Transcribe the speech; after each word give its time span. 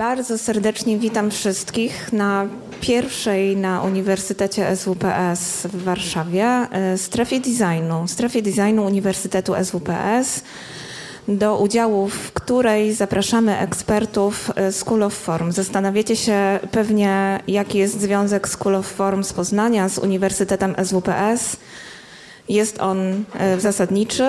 Bardzo 0.00 0.38
serdecznie 0.38 0.98
witam 0.98 1.30
wszystkich 1.30 2.12
na 2.12 2.46
pierwszej 2.80 3.56
na 3.56 3.82
Uniwersytecie 3.82 4.76
SWPS 4.76 5.66
w 5.66 5.82
Warszawie 5.82 6.44
e, 6.44 6.98
strefie 6.98 7.40
designu, 7.40 8.08
strefie 8.08 8.42
designu 8.42 8.84
Uniwersytetu 8.86 9.52
SWPS, 9.64 10.42
do 11.28 11.58
udziału 11.58 12.08
w 12.08 12.32
której 12.32 12.94
zapraszamy 12.94 13.58
ekspertów 13.58 14.50
e, 14.54 14.72
School 14.72 15.02
of 15.02 15.14
Form. 15.14 15.52
Zastanawiacie 15.52 16.16
się 16.16 16.58
pewnie, 16.70 17.40
jaki 17.48 17.78
jest 17.78 18.00
związek 18.00 18.48
School 18.48 18.74
of 18.74 18.86
Form 18.86 19.24
z 19.24 19.32
Poznania 19.32 19.88
z 19.88 19.98
Uniwersytetem 19.98 20.74
SWPS. 20.84 21.56
Jest 22.48 22.80
on 22.80 23.24
e, 23.38 23.60
zasadniczy, 23.60 24.28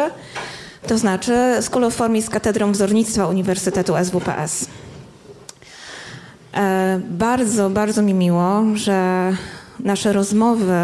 to 0.88 0.97
znaczy 0.97 1.33
School 1.61 1.83
of 1.83 1.95
Form 1.95 2.15
jest 2.15 2.29
katedrą 2.29 2.71
wzornictwa 2.71 3.27
Uniwersytetu 3.27 3.93
SWPS. 4.03 4.65
E, 6.54 6.99
bardzo, 7.09 7.70
bardzo 7.70 8.02
mi 8.02 8.13
miło, 8.13 8.63
że 8.73 9.31
nasze 9.80 10.13
rozmowy 10.13 10.76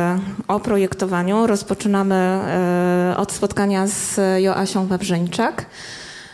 o 0.47 0.59
projektowaniu 0.59 1.47
rozpoczynamy 1.47 2.15
e, 2.15 3.17
od 3.17 3.31
spotkania 3.31 3.87
z 3.87 4.19
Joasią 4.41 4.87
Wawrzyńczak, 4.87 5.65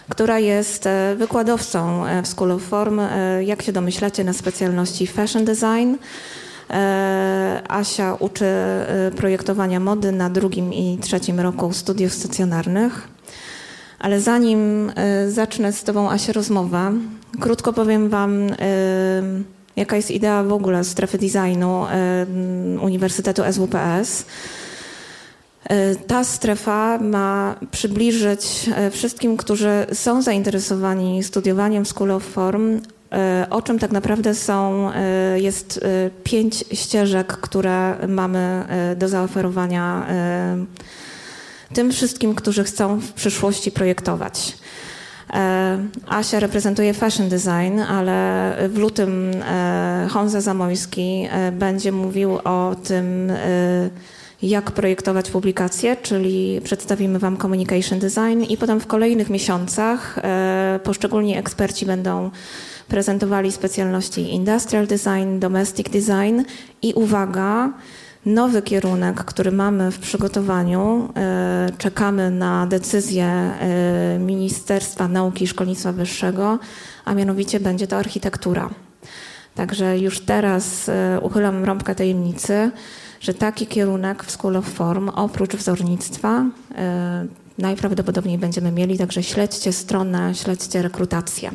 która 0.09 0.39
jest 0.39 0.87
e, 0.87 1.15
wykładowcą 1.15 2.03
w 2.23 2.27
School 2.27 2.51
of 2.51 2.61
Form, 2.61 3.01
jak 3.41 3.61
się 3.61 3.71
domyślacie, 3.71 4.23
na 4.23 4.33
specjalności 4.33 5.07
Fashion 5.07 5.45
Design. 5.45 5.95
Asia 7.67 8.15
uczy 8.19 8.45
projektowania 9.15 9.79
mody 9.79 10.11
na 10.11 10.29
drugim 10.29 10.73
i 10.73 10.97
trzecim 11.01 11.39
roku 11.39 11.73
studiów 11.73 12.13
stacjonarnych. 12.13 13.07
Ale 14.03 14.21
zanim 14.21 14.91
zacznę 15.27 15.73
z 15.73 15.83
Tobą, 15.83 16.11
Asia, 16.11 16.33
rozmowę, 16.33 16.91
Krótko 17.39 17.73
powiem 17.73 18.09
Wam, 18.09 18.47
jaka 19.75 19.95
jest 19.95 20.11
idea 20.11 20.43
w 20.43 20.53
ogóle 20.53 20.83
strefy 20.83 21.17
designu 21.17 21.85
Uniwersytetu 22.81 23.41
SWPS. 23.51 24.25
E, 25.69 25.95
ta 25.95 26.23
strefa 26.23 26.97
ma 26.97 27.55
przybliżyć 27.71 28.69
e, 28.75 28.91
wszystkim, 28.91 29.37
którzy 29.37 29.85
są 29.93 30.21
zainteresowani 30.21 31.23
studiowaniem 31.23 31.85
School 31.85 32.11
of 32.11 32.23
Form, 32.23 32.79
e, 33.11 33.47
o 33.49 33.61
czym 33.61 33.79
tak 33.79 33.91
naprawdę 33.91 34.35
są, 34.35 34.91
jest 35.35 35.85
pięć 36.23 36.65
ścieżek, 36.73 37.27
które 37.27 38.07
mamy 38.07 38.65
do 38.95 39.07
zaoferowania 39.07 40.07
tym 41.73 41.91
wszystkim, 41.91 42.35
którzy 42.35 42.63
chcą 42.63 42.99
w 42.99 43.13
przyszłości 43.13 43.71
projektować. 43.71 44.57
E, 45.33 45.77
Asia 46.07 46.39
reprezentuje 46.39 46.93
fashion 46.93 47.29
design, 47.29 47.79
ale 47.79 48.55
w 48.69 48.77
lutym 48.77 49.31
e, 49.45 50.07
Honza 50.11 50.41
Zamojski 50.41 51.27
e, 51.31 51.51
będzie 51.51 51.91
mówił 51.91 52.39
o 52.43 52.75
tym, 52.83 53.31
jak 54.41 54.71
projektować 54.71 55.31
publikacje, 55.31 55.95
czyli 55.95 56.61
przedstawimy 56.63 57.19
Wam 57.19 57.37
communication 57.37 57.99
design 57.99 58.43
i 58.49 58.57
potem 58.57 58.79
w 58.79 58.87
kolejnych 58.87 59.29
miesiącach 59.29 60.19
poszczególni 60.83 61.37
eksperci 61.37 61.85
będą 61.85 62.31
prezentowali 62.87 63.51
specjalności 63.51 64.33
industrial 64.33 64.87
design, 64.87 65.39
domestic 65.39 65.89
design 65.89 66.41
i 66.81 66.93
uwaga, 66.93 67.73
nowy 68.25 68.61
kierunek, 68.61 69.23
który 69.23 69.51
mamy 69.51 69.91
w 69.91 69.99
przygotowaniu. 69.99 71.09
E, 71.15 71.69
czekamy 71.77 72.31
na 72.31 72.67
decyzję 72.67 73.25
e, 73.25 74.19
Ministerstwa 74.19 75.07
Nauki 75.07 75.43
i 75.43 75.47
Szkolnictwa 75.47 75.91
Wyższego, 75.91 76.59
a 77.05 77.13
mianowicie 77.13 77.59
będzie 77.59 77.87
to 77.87 77.97
architektura. 77.97 78.69
Także 79.55 79.99
już 79.99 80.19
teraz 80.19 80.89
e, 80.89 81.19
uchylam 81.21 81.65
rąbkę 81.65 81.95
tajemnicy, 81.95 82.71
że 83.21 83.33
taki 83.33 83.67
kierunek 83.67 84.23
w 84.23 84.31
School 84.31 84.57
of 84.57 84.65
Form 84.65 85.09
oprócz 85.09 85.55
wzornictwa 85.55 86.45
najprawdopodobniej 87.57 88.37
będziemy 88.37 88.71
mieli, 88.71 88.97
także 88.97 89.23
śledźcie 89.23 89.73
stronę, 89.73 90.35
śledźcie 90.35 90.81
rekrutację. 90.81 91.51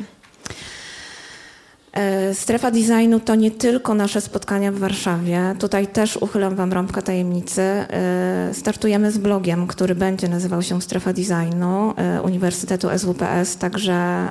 E, 1.93 2.33
strefa 2.33 2.71
designu 2.71 3.19
to 3.19 3.35
nie 3.35 3.51
tylko 3.51 3.93
nasze 3.93 4.21
spotkania 4.21 4.71
w 4.71 4.75
Warszawie. 4.75 5.55
Tutaj 5.59 5.87
też 5.87 6.17
uchylam 6.17 6.55
Wam 6.55 6.73
rąbkę 6.73 7.01
tajemnicy. 7.01 7.61
E, 7.61 8.49
startujemy 8.53 9.11
z 9.11 9.17
blogiem, 9.17 9.67
który 9.67 9.95
będzie 9.95 10.27
nazywał 10.27 10.61
się 10.61 10.81
Strefa 10.81 11.13
Designu 11.13 11.93
e, 11.97 12.21
Uniwersytetu 12.21 12.87
SWPS, 12.97 13.57
także 13.57 14.27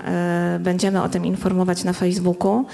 będziemy 0.61 1.03
o 1.03 1.09
tym 1.09 1.27
informować 1.27 1.85
na 1.85 1.93
Facebooku. 1.93 2.65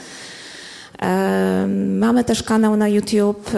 Mamy 1.89 2.25
też 2.25 2.43
kanał 2.43 2.77
na 2.77 2.89
YouTube, 2.89 3.51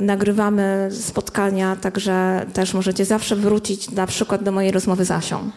nagrywamy 0.00 0.88
spotkania, 0.92 1.76
także 1.76 2.46
też 2.52 2.74
możecie 2.74 3.04
zawsze 3.04 3.36
wrócić 3.36 3.90
na 3.90 4.06
przykład 4.06 4.42
do 4.42 4.52
mojej 4.52 4.70
rozmowy 4.70 5.04
z 5.04 5.10
Asią. 5.10 5.50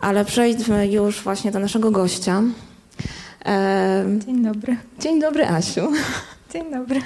Ale 0.00 0.24
przejdźmy 0.24 0.88
już 0.88 1.22
właśnie 1.22 1.50
do 1.50 1.58
naszego 1.58 1.90
gościa. 1.90 2.42
Dzień 4.26 4.44
dobry. 4.44 4.76
Dzień 4.98 5.20
dobry, 5.20 5.46
Asiu. 5.46 5.92
Dzień 6.52 6.70
dobry. 6.70 7.00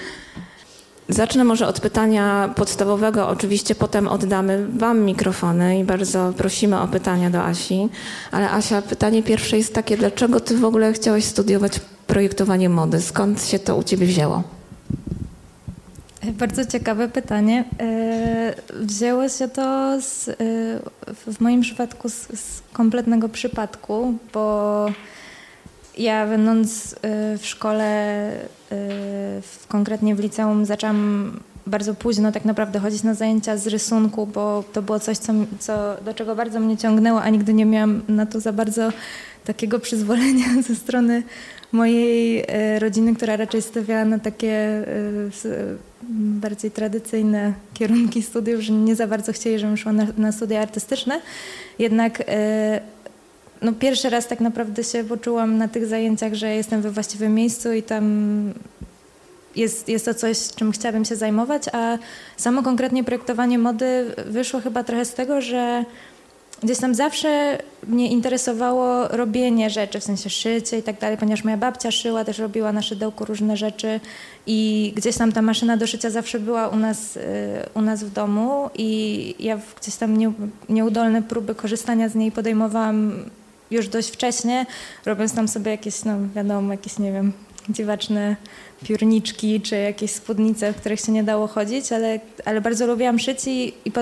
Zacznę 1.09 1.45
może 1.45 1.67
od 1.67 1.81
pytania 1.81 2.55
podstawowego. 2.57 3.29
Oczywiście 3.29 3.75
potem 3.75 4.09
oddamy 4.09 4.67
Wam 4.69 5.01
mikrofony 5.01 5.79
i 5.79 5.85
bardzo 5.85 6.33
prosimy 6.37 6.81
o 6.81 6.89
pytania 6.89 7.31
do 7.31 7.45
Asi. 7.45 7.89
Ale 8.31 8.51
Asia, 8.51 8.83
pytanie 8.83 9.23
pierwsze 9.23 9.57
jest 9.57 9.75
takie, 9.75 9.97
dlaczego 9.97 10.41
Ty 10.41 10.57
w 10.57 10.65
ogóle 10.65 10.93
chciałaś 10.93 11.25
studiować 11.25 11.81
projektowanie 12.07 12.69
mody? 12.69 13.01
Skąd 13.01 13.45
się 13.45 13.59
to 13.59 13.77
u 13.77 13.83
Ciebie 13.83 14.07
wzięło? 14.07 14.43
Bardzo 16.33 16.65
ciekawe 16.65 17.09
pytanie. 17.09 17.65
E, 17.81 18.55
wzięło 18.81 19.29
się 19.29 19.49
to 19.49 19.97
z, 20.01 20.29
e, 20.29 20.35
w 21.33 21.41
moim 21.41 21.61
przypadku 21.61 22.09
z, 22.09 22.15
z 22.15 22.63
kompletnego 22.73 23.29
przypadku, 23.29 24.15
bo 24.33 24.87
ja 25.99 26.27
będąc 26.27 26.93
y, 26.93 26.97
w 27.39 27.47
szkole, 27.47 28.31
y, 28.73 28.77
konkretnie 29.69 30.15
w 30.15 30.21
liceum, 30.21 30.65
zaczęłam 30.65 31.33
bardzo 31.67 31.95
późno 31.95 32.33
tak 32.33 32.45
naprawdę 32.45 32.79
chodzić 32.79 33.03
na 33.03 33.15
zajęcia 33.15 33.57
z 33.57 33.67
rysunku, 33.67 34.27
bo 34.27 34.65
to 34.73 34.83
było 34.83 35.01
coś, 35.01 35.19
co, 35.19 35.33
co, 35.59 35.97
do 36.05 36.15
czego 36.15 36.37
bardzo 36.37 36.61
mnie 36.61 36.77
ciągnęło, 36.77 37.23
a 37.23 37.31
nigdy 37.31 37.55
nie 37.55 37.67
miałam 37.67 38.03
na 38.09 38.27
to 38.27 38.41
za 38.41 38.53
bardzo 38.53 38.93
takiego 39.45 39.79
przyzwolenia 39.79 40.45
ze 40.69 40.75
strony 40.75 41.23
mojej 41.73 42.41
y, 42.41 42.79
rodziny, 42.79 43.15
która 43.15 43.37
raczej 43.37 43.63
stawiała 43.63 44.05
na 44.05 44.19
takie 44.19 44.85
bardziej 46.41 46.71
tradycyjne 46.71 47.53
kierunki 47.75 48.23
studiów, 48.23 48.61
że 48.61 48.73
nie 48.73 48.97
za 48.97 49.07
bardzo 49.07 49.33
chcieli, 49.33 49.59
żebym 49.59 49.77
szła 49.77 49.93
na, 49.93 50.07
na 50.17 50.33
studia 50.33 50.61
artystyczne. 50.61 51.21
Jednak 51.79 52.23
no 53.65 53.73
pierwszy 53.73 54.11
raz 54.11 54.27
tak 54.27 54.41
naprawdę 54.41 54.85
się 54.85 55.05
poczułam 55.05 55.59
na 55.59 55.69
tych 55.69 55.87
zajęciach, 55.87 56.35
że 56.35 56.55
jestem 56.55 56.83
we 56.83 56.91
właściwym 56.91 57.35
miejscu 57.35 57.73
i 57.73 57.83
tam 57.83 58.53
jest, 59.57 59.89
jest 59.89 60.05
to 60.05 60.15
coś, 60.15 60.39
czym 60.57 60.73
chciałabym 60.73 61.05
się 61.05 61.17
zajmować, 61.17 61.63
a 61.73 61.99
samo 62.37 62.63
konkretnie 62.63 63.05
projektowanie 63.05 63.59
mody 63.59 64.15
wyszło 64.27 64.61
chyba 64.61 64.85
trochę 64.85 65.05
z 65.05 65.15
tego, 65.15 65.41
że 65.41 65.85
gdzieś 66.63 66.79
tam 66.79 66.95
zawsze 66.95 67.59
mnie 67.87 68.11
interesowało 68.11 69.09
robienie 69.09 69.71
rzeczy, 69.71 70.01
w 70.01 70.05
sensie 70.05 70.31
szycie 70.31 70.79
i 70.79 70.83
tak 70.83 71.01
dalej, 71.01 71.19
ponieważ 71.19 71.45
moja 71.45 71.57
babcia 71.57 71.91
szyła, 71.91 72.25
też 72.25 72.39
robiła 72.39 72.73
na 72.73 72.83
szydełku 72.83 73.25
różne 73.25 73.57
rzeczy 73.57 74.01
i 74.47 74.93
gdzieś 74.97 75.17
tam 75.17 75.33
ta 75.33 75.43
maszyna 75.43 75.77
do 75.77 75.87
szycia 75.87 76.11
zawsze 76.11 76.41
była 76.41 76.69
u 76.69 76.77
nas, 76.77 77.17
y, 77.17 77.21
u 77.75 77.81
nas 77.81 78.05
w 78.05 78.13
domu 78.13 78.71
i 78.75 79.35
ja 79.39 79.59
gdzieś 79.81 79.97
tam 79.97 80.17
nie, 80.17 80.33
nieudolne 80.69 81.23
próby 81.23 81.55
korzystania 81.55 82.09
z 82.09 82.15
niej 82.15 82.33
podejmowałam 82.33 83.25
już 83.75 83.89
dość 83.89 84.11
wcześnie, 84.11 84.67
robiąc 85.05 85.35
tam 85.35 85.49
sobie 85.49 85.71
jakieś, 85.71 86.05
no 86.05 86.13
wiadomo, 86.35 86.73
jakieś, 86.73 86.99
nie 86.99 87.13
wiem, 87.13 87.33
dziwaczne 87.69 88.37
piórniczki 88.85 89.61
czy 89.61 89.77
jakieś 89.77 90.11
spódnice, 90.11 90.73
w 90.73 90.77
których 90.77 91.01
się 91.01 91.13
nie 91.13 91.25
dało 91.25 91.47
chodzić, 91.47 91.93
ale, 91.93 92.21
ale 92.45 92.61
bardzo 92.61 92.87
lubiłam 92.87 93.19
szyć 93.19 93.47
i, 93.47 93.75
i 93.85 93.93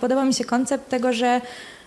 podobał 0.00 0.26
mi 0.26 0.34
się 0.34 0.44
koncept 0.44 0.88
tego, 0.88 1.12
że 1.12 1.40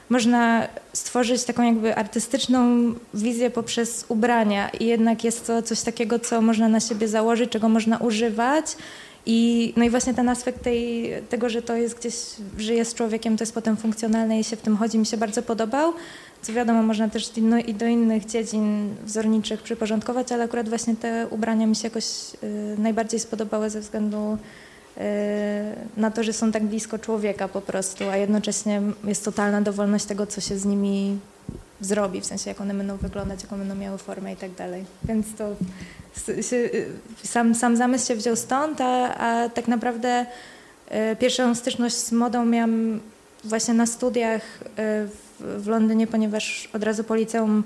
można 0.09 0.67
stworzyć 0.93 1.43
taką 1.43 1.63
jakby 1.63 1.95
artystyczną 1.95 2.93
wizję 3.13 3.49
poprzez 3.49 4.05
ubrania 4.07 4.69
i 4.69 4.85
jednak 4.85 5.23
jest 5.23 5.47
to 5.47 5.61
coś 5.61 5.81
takiego, 5.81 6.19
co 6.19 6.41
można 6.41 6.67
na 6.67 6.79
siebie 6.79 7.07
założyć, 7.07 7.49
czego 7.49 7.69
można 7.69 7.97
używać 7.97 8.65
i, 9.25 9.73
no 9.77 9.83
i 9.83 9.89
właśnie 9.89 10.13
ten 10.13 10.29
aspekt 10.29 10.63
tej, 10.63 11.11
tego, 11.29 11.49
że 11.49 11.61
to 11.61 11.75
jest 11.75 11.99
gdzieś, 11.99 12.15
żyje 12.57 12.85
z 12.85 12.93
człowiekiem, 12.93 13.37
to 13.37 13.41
jest 13.41 13.53
potem 13.53 13.77
funkcjonalne 13.77 14.39
i 14.39 14.43
się 14.43 14.55
w 14.55 14.61
tym 14.61 14.77
chodzi, 14.77 14.99
mi 14.99 15.05
się 15.05 15.17
bardzo 15.17 15.41
podobał. 15.41 15.93
Co 16.43 16.53
wiadomo, 16.53 16.83
można 16.83 17.09
też 17.09 17.31
no, 17.37 17.57
i 17.57 17.73
do 17.73 17.85
innych 17.85 18.25
dziedzin 18.25 18.95
wzorniczych 19.05 19.61
przyporządkować, 19.61 20.31
ale 20.31 20.43
akurat 20.43 20.69
właśnie 20.69 20.95
te 20.95 21.27
ubrania 21.29 21.67
mi 21.67 21.75
się 21.75 21.87
jakoś 21.87 22.05
y, 22.43 22.75
najbardziej 22.77 23.19
spodobały 23.19 23.69
ze 23.69 23.79
względu 23.79 24.37
y, 24.97 25.01
na 25.97 26.11
to, 26.11 26.23
że 26.23 26.33
są 26.33 26.51
tak 26.51 26.63
blisko 26.63 26.99
człowieka 26.99 27.47
po 27.47 27.61
prostu, 27.61 28.09
a 28.09 28.17
jednocześnie 28.17 28.81
jest 29.03 29.25
totalna 29.25 29.61
dowolność 29.61 30.05
tego, 30.05 30.27
co 30.27 30.41
się 30.41 30.57
z 30.57 30.65
nimi 30.65 31.19
zrobi, 31.81 32.21
w 32.21 32.25
sensie 32.25 32.49
jak 32.49 32.61
one 32.61 32.73
będą 32.73 32.97
wyglądać, 32.97 33.43
jaką 33.43 33.57
będą 33.57 33.75
miały 33.75 33.97
formę 33.97 34.33
i 34.33 34.35
tak 34.35 34.51
dalej. 34.51 34.85
Więc 35.03 35.25
to 35.37 35.55
się, 36.41 36.69
sam, 37.23 37.55
sam 37.55 37.77
zamysł 37.77 38.07
się 38.07 38.15
wziął 38.15 38.35
stąd, 38.35 38.81
a, 38.81 39.15
a 39.15 39.49
tak 39.49 39.67
naprawdę 39.67 40.25
y, 41.11 41.15
pierwszą 41.15 41.55
styczność 41.55 41.95
z 41.95 42.11
modą 42.11 42.45
miałam 42.45 42.99
właśnie 43.43 43.73
na 43.73 43.85
studiach 43.85 44.41
y, 44.61 44.67
w, 45.39 45.67
Londynie, 45.67 46.07
ponieważ 46.07 46.69
od 46.73 46.83
razu 46.83 47.03
po 47.03 47.15
liceum 47.15 47.63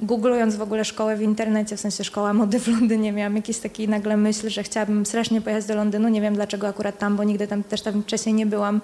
googlując 0.00 0.56
w 0.56 0.62
ogóle 0.62 0.84
szkołę 0.84 1.16
w 1.16 1.22
internecie, 1.22 1.76
w 1.76 1.80
sensie 1.80 2.04
szkoła 2.04 2.32
mody 2.32 2.60
w 2.60 2.68
Londynie, 2.68 3.12
miałam 3.12 3.36
jakiś 3.36 3.58
taki 3.58 3.88
nagle 3.88 4.16
myśl, 4.16 4.48
że 4.48 4.62
chciałabym 4.62 5.06
strasznie 5.06 5.40
pojechać 5.40 5.64
do 5.64 5.74
Londynu. 5.74 6.08
Nie 6.08 6.20
wiem 6.20 6.34
dlaczego 6.34 6.68
akurat 6.68 6.98
tam, 6.98 7.16
bo 7.16 7.24
nigdy 7.24 7.46
tam 7.46 7.62
też 7.62 7.82
tam 7.82 8.02
wcześniej 8.02 8.34
nie 8.34 8.46
byłam 8.46 8.80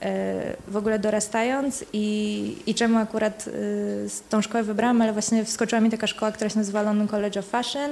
e, 0.00 0.56
w 0.68 0.76
ogóle 0.76 0.98
dorastając. 0.98 1.84
I, 1.92 2.56
i 2.66 2.74
czemu 2.74 2.98
akurat 2.98 3.46
y, 3.46 3.50
tą 4.30 4.42
szkołę 4.42 4.64
wybrałam, 4.64 5.02
ale 5.02 5.12
właśnie 5.12 5.44
wskoczyła 5.44 5.80
mi 5.80 5.90
taka 5.90 6.06
szkoła, 6.06 6.32
która 6.32 6.50
się 6.50 6.58
nazywa 6.58 6.82
London 6.82 7.08
College 7.08 7.40
of 7.40 7.46
Fashion 7.46 7.90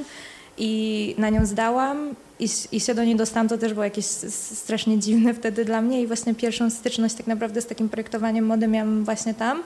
i 0.58 1.14
na 1.18 1.30
nią 1.30 1.46
zdałam 1.46 2.14
i, 2.40 2.48
i 2.72 2.80
się 2.80 2.94
do 2.94 3.04
niej 3.04 3.16
dostałam, 3.16 3.48
to 3.48 3.58
też 3.58 3.72
było 3.72 3.84
jakieś 3.84 4.06
strasznie 4.54 4.98
dziwne 4.98 5.34
wtedy 5.34 5.64
dla 5.64 5.82
mnie 5.82 6.02
i 6.02 6.06
właśnie 6.06 6.34
pierwszą 6.34 6.70
styczność 6.70 7.14
tak 7.14 7.26
naprawdę 7.26 7.62
z 7.62 7.66
takim 7.66 7.88
projektowaniem 7.88 8.46
mody 8.46 8.68
miałam 8.68 9.04
właśnie 9.04 9.34
tam. 9.34 9.62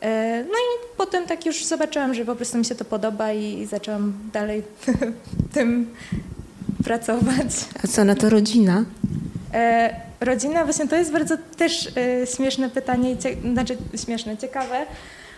E, 0.00 0.44
no 0.44 0.54
i 0.54 0.96
potem 0.96 1.26
tak 1.26 1.46
już 1.46 1.64
zobaczyłam, 1.64 2.14
że 2.14 2.24
po 2.24 2.36
prostu 2.36 2.58
mi 2.58 2.64
się 2.64 2.74
to 2.74 2.84
podoba 2.84 3.32
i 3.32 3.66
zaczęłam 3.66 4.12
dalej 4.32 4.62
tym 5.54 5.86
pracować. 6.84 7.46
A 7.84 7.86
co 7.86 8.04
na 8.04 8.14
to 8.14 8.30
rodzina? 8.30 8.84
E, 9.54 9.96
rodzina, 10.20 10.64
właśnie 10.64 10.88
to 10.88 10.96
jest 10.96 11.12
bardzo 11.12 11.36
też 11.56 11.88
e, 11.96 12.26
śmieszne 12.26 12.70
pytanie, 12.70 13.16
znaczy 13.52 13.76
śmieszne, 14.04 14.36
ciekawe, 14.36 14.86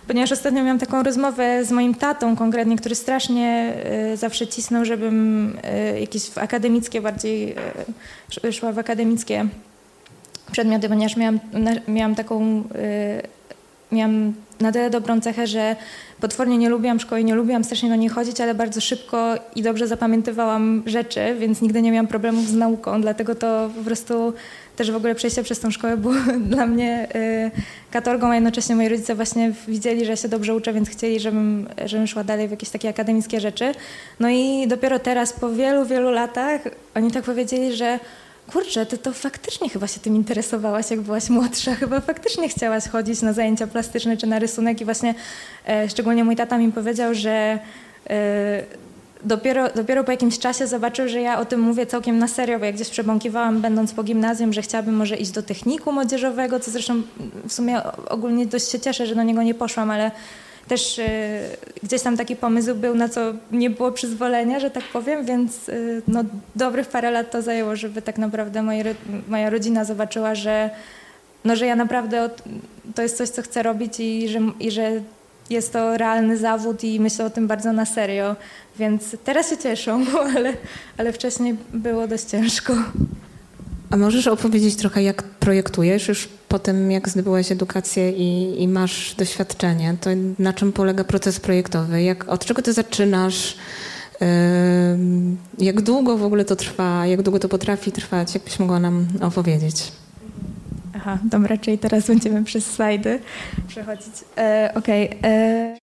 ponieważ 0.06 0.32
ostatnio 0.32 0.62
miałam 0.62 0.78
taką 0.78 1.02
rozmowę 1.02 1.64
z 1.64 1.72
moim 1.72 1.94
tatą 1.94 2.36
konkretnie, 2.36 2.76
który 2.76 2.94
strasznie 2.94 3.74
zawsze 4.14 4.46
cisnął, 4.46 4.84
żebym 4.84 5.56
jakieś 6.00 6.30
w 6.30 6.38
akademickie 6.38 7.00
bardziej, 7.00 7.54
szła 8.52 8.72
w 8.72 8.78
akademickie 8.78 9.46
przedmioty, 10.52 10.88
ponieważ 10.88 11.16
miałam, 11.16 11.40
miałam 11.88 12.14
taką 12.14 12.64
miałam 13.92 14.34
na 14.60 14.72
tyle 14.72 14.90
dobrą 14.90 15.20
cechę, 15.20 15.46
że 15.46 15.76
potwornie 16.20 16.58
nie 16.58 16.68
lubiłam 16.68 17.00
szkoły, 17.00 17.24
nie 17.24 17.34
lubiłam 17.34 17.64
strasznie 17.64 17.88
do 17.88 17.96
niej 17.96 18.08
chodzić, 18.08 18.40
ale 18.40 18.54
bardzo 18.54 18.80
szybko 18.80 19.34
i 19.56 19.62
dobrze 19.62 19.86
zapamiętywałam 19.86 20.82
rzeczy, 20.86 21.36
więc 21.38 21.62
nigdy 21.62 21.82
nie 21.82 21.92
miałam 21.92 22.06
problemów 22.06 22.48
z 22.48 22.54
nauką, 22.54 23.00
dlatego 23.00 23.34
to 23.34 23.70
po 23.76 23.84
prostu 23.84 24.32
też 24.76 24.90
w 24.90 24.96
ogóle 24.96 25.14
przejście 25.14 25.42
przez 25.42 25.60
tą 25.60 25.70
szkołę 25.70 25.96
było 25.96 26.14
dla 26.50 26.66
mnie 26.66 27.08
y, 27.14 27.50
katorgą, 27.90 28.30
a 28.30 28.34
jednocześnie 28.34 28.76
moi 28.76 28.88
rodzice 28.88 29.14
właśnie 29.14 29.52
widzieli, 29.68 30.04
że 30.04 30.16
się 30.16 30.28
dobrze 30.28 30.54
uczę, 30.54 30.72
więc 30.72 30.88
chcieli, 30.88 31.20
żebym, 31.20 31.68
żebym 31.86 32.06
szła 32.06 32.24
dalej 32.24 32.48
w 32.48 32.50
jakieś 32.50 32.68
takie 32.68 32.88
akademickie 32.88 33.40
rzeczy. 33.40 33.74
No 34.20 34.28
i 34.28 34.66
dopiero 34.68 34.98
teraz, 34.98 35.32
po 35.32 35.50
wielu, 35.50 35.84
wielu 35.84 36.10
latach, 36.10 36.60
oni 36.94 37.10
tak 37.10 37.24
powiedzieli, 37.24 37.76
że 37.76 37.98
kurczę, 38.52 38.86
ty 38.86 38.98
to 38.98 39.12
faktycznie 39.12 39.68
chyba 39.68 39.86
się 39.86 40.00
tym 40.00 40.16
interesowałaś, 40.16 40.90
jak 40.90 41.00
byłaś 41.00 41.30
młodsza, 41.30 41.74
chyba 41.74 42.00
faktycznie 42.00 42.48
chciałaś 42.48 42.88
chodzić 42.88 43.22
na 43.22 43.32
zajęcia 43.32 43.66
plastyczne 43.66 44.16
czy 44.16 44.26
na 44.26 44.38
rysunek 44.38 44.80
i 44.80 44.84
właśnie 44.84 45.14
e, 45.68 45.88
szczególnie 45.88 46.24
mój 46.24 46.36
tata 46.36 46.58
mi 46.58 46.72
powiedział, 46.72 47.14
że 47.14 47.58
e, 48.10 48.62
dopiero, 49.24 49.68
dopiero 49.68 50.04
po 50.04 50.10
jakimś 50.10 50.38
czasie 50.38 50.66
zobaczył, 50.66 51.08
że 51.08 51.20
ja 51.20 51.38
o 51.38 51.44
tym 51.44 51.60
mówię 51.60 51.86
całkiem 51.86 52.18
na 52.18 52.28
serio, 52.28 52.58
bo 52.58 52.64
jak 52.64 52.74
gdzieś 52.74 52.88
przebąkiwałam, 52.88 53.60
będąc 53.60 53.92
po 53.92 54.02
gimnazjum, 54.02 54.52
że 54.52 54.62
chciałabym 54.62 54.96
może 54.96 55.16
iść 55.16 55.30
do 55.30 55.42
techniku 55.42 55.92
młodzieżowego, 55.92 56.60
co 56.60 56.70
zresztą 56.70 57.02
w 57.48 57.52
sumie 57.52 57.80
ogólnie 58.08 58.46
dość 58.46 58.70
się 58.70 58.80
cieszę, 58.80 59.06
że 59.06 59.14
do 59.14 59.22
niego 59.22 59.42
nie 59.42 59.54
poszłam, 59.54 59.90
ale 59.90 60.10
też 60.68 60.98
y, 60.98 61.04
gdzieś 61.82 62.02
tam 62.02 62.16
taki 62.16 62.36
pomysł 62.36 62.74
był, 62.74 62.94
na 62.94 63.08
co 63.08 63.20
nie 63.52 63.70
było 63.70 63.92
przyzwolenia, 63.92 64.60
że 64.60 64.70
tak 64.70 64.84
powiem, 64.84 65.24
więc 65.24 65.68
y, 65.68 66.02
no, 66.08 66.24
dobrych 66.56 66.88
parę 66.88 67.10
lat 67.10 67.30
to 67.30 67.42
zajęło, 67.42 67.76
żeby 67.76 68.02
tak 68.02 68.18
naprawdę 68.18 68.62
moje, 68.62 68.94
moja 69.28 69.50
rodzina 69.50 69.84
zobaczyła, 69.84 70.34
że, 70.34 70.70
no, 71.44 71.56
że 71.56 71.66
ja 71.66 71.76
naprawdę 71.76 72.22
od, 72.22 72.42
to 72.94 73.02
jest 73.02 73.16
coś, 73.16 73.28
co 73.28 73.42
chcę 73.42 73.62
robić 73.62 74.00
i 74.00 74.28
że, 74.28 74.40
i 74.60 74.70
że 74.70 74.90
jest 75.50 75.72
to 75.72 75.96
realny 75.96 76.38
zawód 76.38 76.84
i 76.84 77.00
myślę 77.00 77.24
o 77.24 77.30
tym 77.30 77.46
bardzo 77.46 77.72
na 77.72 77.86
serio, 77.86 78.36
więc 78.78 79.16
teraz 79.24 79.50
się 79.50 79.56
cieszą, 79.56 80.04
ale, 80.36 80.52
ale 80.98 81.12
wcześniej 81.12 81.56
było 81.74 82.08
dość 82.08 82.24
ciężko. 82.24 82.74
A 83.90 83.96
możesz 83.96 84.26
opowiedzieć 84.26 84.76
trochę, 84.76 85.02
jak 85.02 85.22
projektujesz 85.22 86.08
już 86.08 86.28
po 86.48 86.58
tym, 86.58 86.90
jak 86.90 87.08
zdobyłaś 87.08 87.52
edukację 87.52 88.12
i, 88.12 88.62
i 88.62 88.68
masz 88.68 89.14
doświadczenie? 89.14 89.96
To 90.00 90.10
na 90.38 90.52
czym 90.52 90.72
polega 90.72 91.04
proces 91.04 91.40
projektowy? 91.40 92.02
Jak, 92.02 92.28
od 92.28 92.44
czego 92.44 92.62
ty 92.62 92.72
zaczynasz? 92.72 93.56
Jak 95.58 95.80
długo 95.80 96.18
w 96.18 96.24
ogóle 96.24 96.44
to 96.44 96.56
trwa? 96.56 97.06
Jak 97.06 97.22
długo 97.22 97.38
to 97.38 97.48
potrafi 97.48 97.92
trwać? 97.92 98.34
Jakbyś 98.34 98.58
mogła 98.58 98.80
nam 98.80 99.06
opowiedzieć? 99.20 99.92
Aha, 101.02 101.18
dobra, 101.24 101.56
czyli 101.56 101.78
teraz 101.78 102.06
będziemy 102.06 102.44
przez 102.44 102.66
slajdy 102.66 103.20
przechodzić. 103.68 104.14
E, 104.38 104.72
Okej. 104.74 105.08
Okay. 105.08 105.30
E, 105.30 105.78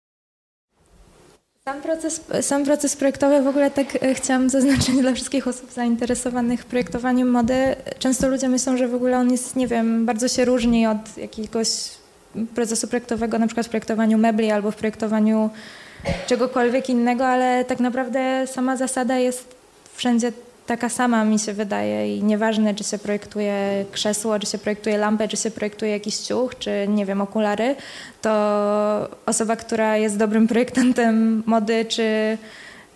sam 1.65 1.81
proces, 1.81 2.21
sam 2.41 2.65
proces 2.65 2.95
projektowy 2.95 3.41
w 3.41 3.47
ogóle 3.47 3.71
tak 3.71 4.03
e, 4.03 4.15
chciałam 4.15 4.49
zaznaczyć 4.57 4.95
dla 4.95 5.13
wszystkich 5.13 5.47
osób 5.47 5.71
zainteresowanych 5.71 6.65
projektowaniem 6.65 7.31
mody. 7.31 7.75
Często 7.99 8.29
ludzie 8.29 8.49
myślą, 8.49 8.77
że 8.77 8.87
w 8.87 8.95
ogóle 8.95 9.17
on 9.17 9.31
jest, 9.31 9.55
nie 9.55 9.67
wiem, 9.67 10.05
bardzo 10.05 10.27
się 10.27 10.45
różni 10.45 10.87
od 10.87 11.17
jakiegoś 11.17 11.67
procesu 12.55 12.87
projektowego, 12.87 13.39
na 13.39 13.47
przykład 13.47 13.65
w 13.65 13.69
projektowaniu 13.69 14.17
mebli 14.17 14.51
albo 14.51 14.71
w 14.71 14.75
projektowaniu 14.75 15.49
czegokolwiek 16.27 16.89
innego, 16.89 17.27
ale 17.27 17.65
tak 17.65 17.79
naprawdę 17.79 18.47
sama 18.47 18.77
zasada 18.77 19.17
jest 19.17 19.55
wszędzie 19.93 20.31
taka 20.65 20.89
sama 20.89 21.25
mi 21.25 21.39
się 21.39 21.53
wydaje 21.53 22.17
i 22.17 22.23
nieważne, 22.23 22.75
czy 22.75 22.83
się 22.83 22.97
projektuje 22.97 23.85
krzesło, 23.91 24.39
czy 24.39 24.47
się 24.47 24.57
projektuje 24.57 24.97
lampę, 24.97 25.27
czy 25.27 25.37
się 25.37 25.51
projektuje 25.51 25.91
jakiś 25.91 26.17
ciuch, 26.17 26.57
czy 26.57 26.87
nie 26.87 27.05
wiem, 27.05 27.21
okulary, 27.21 27.75
to 28.21 28.29
osoba, 29.25 29.55
która 29.55 29.97
jest 29.97 30.17
dobrym 30.17 30.47
projektantem 30.47 31.43
mody, 31.45 31.85
czy 31.85 32.37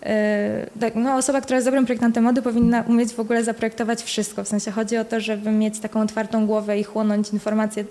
yy, 0.02 0.90
no, 0.94 1.16
osoba, 1.16 1.40
która 1.40 1.56
jest 1.56 1.66
dobrym 1.66 1.86
projektantem 1.86 2.24
mody 2.24 2.42
powinna 2.42 2.84
umieć 2.88 3.12
w 3.12 3.20
ogóle 3.20 3.44
zaprojektować 3.44 4.02
wszystko. 4.02 4.44
W 4.44 4.48
sensie 4.48 4.70
chodzi 4.70 4.96
o 4.96 5.04
to, 5.04 5.20
żeby 5.20 5.50
mieć 5.50 5.80
taką 5.80 6.00
otwartą 6.00 6.46
głowę 6.46 6.78
i 6.78 6.84
chłonąć 6.84 7.30
informacje 7.32 7.84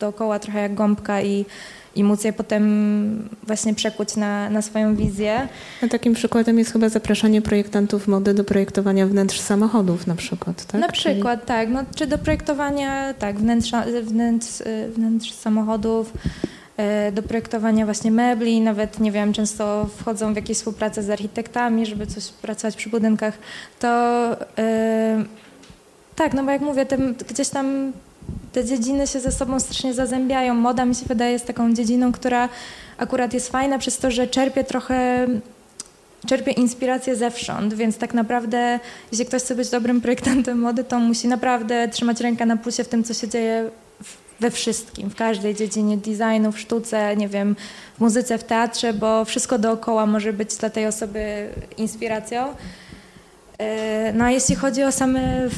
dookoła 0.00 0.38
trochę 0.38 0.60
jak 0.60 0.74
gąbka 0.74 1.22
i 1.22 1.44
i 1.96 2.04
móc 2.04 2.24
je 2.24 2.32
potem 2.32 3.28
właśnie 3.42 3.74
przekuć 3.74 4.16
na, 4.16 4.50
na 4.50 4.62
swoją 4.62 4.96
wizję. 4.96 5.48
A 5.82 5.88
takim 5.88 6.14
przykładem 6.14 6.58
jest 6.58 6.72
chyba 6.72 6.88
zapraszanie 6.88 7.42
projektantów 7.42 8.08
mody 8.08 8.34
do 8.34 8.44
projektowania 8.44 9.06
wnętrz 9.06 9.40
samochodów 9.40 10.06
na 10.06 10.14
przykład, 10.14 10.64
tak? 10.64 10.80
Na 10.80 10.88
przykład, 10.88 11.38
Czyli... 11.38 11.48
tak. 11.48 11.68
No, 11.68 11.80
czy 11.94 12.06
do 12.06 12.18
projektowania 12.18 13.14
tak, 13.14 13.38
wnętrz, 13.38 13.70
wnętrz, 14.02 14.62
wnętrz 14.94 15.32
samochodów, 15.32 16.12
e, 16.76 17.12
do 17.12 17.22
projektowania 17.22 17.84
właśnie 17.84 18.10
mebli, 18.10 18.60
nawet 18.60 19.00
nie 19.00 19.12
wiem, 19.12 19.32
często 19.32 19.88
wchodzą 19.96 20.32
w 20.32 20.36
jakieś 20.36 20.56
współpracę 20.56 21.02
z 21.02 21.10
architektami, 21.10 21.86
żeby 21.86 22.06
coś 22.06 22.28
pracować 22.28 22.76
przy 22.76 22.90
budynkach, 22.90 23.38
to 23.78 24.30
yy, 24.56 25.24
tak, 26.16 26.34
no 26.34 26.44
bo 26.44 26.50
jak 26.50 26.60
mówię, 26.60 26.86
gdzieś 27.28 27.48
tam 27.48 27.92
te 28.52 28.64
dziedziny 28.64 29.06
się 29.06 29.20
ze 29.20 29.32
sobą 29.32 29.60
strasznie 29.60 29.94
zazębiają. 29.94 30.54
Moda 30.54 30.84
mi 30.84 30.94
się 30.94 31.06
wydaje 31.06 31.32
jest 31.32 31.46
taką 31.46 31.74
dziedziną, 31.74 32.12
która 32.12 32.48
akurat 32.98 33.34
jest 33.34 33.48
fajna 33.48 33.78
przez 33.78 33.98
to, 33.98 34.10
że 34.10 34.26
czerpie 34.26 34.64
trochę 34.64 35.26
czerpie 36.26 36.52
inspirację 36.52 37.16
zewsząd, 37.16 37.74
więc 37.74 37.98
tak 37.98 38.14
naprawdę 38.14 38.80
jeśli 39.12 39.26
ktoś 39.26 39.42
chce 39.42 39.54
być 39.54 39.70
dobrym 39.70 40.00
projektantem 40.00 40.58
mody, 40.58 40.84
to 40.84 40.98
musi 40.98 41.28
naprawdę 41.28 41.88
trzymać 41.88 42.20
rękę 42.20 42.46
na 42.46 42.56
pulsie 42.56 42.84
w 42.84 42.88
tym, 42.88 43.04
co 43.04 43.14
się 43.14 43.28
dzieje 43.28 43.70
we 44.40 44.50
wszystkim, 44.50 45.10
w 45.10 45.14
każdej 45.14 45.54
dziedzinie 45.54 45.96
designu, 45.96 46.52
w 46.52 46.60
sztuce, 46.60 47.16
nie 47.16 47.28
wiem, 47.28 47.56
w 47.96 48.00
muzyce, 48.00 48.38
w 48.38 48.44
teatrze, 48.44 48.92
bo 48.92 49.24
wszystko 49.24 49.58
dookoła 49.58 50.06
może 50.06 50.32
być 50.32 50.56
dla 50.56 50.70
tej 50.70 50.86
osoby 50.86 51.48
inspiracją. 51.76 52.54
E, 53.60 54.12
no 54.12 54.24
a 54.24 54.30
jeśli 54.30 54.54
chodzi 54.54 54.82
o 54.84 54.92
same, 54.92 55.48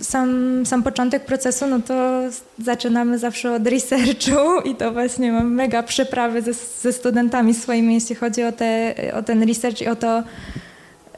sam, 0.00 0.62
sam 0.66 0.82
początek 0.82 1.24
procesu, 1.24 1.66
no 1.66 1.80
to 1.80 2.22
zaczynamy 2.58 3.18
zawsze 3.18 3.54
od 3.54 3.66
researchu 3.66 4.60
i 4.70 4.74
to 4.74 4.92
właśnie 4.92 5.32
mam 5.32 5.54
mega 5.54 5.82
przeprawy 5.82 6.42
ze, 6.42 6.52
ze 6.82 6.92
studentami 6.92 7.54
swoimi, 7.54 7.94
jeśli 7.94 8.14
chodzi 8.14 8.44
o, 8.44 8.52
te, 8.52 8.94
o 9.14 9.22
ten 9.22 9.48
research 9.48 9.80
i 9.80 9.88
o 9.88 9.96
to, 9.96 10.22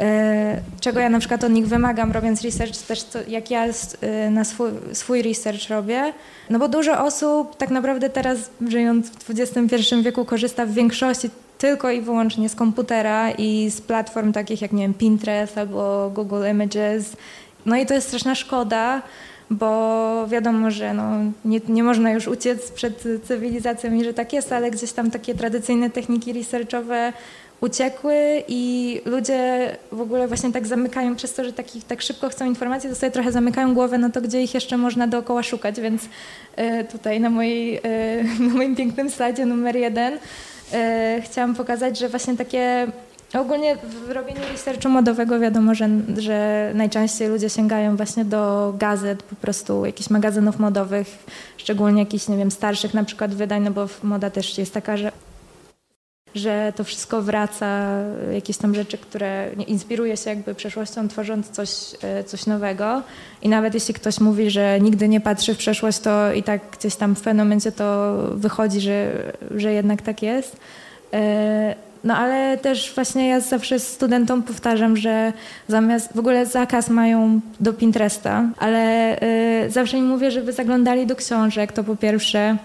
e, 0.00 0.61
czego 0.81 1.00
ja 1.00 1.09
na 1.09 1.19
przykład 1.19 1.45
od 1.45 1.52
nich 1.52 1.69
wymagam, 1.69 2.12
robiąc 2.12 2.43
research, 2.43 2.76
też 2.76 3.02
to, 3.02 3.19
jak 3.29 3.50
ja 3.50 3.64
e, 4.00 4.31
na 4.31 4.45
swój, 4.45 4.71
swój 4.93 5.23
research 5.23 5.69
robię. 5.69 6.12
No 6.50 6.59
bo 6.59 6.69
dużo 6.69 7.05
osób 7.05 7.57
tak 7.57 7.71
naprawdę 7.71 8.11
teraz, 8.11 8.38
żyjąc 8.69 9.11
w 9.11 9.31
XXI 9.31 10.02
wieku, 10.02 10.25
korzysta 10.25 10.67
w 10.67 10.73
większości 10.73 11.31
tylko 11.62 11.90
i 11.90 12.00
wyłącznie 12.00 12.49
z 12.49 12.54
komputera 12.54 13.31
i 13.31 13.71
z 13.71 13.81
platform 13.81 14.33
takich 14.33 14.62
jak 14.62 14.73
nie 14.73 14.83
wiem, 14.83 14.95
Pinterest 14.95 15.59
albo 15.59 16.11
Google 16.14 16.45
Images. 16.50 17.16
No 17.66 17.76
i 17.76 17.87
to 17.87 17.95
jest 17.95 18.07
straszna 18.07 18.35
szkoda, 18.35 19.02
bo 19.50 20.26
wiadomo, 20.28 20.71
że 20.71 20.95
no, 20.95 21.04
nie, 21.45 21.61
nie 21.69 21.83
można 21.83 22.11
już 22.11 22.28
uciec 22.28 22.71
przed 22.71 23.04
cywilizacją 23.25 23.95
i 23.95 24.04
że 24.04 24.14
tak 24.14 24.33
jest, 24.33 24.52
ale 24.52 24.71
gdzieś 24.71 24.92
tam 24.92 25.11
takie 25.11 25.35
tradycyjne 25.35 25.90
techniki 25.90 26.33
researchowe 26.33 27.12
uciekły 27.61 28.42
i 28.49 29.00
ludzie 29.04 29.71
w 29.92 30.00
ogóle 30.00 30.28
właśnie 30.28 30.52
tak 30.52 30.66
zamykają 30.66 31.16
przez 31.16 31.35
to, 31.35 31.45
że 31.45 31.52
takich, 31.52 31.85
tak 31.85 32.02
szybko 32.02 32.28
chcą 32.28 32.47
informacji, 32.47 32.90
to 32.90 32.97
sobie 32.97 33.12
trochę 33.12 33.33
zamykają 33.33 33.75
głowę 33.75 33.99
na 33.99 34.11
to, 34.11 34.21
gdzie 34.21 34.42
ich 34.42 34.54
jeszcze 34.54 34.76
można 34.76 35.07
dookoła 35.07 35.42
szukać, 35.42 35.81
więc 35.81 36.02
e, 36.57 36.85
tutaj 36.85 37.21
na, 37.21 37.31
mojej, 37.31 37.76
e, 37.76 37.81
na 38.49 38.54
moim 38.54 38.76
pięknym 38.76 39.11
slajdzie 39.11 39.47
numer 39.47 39.76
jeden 39.76 40.19
chciałam 41.25 41.55
pokazać, 41.55 41.99
że 41.99 42.09
właśnie 42.09 42.37
takie 42.37 42.87
Ogólnie 43.35 43.76
w 43.76 44.11
robieniu 44.11 44.41
researchu 44.52 44.88
modowego 44.88 45.41
wiadomo, 45.41 45.75
że, 45.75 45.88
że 46.19 46.71
najczęściej 46.75 47.29
ludzie 47.29 47.50
sięgają 47.50 47.97
właśnie 47.97 48.25
do 48.25 48.75
gazet, 48.79 49.23
po 49.23 49.37
prostu 49.37 49.87
jakichś 49.87 50.11
magazynów 50.11 50.59
modowych, 50.59 51.07
szczególnie 51.57 52.02
jakichś, 52.02 52.29
nie 52.29 52.37
wiem, 52.37 52.50
starszych 52.50 52.95
na 52.95 53.05
przykład 53.05 53.35
wydań, 53.35 53.62
no 53.62 53.71
bo 53.71 53.88
moda 54.02 54.31
też 54.31 54.59
jest 54.59 54.75
taka, 54.75 54.97
że 54.97 55.12
że 56.35 56.73
to 56.77 56.85
wszystko 56.85 57.23
wraca, 57.23 57.89
jakieś 58.35 58.57
tam 58.57 58.75
rzeczy, 58.75 58.99
które 58.99 59.51
inspiruje 59.67 60.17
się 60.17 60.31
jakby 60.31 60.55
przeszłością, 60.55 61.09
tworząc 61.09 61.51
coś, 61.51 61.71
e, 62.03 62.25
coś 62.25 62.47
nowego. 62.47 63.03
I 63.43 63.49
nawet 63.49 63.75
jeśli 63.75 63.95
ktoś 63.95 64.21
mówi, 64.21 64.51
że 64.51 64.81
nigdy 64.81 65.09
nie 65.09 65.21
patrzy 65.21 65.55
w 65.55 65.59
przeszłość, 65.59 65.99
to 65.99 66.33
i 66.33 66.43
tak 66.43 66.61
gdzieś 66.79 66.95
tam 66.97 67.15
w 67.15 67.21
pewnym 67.21 67.47
momencie 67.47 67.73
to 67.73 68.17
wychodzi, 68.35 68.81
że, 68.81 69.12
że 69.57 69.73
jednak 69.73 70.03
tak 70.03 70.23
jest. 70.23 70.57
E, 71.12 71.75
no 72.05 72.17
ale 72.17 72.59
też 72.59 72.93
właśnie 72.95 73.29
ja 73.29 73.41
zawsze 73.41 73.79
studentom 73.79 74.43
powtarzam, 74.43 74.97
że 74.97 75.33
zamiast 75.69 76.12
w 76.15 76.19
ogóle 76.19 76.47
zakaz 76.47 76.89
mają 76.89 77.41
do 77.61 77.73
Pinteresta, 77.73 78.51
ale 78.59 79.19
zawsze 79.69 79.99
im 79.99 80.07
mówię, 80.07 80.31
żeby 80.31 80.53
zaglądali 80.53 81.07
do 81.07 81.17
książek, 81.17 81.73
to 81.73 81.85
po 81.85 81.97
pierwsze. 81.97 82.57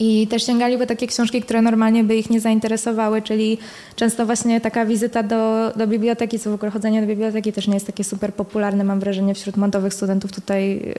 I 0.00 0.26
też 0.26 0.46
sięgali 0.46 0.78
po 0.78 0.86
takie 0.86 1.06
książki, 1.06 1.42
które 1.42 1.62
normalnie 1.62 2.04
by 2.04 2.16
ich 2.16 2.30
nie 2.30 2.40
zainteresowały, 2.40 3.22
czyli 3.22 3.58
często 3.96 4.26
właśnie 4.26 4.60
taka 4.60 4.86
wizyta 4.86 5.22
do, 5.22 5.72
do 5.76 5.86
biblioteki, 5.86 6.38
co 6.38 6.50
w 6.50 6.54
ogóle 6.54 6.70
chodzenie 6.70 7.00
do 7.00 7.06
biblioteki 7.06 7.52
też 7.52 7.68
nie 7.68 7.74
jest 7.74 7.86
takie 7.86 8.04
super 8.04 8.34
popularne, 8.34 8.84
mam 8.84 9.00
wrażenie, 9.00 9.34
wśród 9.34 9.56
modowych 9.56 9.94
studentów 9.94 10.32
tutaj 10.32 10.76
y, 10.76 10.94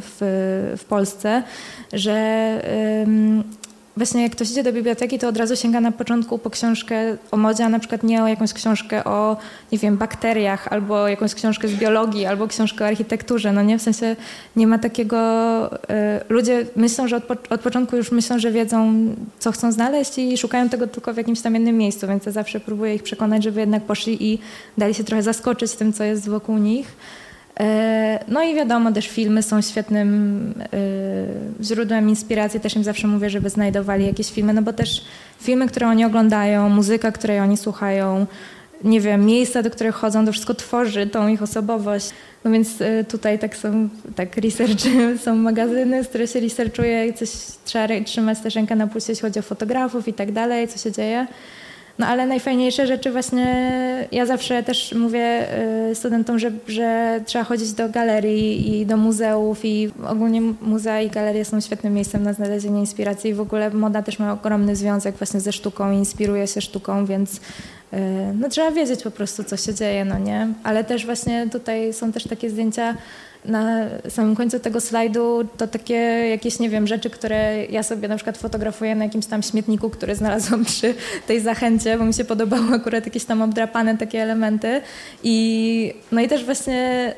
w, 0.00 0.74
w 0.78 0.84
Polsce, 0.84 1.42
że 1.92 2.18
właśnie 3.98 4.22
jak 4.22 4.32
ktoś 4.32 4.50
idzie 4.50 4.62
do 4.62 4.72
biblioteki, 4.72 5.18
to 5.18 5.28
od 5.28 5.36
razu 5.36 5.56
sięga 5.56 5.80
na 5.80 5.92
początku 5.92 6.38
po 6.38 6.50
książkę 6.50 7.16
o 7.30 7.36
modzie, 7.36 7.64
a 7.64 7.68
na 7.68 7.78
przykład 7.78 8.02
nie 8.02 8.22
o 8.22 8.28
jakąś 8.28 8.52
książkę 8.52 9.04
o, 9.04 9.36
nie 9.72 9.78
wiem, 9.78 9.96
bakteriach, 9.96 10.68
albo 10.72 11.08
jakąś 11.08 11.34
książkę 11.34 11.68
z 11.68 11.74
biologii, 11.74 12.26
albo 12.26 12.48
książkę 12.48 12.84
o 12.84 12.88
architekturze, 12.88 13.52
no 13.52 13.62
nie? 13.62 13.78
W 13.78 13.82
sensie 13.82 14.16
nie 14.56 14.66
ma 14.66 14.78
takiego... 14.78 15.18
Y, 15.74 15.78
ludzie 16.28 16.66
myślą, 16.76 17.08
że 17.08 17.16
od, 17.16 17.24
po, 17.24 17.34
od, 17.50 17.60
początku 17.60 17.96
już 17.96 18.12
myślą, 18.12 18.38
że 18.38 18.50
wiedzą, 18.50 18.94
co 19.38 19.52
chcą 19.52 19.72
znaleźć 19.72 20.18
i 20.18 20.38
szukają 20.38 20.68
tego 20.68 20.86
tylko 20.86 21.14
w 21.14 21.16
jakimś 21.16 21.40
tam 21.40 21.56
innym 21.56 21.78
miejscu, 21.78 22.06
więc 22.06 22.26
ja 22.26 22.32
zawsze 22.32 22.60
próbuję 22.60 22.94
ich 22.94 23.02
przekonać, 23.02 23.42
żeby 23.44 23.60
jednak 23.60 23.82
poszli 23.82 24.32
i 24.32 24.38
dali 24.78 24.94
się 24.94 25.04
trochę 25.04 25.22
zaskoczyć 25.22 25.72
tym, 25.72 25.92
co 25.92 26.04
jest 26.04 26.28
wokół 26.28 26.58
nich. 26.58 26.96
E, 27.60 28.24
no 28.28 28.42
i 28.42 28.54
wiadomo, 28.54 28.92
też 28.92 29.08
filmy 29.08 29.42
są 29.42 29.62
świetnym 29.62 30.54
e, 31.60 31.64
źródłem 31.64 32.08
inspiracji. 32.08 32.60
Też 32.60 32.76
im 32.76 32.84
zawsze 32.84 33.06
mówię, 33.06 33.30
żeby 33.30 33.50
znajdowali 33.50 34.06
jakieś 34.06 34.30
filmy, 34.30 34.52
no 34.52 34.62
bo 34.62 34.72
też 34.72 35.04
filmy, 35.40 35.68
które 35.68 35.88
oni 35.88 36.04
oglądają, 36.04 36.68
muzyka, 36.68 37.12
której 37.12 37.40
oni 37.40 37.56
słuchają, 37.56 38.26
nie 38.84 39.00
wiem, 39.00 39.26
miejsca, 39.26 39.62
do 39.62 39.70
których 39.70 39.94
chodzą, 39.94 40.26
to 40.26 40.32
wszystko 40.32 40.54
tworzy 40.54 41.06
tą 41.06 41.28
ich 41.28 41.42
osobowość. 41.42 42.10
No 42.44 42.50
więc 42.50 42.80
e, 42.80 43.04
tutaj 43.04 43.38
tak 43.38 43.56
są, 43.56 43.88
tak 44.16 44.36
research, 44.36 44.82
są 45.24 45.36
magazyny, 45.36 46.04
z 46.04 46.08
które 46.08 46.26
się 46.26 46.40
researchuje, 46.40 47.12
coś 47.12 47.30
trzeba 47.64 47.88
trzymać 48.04 48.40
też 48.40 48.54
rękę 48.54 48.76
na 48.76 48.86
pulsie, 48.86 49.12
jeśli 49.12 49.22
chodzi 49.22 49.38
o 49.38 49.42
fotografów 49.42 50.08
i 50.08 50.12
tak 50.12 50.32
dalej, 50.32 50.68
co 50.68 50.78
się 50.78 50.92
dzieje. 50.92 51.26
No 51.98 52.06
ale 52.06 52.26
najfajniejsze 52.26 52.86
rzeczy 52.86 53.12
właśnie, 53.12 54.08
ja 54.12 54.26
zawsze 54.26 54.62
też 54.62 54.92
mówię 54.92 55.46
y, 55.90 55.94
studentom, 55.94 56.38
że, 56.38 56.50
że 56.68 57.20
trzeba 57.26 57.44
chodzić 57.44 57.72
do 57.72 57.88
galerii 57.88 58.80
i 58.80 58.86
do 58.86 58.96
muzeów 58.96 59.64
i 59.64 59.90
ogólnie 60.06 60.40
muzea 60.40 61.00
i 61.00 61.10
galerie 61.10 61.44
są 61.44 61.60
świetnym 61.60 61.94
miejscem 61.94 62.22
na 62.22 62.32
znalezienie 62.32 62.80
inspiracji 62.80 63.30
i 63.30 63.34
w 63.34 63.40
ogóle 63.40 63.70
moda 63.70 64.02
też 64.02 64.18
ma 64.18 64.32
ogromny 64.32 64.76
związek 64.76 65.16
właśnie 65.16 65.40
ze 65.40 65.52
sztuką, 65.52 65.92
inspiruje 65.92 66.46
się 66.46 66.60
sztuką, 66.60 67.06
więc 67.06 67.34
y, 67.34 67.40
no 68.34 68.48
trzeba 68.48 68.70
wiedzieć 68.70 69.02
po 69.02 69.10
prostu, 69.10 69.44
co 69.44 69.56
się 69.56 69.74
dzieje, 69.74 70.04
no 70.04 70.18
nie? 70.18 70.48
Ale 70.62 70.84
też 70.84 71.06
właśnie 71.06 71.48
tutaj 71.52 71.92
są 71.92 72.12
też 72.12 72.24
takie 72.24 72.50
zdjęcia 72.50 72.94
na 73.48 73.86
samym 74.08 74.36
końcu 74.36 74.60
tego 74.60 74.80
slajdu 74.80 75.48
to 75.56 75.66
takie 75.66 75.94
jakieś, 76.30 76.58
nie 76.58 76.70
wiem, 76.70 76.86
rzeczy, 76.86 77.10
które 77.10 77.66
ja 77.66 77.82
sobie 77.82 78.08
na 78.08 78.16
przykład 78.16 78.38
fotografuję 78.38 78.94
na 78.94 79.04
jakimś 79.04 79.26
tam 79.26 79.42
śmietniku, 79.42 79.90
który 79.90 80.14
znalazłam 80.14 80.64
przy 80.70 80.94
tej 81.26 81.40
zachęcie, 81.40 81.98
bo 81.98 82.04
mi 82.04 82.14
się 82.14 82.24
podobały 82.24 82.74
akurat 82.74 83.06
jakieś 83.06 83.24
tam 83.24 83.42
obdrapane 83.42 83.98
takie 83.98 84.22
elementy. 84.22 84.80
I, 85.22 85.94
no 86.12 86.20
i 86.20 86.28
też 86.28 86.44
właśnie 86.44 87.14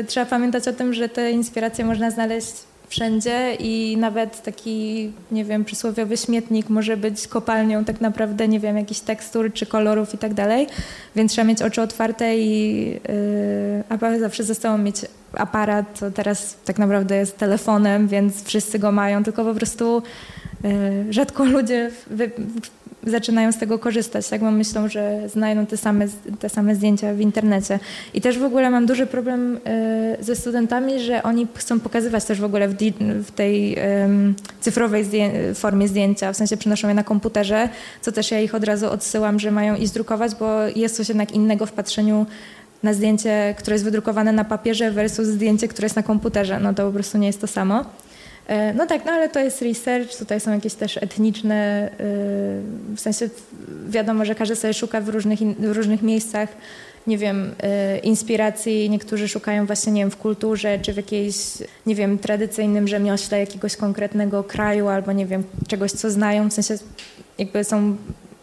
y, 0.00 0.04
trzeba 0.04 0.26
pamiętać 0.26 0.68
o 0.68 0.72
tym, 0.72 0.94
że 0.94 1.08
te 1.08 1.30
inspiracje 1.30 1.84
można 1.84 2.10
znaleźć 2.10 2.71
wszędzie 2.92 3.54
i 3.54 3.96
nawet 3.96 4.42
taki, 4.42 5.12
nie 5.30 5.44
wiem, 5.44 5.64
przysłowiowy 5.64 6.16
śmietnik 6.16 6.68
może 6.68 6.96
być 6.96 7.28
kopalnią 7.28 7.84
tak 7.84 8.00
naprawdę, 8.00 8.48
nie 8.48 8.60
wiem, 8.60 8.76
jakichś 8.76 9.00
tekstur 9.00 9.52
czy 9.52 9.66
kolorów 9.66 10.14
i 10.14 10.18
tak 10.18 10.34
dalej, 10.34 10.66
więc 11.16 11.32
trzeba 11.32 11.48
mieć 11.48 11.62
oczy 11.62 11.82
otwarte 11.82 12.38
i 12.38 12.84
yy, 14.00 14.18
zawsze 14.18 14.44
ze 14.44 14.54
sobą 14.54 14.78
mieć 14.78 14.96
aparat, 15.34 16.00
to 16.00 16.10
teraz 16.10 16.56
tak 16.64 16.78
naprawdę 16.78 17.16
jest 17.16 17.38
telefonem, 17.38 18.08
więc 18.08 18.44
wszyscy 18.44 18.78
go 18.78 18.92
mają, 18.92 19.24
tylko 19.24 19.44
po 19.44 19.54
prostu 19.54 20.02
yy, 20.64 21.12
rzadko 21.12 21.44
ludzie 21.44 21.90
zaczynają 23.06 23.52
z 23.52 23.58
tego 23.58 23.78
korzystać, 23.78 24.28
tak? 24.28 24.40
bo 24.40 24.50
myślą, 24.50 24.88
że 24.88 25.28
znajdą 25.28 25.66
te 25.66 25.76
same, 25.76 26.06
te 26.38 26.48
same 26.48 26.74
zdjęcia 26.74 27.14
w 27.14 27.20
internecie. 27.20 27.78
I 28.14 28.20
też 28.20 28.38
w 28.38 28.44
ogóle 28.44 28.70
mam 28.70 28.86
duży 28.86 29.06
problem 29.06 29.56
y, 30.20 30.24
ze 30.24 30.36
studentami, 30.36 31.00
że 31.00 31.22
oni 31.22 31.46
chcą 31.54 31.80
pokazywać 31.80 32.24
też 32.24 32.40
w 32.40 32.44
ogóle 32.44 32.68
w, 32.68 32.76
w 33.24 33.30
tej 33.30 33.76
um, 34.02 34.34
cyfrowej 34.60 35.04
zdję 35.04 35.54
formie 35.54 35.88
zdjęcia, 35.88 36.32
w 36.32 36.36
sensie 36.36 36.56
przenoszą 36.56 36.88
je 36.88 36.94
na 36.94 37.04
komputerze, 37.04 37.68
co 38.00 38.12
też 38.12 38.30
ja 38.30 38.40
ich 38.40 38.54
od 38.54 38.64
razu 38.64 38.90
odsyłam, 38.90 39.38
że 39.38 39.50
mają 39.50 39.76
i 39.76 39.86
zdrukować, 39.86 40.34
bo 40.34 40.60
jest 40.76 40.96
coś 40.96 41.08
jednak 41.08 41.32
innego 41.32 41.66
w 41.66 41.72
patrzeniu 41.72 42.26
na 42.82 42.94
zdjęcie, 42.94 43.54
które 43.58 43.74
jest 43.74 43.84
wydrukowane 43.84 44.32
na 44.32 44.44
papierze 44.44 44.90
versus 44.90 45.26
zdjęcie, 45.26 45.68
które 45.68 45.86
jest 45.86 45.96
na 45.96 46.02
komputerze. 46.02 46.60
No 46.60 46.74
to 46.74 46.86
po 46.86 46.92
prostu 46.92 47.18
nie 47.18 47.26
jest 47.26 47.40
to 47.40 47.46
samo. 47.46 47.84
E, 48.46 48.74
no 48.74 48.86
tak, 48.86 49.04
no 49.04 49.12
ale 49.12 49.28
to 49.28 49.40
jest 49.40 49.62
research, 49.62 50.16
tutaj 50.18 50.40
są 50.40 50.52
jakieś 50.52 50.74
też 50.74 50.96
etniczne, 50.96 51.54
e, 51.54 51.98
w 52.96 53.00
sensie 53.00 53.30
wiadomo, 53.88 54.24
że 54.24 54.34
każdy 54.34 54.56
sobie 54.56 54.74
szuka 54.74 55.00
w 55.00 55.08
różnych, 55.08 55.38
w 55.38 55.76
różnych 55.76 56.02
miejscach, 56.02 56.48
nie 57.06 57.18
wiem, 57.18 57.54
e, 57.62 57.98
inspiracji. 57.98 58.90
Niektórzy 58.90 59.28
szukają 59.28 59.66
właśnie, 59.66 59.92
nie 59.92 60.00
wiem, 60.00 60.10
w 60.10 60.16
kulturze, 60.16 60.78
czy 60.82 60.92
w 60.92 60.96
jakiejś, 60.96 61.36
nie 61.86 61.94
wiem, 61.94 62.18
tradycyjnym 62.18 62.88
rzemiośle 62.88 63.40
jakiegoś 63.40 63.76
konkretnego 63.76 64.44
kraju, 64.44 64.88
albo 64.88 65.12
nie 65.12 65.26
wiem, 65.26 65.44
czegoś, 65.68 65.92
co 65.92 66.10
znają, 66.10 66.48
w 66.48 66.52
sensie 66.52 66.74
jakby 67.38 67.64
są, 67.64 67.96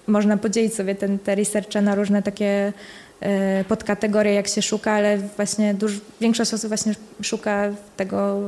można 0.08 0.38
podzielić 0.38 0.76
sobie 0.76 0.96
ten, 0.96 1.20
te 1.20 1.36
researche 1.36 1.82
na 1.82 1.96
różne 1.96 2.24
takie 2.24 2.74
E, 3.22 3.64
podkategorie, 3.64 4.34
jak 4.34 4.48
się 4.48 4.62
szuka, 4.62 4.92
ale 4.92 5.18
właśnie 5.18 5.74
duż, 5.74 6.02
większość 6.22 6.54
osób 6.54 6.68
właśnie 6.68 6.94
szuka 7.22 7.70
tego 7.98 8.40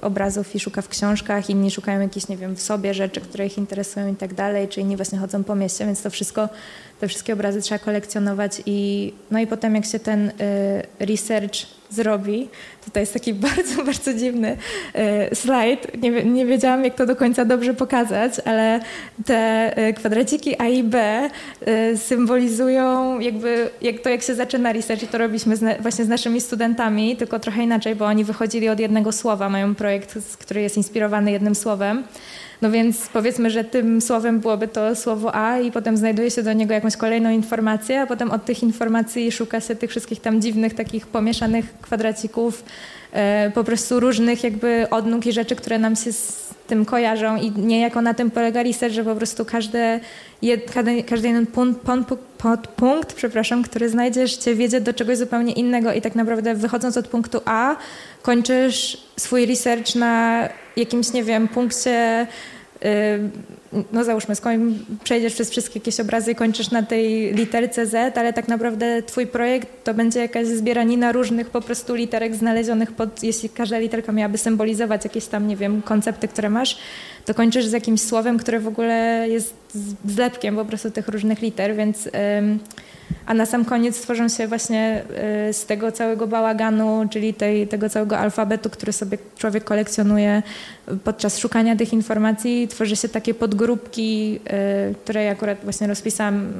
obrazów 0.00 0.54
i 0.54 0.60
szuka 0.60 0.82
w 0.82 0.88
książkach, 0.88 1.50
inni 1.50 1.70
szukają 1.70 2.00
jakieś, 2.00 2.28
nie 2.28 2.36
wiem, 2.36 2.56
w 2.56 2.62
sobie 2.62 2.94
rzeczy, 2.94 3.20
które 3.20 3.46
ich 3.46 3.58
interesują 3.58 4.12
i 4.12 4.16
tak 4.16 4.34
dalej, 4.34 4.68
czy 4.68 4.80
inni 4.80 4.96
właśnie 4.96 5.18
chodzą 5.18 5.44
po 5.44 5.54
mieście, 5.54 5.86
więc 5.86 6.02
to 6.02 6.10
wszystko, 6.10 6.48
te 7.00 7.08
wszystkie 7.08 7.32
obrazy 7.32 7.62
trzeba 7.62 7.78
kolekcjonować 7.78 8.62
i 8.66 9.12
no 9.30 9.38
i 9.38 9.46
potem 9.46 9.74
jak 9.74 9.84
się 9.84 9.98
ten 9.98 10.28
y, 10.28 10.32
research 10.98 11.79
zrobi. 11.90 12.48
Tutaj 12.84 13.02
jest 13.02 13.12
taki 13.12 13.34
bardzo, 13.48 13.84
bardzo 13.84 14.14
dziwny 14.14 14.56
e, 14.94 15.34
slajd. 15.34 16.02
Nie, 16.02 16.10
nie 16.10 16.46
wiedziałam, 16.46 16.84
jak 16.84 16.94
to 16.94 17.06
do 17.06 17.16
końca 17.16 17.44
dobrze 17.44 17.74
pokazać, 17.74 18.32
ale 18.44 18.80
te 19.26 19.36
e, 19.76 19.92
kwadraciki 19.92 20.60
A 20.60 20.68
i 20.68 20.82
B 20.82 21.30
e, 21.66 21.96
symbolizują 21.96 23.18
jakby 23.20 23.70
jak 23.82 24.00
to, 24.00 24.08
jak 24.08 24.22
się 24.22 24.34
zaczyna 24.34 24.72
research 24.72 25.02
i 25.02 25.06
to 25.06 25.18
robiliśmy 25.18 25.56
z, 25.56 25.82
właśnie 25.82 26.04
z 26.04 26.08
naszymi 26.08 26.40
studentami, 26.40 27.16
tylko 27.16 27.40
trochę 27.40 27.62
inaczej, 27.62 27.94
bo 27.94 28.04
oni 28.04 28.24
wychodzili 28.24 28.68
od 28.68 28.80
jednego 28.80 29.12
słowa. 29.12 29.48
Mają 29.48 29.74
projekt, 29.74 30.18
który 30.38 30.60
jest 30.60 30.76
inspirowany 30.76 31.30
jednym 31.30 31.54
słowem. 31.54 32.04
No 32.62 32.70
więc 32.70 33.08
powiedzmy, 33.08 33.50
że 33.50 33.64
tym 33.64 34.00
słowem 34.00 34.40
byłoby 34.40 34.68
to 34.68 34.96
słowo 34.96 35.34
A 35.34 35.58
i 35.58 35.72
potem 35.72 35.96
znajduje 35.96 36.30
się 36.30 36.42
do 36.42 36.52
niego 36.52 36.74
jakąś 36.74 36.96
kolejną 36.96 37.30
informację, 37.30 38.00
a 38.00 38.06
potem 38.06 38.30
od 38.30 38.44
tych 38.44 38.62
informacji 38.62 39.32
szuka 39.32 39.60
się 39.60 39.76
tych 39.76 39.90
wszystkich 39.90 40.20
tam 40.20 40.40
dziwnych, 40.40 40.74
takich 40.74 41.06
pomieszanych 41.06 41.74
kwadracików, 41.80 42.64
e, 43.12 43.50
po 43.54 43.64
prostu 43.64 44.00
różnych 44.00 44.44
jakby 44.44 44.86
odnóg 44.90 45.26
i 45.26 45.32
rzeczy, 45.32 45.56
które 45.56 45.78
nam 45.78 45.96
się 45.96 46.12
tym 46.70 46.84
kojarzą 46.84 47.36
i 47.36 47.50
niejako 47.50 48.02
na 48.02 48.14
tym 48.14 48.30
polega 48.30 48.62
research, 48.62 48.94
że 48.94 49.04
po 49.04 49.14
prostu 49.14 49.44
każde, 49.44 50.00
jed, 50.42 50.70
każdy, 50.72 51.02
każdy 51.02 51.28
jeden 51.28 51.46
punkt, 51.46 51.80
punkt, 51.80 52.68
punkt, 52.76 53.12
przepraszam, 53.14 53.62
który 53.62 53.88
znajdziesz, 53.88 54.36
cię 54.36 54.54
wiedzie 54.54 54.80
do 54.80 54.94
czegoś 54.94 55.18
zupełnie 55.18 55.52
innego 55.52 55.92
i 55.92 56.00
tak 56.00 56.14
naprawdę 56.14 56.54
wychodząc 56.54 56.96
od 56.96 57.08
punktu 57.08 57.40
A, 57.44 57.76
kończysz 58.22 58.96
swój 59.16 59.46
research 59.46 59.94
na 59.94 60.48
jakimś, 60.76 61.12
nie 61.12 61.24
wiem, 61.24 61.48
punkcie 61.48 62.26
no 63.92 64.04
załóżmy, 64.04 64.34
przejdziesz 65.04 65.34
przez 65.34 65.50
wszystkie 65.50 65.78
jakieś 65.78 66.00
obrazy 66.00 66.32
i 66.32 66.34
kończysz 66.34 66.70
na 66.70 66.82
tej 66.82 67.34
literce 67.34 67.86
Z, 67.86 68.18
ale 68.18 68.32
tak 68.32 68.48
naprawdę 68.48 69.02
twój 69.02 69.26
projekt 69.26 69.84
to 69.84 69.94
będzie 69.94 70.20
jakaś 70.20 70.46
zbieranina 70.46 71.12
różnych 71.12 71.50
po 71.50 71.60
prostu 71.60 71.94
literek 71.94 72.34
znalezionych 72.34 72.92
pod, 72.92 73.22
jeśli 73.22 73.48
każda 73.48 73.78
literka 73.78 74.12
miałaby 74.12 74.38
symbolizować 74.38 75.04
jakieś 75.04 75.26
tam, 75.26 75.48
nie 75.48 75.56
wiem, 75.56 75.82
koncepty, 75.82 76.28
które 76.28 76.50
masz, 76.50 76.78
to 77.24 77.34
kończysz 77.34 77.66
z 77.66 77.72
jakimś 77.72 78.00
słowem, 78.00 78.38
które 78.38 78.60
w 78.60 78.68
ogóle 78.68 79.26
jest 79.28 79.54
zlepkiem 80.04 80.56
po 80.56 80.64
prostu 80.64 80.90
tych 80.90 81.08
różnych 81.08 81.42
liter, 81.42 81.76
więc... 81.76 82.08
a 83.26 83.34
na 83.34 83.46
sam 83.46 83.64
koniec 83.64 84.00
tworzą 84.00 84.28
się 84.28 84.48
właśnie 84.48 85.02
y, 85.48 85.52
z 85.52 85.66
tego 85.66 85.92
całego 85.92 86.26
bałaganu, 86.26 87.08
czyli 87.10 87.34
tej, 87.34 87.68
tego 87.68 87.88
całego 87.88 88.18
alfabetu, 88.18 88.70
który 88.70 88.92
sobie 88.92 89.18
człowiek 89.38 89.64
kolekcjonuje 89.64 90.42
podczas 91.04 91.38
szukania 91.38 91.76
tych 91.76 91.92
informacji, 91.92 92.68
tworzy 92.68 92.96
się 92.96 93.08
takie 93.08 93.34
podgrupki, 93.34 94.40
y, 94.90 94.94
które 94.94 95.24
ja 95.24 95.32
akurat 95.32 95.58
właśnie 95.62 95.86
rozpisałam, 95.86 96.52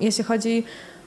jeśli 0.00 0.24
chodzi 0.24 0.64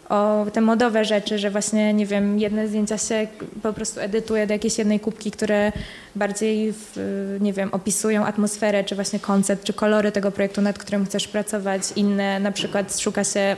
o 0.09 0.45
te 0.53 0.61
modowe 0.61 1.05
rzeczy, 1.05 1.39
że 1.39 1.51
właśnie, 1.51 1.93
nie 1.93 2.05
wiem, 2.05 2.39
jedne 2.39 2.67
zdjęcia 2.67 2.97
się 2.97 3.27
po 3.63 3.73
prostu 3.73 3.99
edytuje 3.99 4.47
do 4.47 4.53
jakiejś 4.53 4.77
jednej 4.77 4.99
kubki, 4.99 5.31
które 5.31 5.71
bardziej, 6.15 6.73
w, 6.73 7.37
nie 7.41 7.53
wiem, 7.53 7.69
opisują 7.71 8.25
atmosferę, 8.25 8.83
czy 8.83 8.95
właśnie 8.95 9.19
koncept, 9.19 9.63
czy 9.63 9.73
kolory 9.73 10.11
tego 10.11 10.31
projektu, 10.31 10.61
nad 10.61 10.77
którym 10.77 11.05
chcesz 11.05 11.27
pracować. 11.27 11.81
Inne 11.95 12.39
na 12.39 12.51
przykład 12.51 12.99
szuka 12.99 13.23
się 13.23 13.55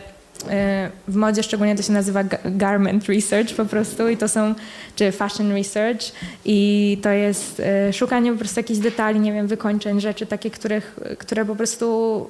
w 1.07 1.15
modzie 1.15 1.43
szczególnie 1.43 1.75
to 1.75 1.83
się 1.83 1.93
nazywa 1.93 2.23
garment 2.45 3.05
research 3.05 3.55
po 3.55 3.65
prostu 3.65 4.09
i 4.09 4.17
to 4.17 4.27
są, 4.27 4.55
czy 4.95 5.11
fashion 5.11 5.51
research 5.51 6.11
i 6.45 6.97
to 7.01 7.09
jest 7.09 7.59
e, 7.59 7.93
szukanie 7.93 8.31
po 8.31 8.37
prostu 8.39 8.59
jakichś 8.59 8.79
detali, 8.79 9.19
nie 9.19 9.33
wiem, 9.33 9.47
wykończeń, 9.47 10.01
rzeczy 10.01 10.25
takie, 10.25 10.51
których, 10.51 10.99
które 11.17 11.45
po 11.45 11.55
prostu 11.55 12.27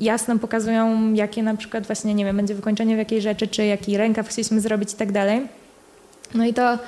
jasno 0.00 0.38
pokazują, 0.38 1.12
jakie 1.14 1.42
na 1.42 1.56
przykład 1.56 1.86
właśnie, 1.86 2.14
nie 2.14 2.24
wiem, 2.24 2.36
będzie 2.36 2.54
wykończenie 2.54 2.94
w 2.94 2.98
jakiej 2.98 3.20
rzeczy, 3.20 3.48
czy 3.48 3.64
jaki 3.64 3.96
rękaw 3.96 4.28
chcieliśmy 4.28 4.60
zrobić 4.60 4.92
i 4.92 4.96
tak 4.96 5.12
dalej. 5.12 5.42
No 6.34 6.46
i 6.46 6.54
to 6.54 6.78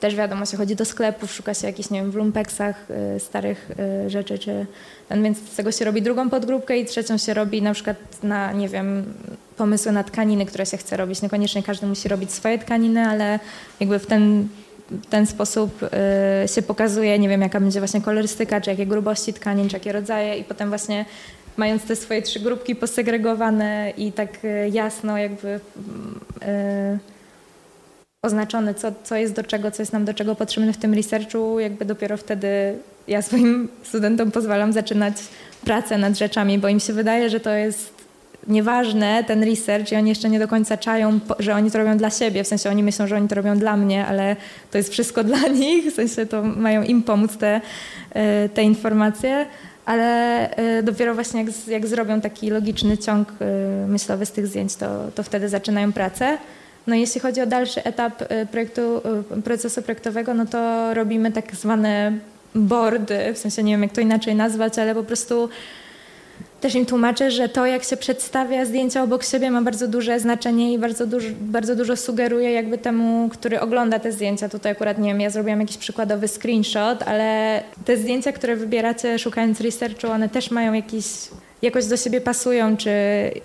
też 0.00 0.14
wiadomo, 0.14 0.46
się 0.46 0.56
chodzi 0.56 0.76
do 0.76 0.84
sklepów, 0.84 1.32
szuka 1.32 1.54
się 1.54 1.66
jakichś, 1.66 1.90
nie 1.90 2.00
wiem, 2.00 2.10
w 2.10 2.14
lumpeksach 2.14 2.86
y, 3.16 3.20
starych 3.20 3.70
y, 4.06 4.10
rzeczy, 4.10 4.38
czy 4.38 4.66
ten, 5.08 5.22
więc 5.22 5.38
z 5.38 5.56
tego 5.56 5.72
się 5.72 5.84
robi 5.84 6.02
drugą 6.02 6.30
podgrupkę 6.30 6.78
i 6.78 6.84
trzecią 6.84 7.18
się 7.18 7.34
robi 7.34 7.62
na 7.62 7.74
przykład 7.74 7.96
na, 8.22 8.52
nie 8.52 8.68
wiem, 8.68 9.14
pomysły 9.56 9.92
na 9.92 10.04
tkaniny, 10.04 10.46
które 10.46 10.66
się 10.66 10.76
chce 10.76 10.96
robić. 10.96 11.22
Niekoniecznie 11.22 11.62
każdy 11.62 11.86
musi 11.86 12.08
robić 12.08 12.32
swoje 12.32 12.58
tkaniny, 12.58 13.00
ale 13.00 13.40
jakby 13.80 13.98
w 13.98 14.06
ten, 14.06 14.48
w 14.90 15.06
ten 15.06 15.26
sposób 15.26 15.82
y, 15.82 16.48
się 16.48 16.62
pokazuje, 16.62 17.18
nie 17.18 17.28
wiem, 17.28 17.40
jaka 17.40 17.60
będzie 17.60 17.80
właśnie 17.80 18.00
kolorystyka, 18.00 18.60
czy 18.60 18.70
jakie 18.70 18.86
grubości 18.86 19.32
tkanin, 19.32 19.68
czy 19.68 19.76
jakie 19.76 19.92
rodzaje 19.92 20.38
i 20.38 20.44
potem 20.44 20.68
właśnie 20.68 21.04
mając 21.56 21.84
te 21.84 21.96
swoje 21.96 22.22
trzy 22.22 22.40
grupki 22.40 22.76
posegregowane 22.76 23.92
i 23.96 24.12
tak 24.12 24.44
y, 24.44 24.70
jasno 24.72 25.18
jakby 25.18 25.48
y, 25.48 27.17
oznaczone, 28.22 28.74
co, 28.74 28.92
co 29.04 29.16
jest 29.16 29.34
do 29.34 29.42
czego, 29.42 29.70
co 29.70 29.82
jest 29.82 29.92
nam 29.92 30.04
do 30.04 30.14
czego 30.14 30.34
potrzebne 30.34 30.72
w 30.72 30.76
tym 30.76 30.94
researchu, 30.94 31.60
jakby 31.60 31.84
dopiero 31.84 32.16
wtedy 32.16 32.48
ja 33.08 33.22
swoim 33.22 33.68
studentom 33.82 34.30
pozwalam 34.30 34.72
zaczynać 34.72 35.16
pracę 35.64 35.98
nad 35.98 36.18
rzeczami, 36.18 36.58
bo 36.58 36.68
im 36.68 36.80
się 36.80 36.92
wydaje, 36.92 37.30
że 37.30 37.40
to 37.40 37.50
jest 37.50 37.98
nieważne, 38.46 39.24
ten 39.24 39.44
research 39.44 39.92
i 39.92 39.96
oni 39.96 40.08
jeszcze 40.08 40.30
nie 40.30 40.38
do 40.38 40.48
końca 40.48 40.76
czają, 40.76 41.20
że 41.38 41.54
oni 41.54 41.70
to 41.70 41.78
robią 41.78 41.96
dla 41.96 42.10
siebie, 42.10 42.44
w 42.44 42.46
sensie 42.46 42.70
oni 42.70 42.82
myślą, 42.82 43.06
że 43.06 43.16
oni 43.16 43.28
to 43.28 43.34
robią 43.34 43.58
dla 43.58 43.76
mnie, 43.76 44.06
ale 44.06 44.36
to 44.70 44.78
jest 44.78 44.92
wszystko 44.92 45.24
dla 45.30 45.48
nich, 45.48 45.92
w 45.92 45.94
sensie 45.94 46.26
to 46.26 46.42
mają 46.42 46.82
im 46.82 47.02
pomóc 47.02 47.36
te, 47.36 47.60
e, 48.14 48.48
te 48.48 48.62
informacje, 48.62 49.46
ale 49.84 50.50
e, 50.50 50.82
dopiero 50.82 51.14
właśnie 51.14 51.44
jak, 51.44 51.68
jak 51.68 51.86
zrobią 51.86 52.20
taki 52.20 52.50
logiczny 52.50 52.98
ciąg 52.98 53.32
e, 53.40 53.86
myślowy 53.86 54.26
z 54.26 54.32
tych 54.32 54.46
zdjęć, 54.46 54.76
to, 54.76 55.10
to 55.14 55.22
wtedy 55.22 55.48
zaczynają 55.48 55.92
pracę. 55.92 56.38
No 56.88 56.94
jeśli 56.94 57.20
chodzi 57.20 57.40
o 57.40 57.46
dalszy 57.46 57.84
etap 57.84 58.22
projektu, 58.50 59.00
procesu 59.44 59.82
projektowego, 59.82 60.34
no 60.34 60.46
to 60.46 60.94
robimy 60.94 61.32
tak 61.32 61.56
zwane 61.56 62.12
boardy, 62.54 63.18
w 63.34 63.38
sensie 63.38 63.62
nie 63.62 63.72
wiem 63.72 63.82
jak 63.82 63.92
to 63.92 64.00
inaczej 64.00 64.34
nazwać, 64.34 64.78
ale 64.78 64.94
po 64.94 65.04
prostu 65.04 65.48
też 66.60 66.74
im 66.74 66.86
tłumaczę, 66.86 67.30
że 67.30 67.48
to, 67.48 67.66
jak 67.66 67.84
się 67.84 67.96
przedstawia 67.96 68.64
zdjęcia 68.64 69.02
obok 69.02 69.24
siebie, 69.24 69.50
ma 69.50 69.62
bardzo 69.62 69.88
duże 69.88 70.20
znaczenie 70.20 70.72
i 70.72 70.78
bardzo 70.78 71.06
dużo, 71.06 71.28
bardzo 71.40 71.76
dużo 71.76 71.96
sugeruje 71.96 72.52
jakby 72.52 72.78
temu, 72.78 73.28
który 73.28 73.60
ogląda 73.60 73.98
te 73.98 74.12
zdjęcia. 74.12 74.48
Tutaj 74.48 74.72
akurat, 74.72 74.98
nie 74.98 75.08
wiem, 75.08 75.20
ja 75.20 75.30
zrobiłam 75.30 75.60
jakiś 75.60 75.76
przykładowy 75.76 76.28
screenshot, 76.28 77.02
ale 77.02 77.60
te 77.84 77.96
zdjęcia, 77.96 78.32
które 78.32 78.56
wybieracie 78.56 79.18
szukając 79.18 79.60
researchu, 79.60 80.06
one 80.06 80.28
też 80.28 80.50
mają 80.50 80.72
jakiś 80.72 81.04
jakoś 81.62 81.86
do 81.86 81.96
siebie 81.96 82.20
pasują, 82.20 82.76
czy 82.76 82.90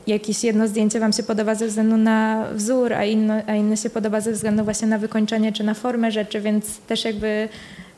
jakieś 0.08 0.44
jedno 0.44 0.68
zdjęcie 0.68 1.00
Wam 1.00 1.14
się 1.14 1.24
podoba 1.24 1.56
ze 1.56 1.68
względu 1.68 1.98
na 1.98 2.48
wzór, 2.54 2.94
a 2.94 3.00
a 3.48 3.56
inne 3.56 3.78
się 3.78 3.90
podoba 3.90 4.22
ze 4.22 4.32
względu 4.32 4.64
właśnie 4.64 4.88
na 4.88 4.98
wykończenie 4.98 5.52
czy 5.52 5.64
na 5.64 5.74
formę 5.74 6.12
rzeczy, 6.12 6.42
więc 6.42 6.78
też 6.78 7.06
jakby 7.06 7.50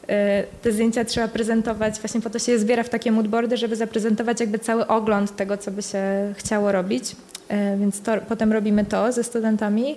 E, 0.09 0.43
te 0.61 0.71
zdjęcia 0.71 1.05
trzeba 1.05 1.27
prezentować, 1.27 1.99
właśnie 1.99 2.21
po 2.21 2.29
to 2.29 2.39
się 2.39 2.51
je 2.51 2.59
zbiera 2.59 2.83
w 2.83 2.89
takie 2.89 3.11
moodboardy, 3.11 3.57
żeby 3.57 3.75
zaprezentować 3.75 4.39
jakby 4.39 4.59
cały 4.59 4.87
ogląd 4.87 5.35
tego, 5.35 5.57
co 5.57 5.71
by 5.71 5.81
się 5.81 6.33
chciało 6.37 6.71
robić. 6.71 7.15
E, 7.49 7.77
więc 7.77 8.01
to, 8.01 8.11
potem 8.29 8.53
robimy 8.53 8.85
to 8.85 9.11
ze 9.11 9.23
studentami, 9.23 9.95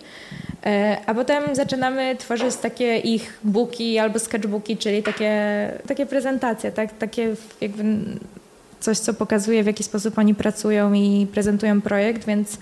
e, 0.67 0.97
a 1.07 1.15
potem 1.15 1.55
zaczynamy 1.55 2.17
tworzyć 2.17 2.57
takie 2.57 2.99
ich 2.99 3.39
booki 3.45 3.99
albo 3.99 4.19
sketchbooki, 4.19 4.77
czyli 4.77 5.03
takie, 5.03 5.33
takie 5.87 6.07
prezentacje, 6.07 6.73
tak? 6.73 6.99
takie 6.99 7.35
jakby 7.61 7.85
coś, 8.81 8.99
co 8.99 9.15
pokazuje, 9.15 9.63
w 9.63 9.67
jaki 9.67 9.85
sposób 9.85 10.19
oni 10.19 10.35
pracują 10.35 10.93
i 10.93 11.27
prezentują 11.33 11.81
projekt, 11.81 12.27
więc 12.27 12.59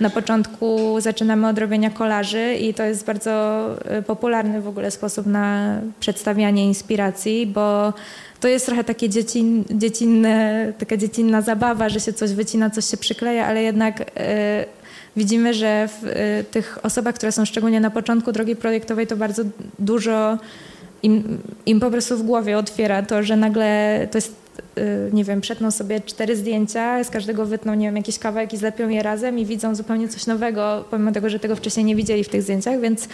na 0.00 0.10
początku 0.10 0.96
zaczynamy 1.00 1.48
od 1.48 1.58
robienia 1.58 1.90
kolaży 1.90 2.54
i 2.54 2.74
to 2.74 2.82
jest 2.82 3.06
bardzo 3.06 3.66
y, 3.98 4.02
popularny 4.02 4.60
w 4.60 4.68
ogóle 4.68 4.90
sposób 4.90 5.26
na 5.26 5.76
przedstawianie 6.00 6.66
inspiracji, 6.66 7.46
bo 7.46 7.92
to 8.40 8.48
jest 8.48 8.66
trochę 8.66 8.84
takie 8.84 9.08
dziecin, 9.08 9.64
dziecinne, 9.70 10.72
taka 10.78 10.96
dziecinna 10.96 11.42
zabawa, 11.42 11.88
że 11.88 12.00
się 12.00 12.12
coś 12.12 12.32
wycina, 12.32 12.70
coś 12.70 12.84
się 12.84 12.96
przykleja, 12.96 13.46
ale 13.46 13.62
jednak 13.62 14.00
y, 14.00 14.04
widzimy, 15.16 15.54
że 15.54 15.88
w 15.88 16.04
y, 16.04 16.44
tych 16.50 16.78
osobach, 16.82 17.14
które 17.14 17.32
są 17.32 17.44
szczególnie 17.44 17.80
na 17.80 17.90
początku 17.90 18.32
drogi 18.32 18.56
projektowej, 18.56 19.06
to 19.06 19.16
bardzo 19.16 19.42
dużo 19.78 20.38
im, 21.02 21.38
im 21.66 21.80
po 21.80 21.90
prostu 21.90 22.16
w 22.16 22.22
głowie 22.22 22.58
otwiera 22.58 23.02
to, 23.02 23.22
że 23.22 23.36
nagle 23.36 24.08
to 24.10 24.18
jest 24.18 24.45
nie 25.12 25.24
wiem, 25.24 25.40
przetną 25.40 25.70
sobie 25.70 26.00
cztery 26.00 26.36
zdjęcia, 26.36 27.04
z 27.04 27.10
każdego 27.10 27.46
wytną, 27.46 27.74
nie 27.74 27.86
wiem, 27.86 27.96
jakiś 27.96 28.18
kawałek 28.18 28.52
i 28.52 28.56
zlepią 28.56 28.88
je 28.88 29.02
razem 29.02 29.38
i 29.38 29.46
widzą 29.46 29.74
zupełnie 29.74 30.08
coś 30.08 30.26
nowego, 30.26 30.84
pomimo 30.90 31.12
tego, 31.12 31.30
że 31.30 31.38
tego 31.38 31.56
wcześniej 31.56 31.84
nie 31.84 31.96
widzieli 31.96 32.24
w 32.24 32.28
tych 32.28 32.42
zdjęciach, 32.42 32.80
więc 32.80 33.04
y, 33.04 33.08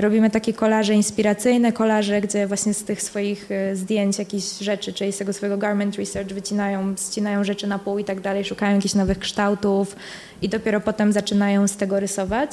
robimy 0.00 0.30
takie 0.30 0.52
kolaże 0.52 0.94
inspiracyjne, 0.94 1.72
kolaże, 1.72 2.20
gdzie 2.20 2.46
właśnie 2.46 2.74
z 2.74 2.84
tych 2.84 3.02
swoich 3.02 3.50
y, 3.50 3.76
zdjęć 3.76 4.18
jakieś 4.18 4.58
rzeczy, 4.58 4.92
czyli 4.92 5.12
z 5.12 5.18
tego 5.18 5.32
swojego 5.32 5.58
garment 5.58 5.96
research 5.96 6.32
wycinają, 6.32 6.94
ścinają 6.96 7.44
rzeczy 7.44 7.66
na 7.66 7.78
pół 7.78 7.98
i 7.98 8.04
tak 8.04 8.20
dalej, 8.20 8.44
szukają 8.44 8.74
jakichś 8.74 8.94
nowych 8.94 9.18
kształtów 9.18 9.96
i 10.42 10.48
dopiero 10.48 10.80
potem 10.80 11.12
zaczynają 11.12 11.68
z 11.68 11.76
tego 11.76 12.00
rysować. 12.00 12.50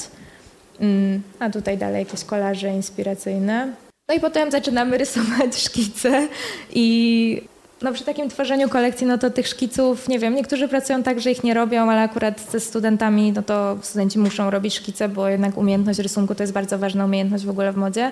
Mm, 0.80 1.22
a 1.40 1.50
tutaj 1.50 1.78
dalej 1.78 2.00
jakieś 2.00 2.24
kolaże 2.24 2.70
inspiracyjne. 2.70 3.74
No 4.10 4.16
i 4.16 4.20
potem 4.20 4.52
zaczynamy 4.52 4.98
rysować 4.98 5.58
szkice 5.66 6.28
i 6.74 7.42
no 7.82 7.94
przy 7.94 8.06
takim 8.06 8.30
tworzeniu 8.30 8.70
kolekcji, 8.70 9.08
no 9.08 9.18
to 9.18 9.30
tych 9.30 9.48
szkiców, 9.48 10.08
nie 10.08 10.20
wiem, 10.20 10.36
niektórzy 10.36 10.68
pracują 10.68 11.04
tak, 11.04 11.20
że 11.20 11.32
ich 11.32 11.44
nie 11.44 11.54
robią, 11.54 11.92
ale 11.92 12.02
akurat 12.02 12.52
ze 12.52 12.60
studentami, 12.60 13.32
no 13.32 13.42
to 13.42 13.78
studenci 13.82 14.20
muszą 14.20 14.50
robić 14.50 14.76
szkice, 14.76 15.10
bo 15.10 15.28
jednak 15.28 15.58
umiejętność 15.58 16.00
rysunku 16.00 16.36
to 16.36 16.44
jest 16.44 16.54
bardzo 16.54 16.80
ważna 16.80 17.06
umiejętność 17.06 17.46
w 17.46 17.50
ogóle 17.50 17.72
w 17.72 17.78
modzie. 17.78 18.12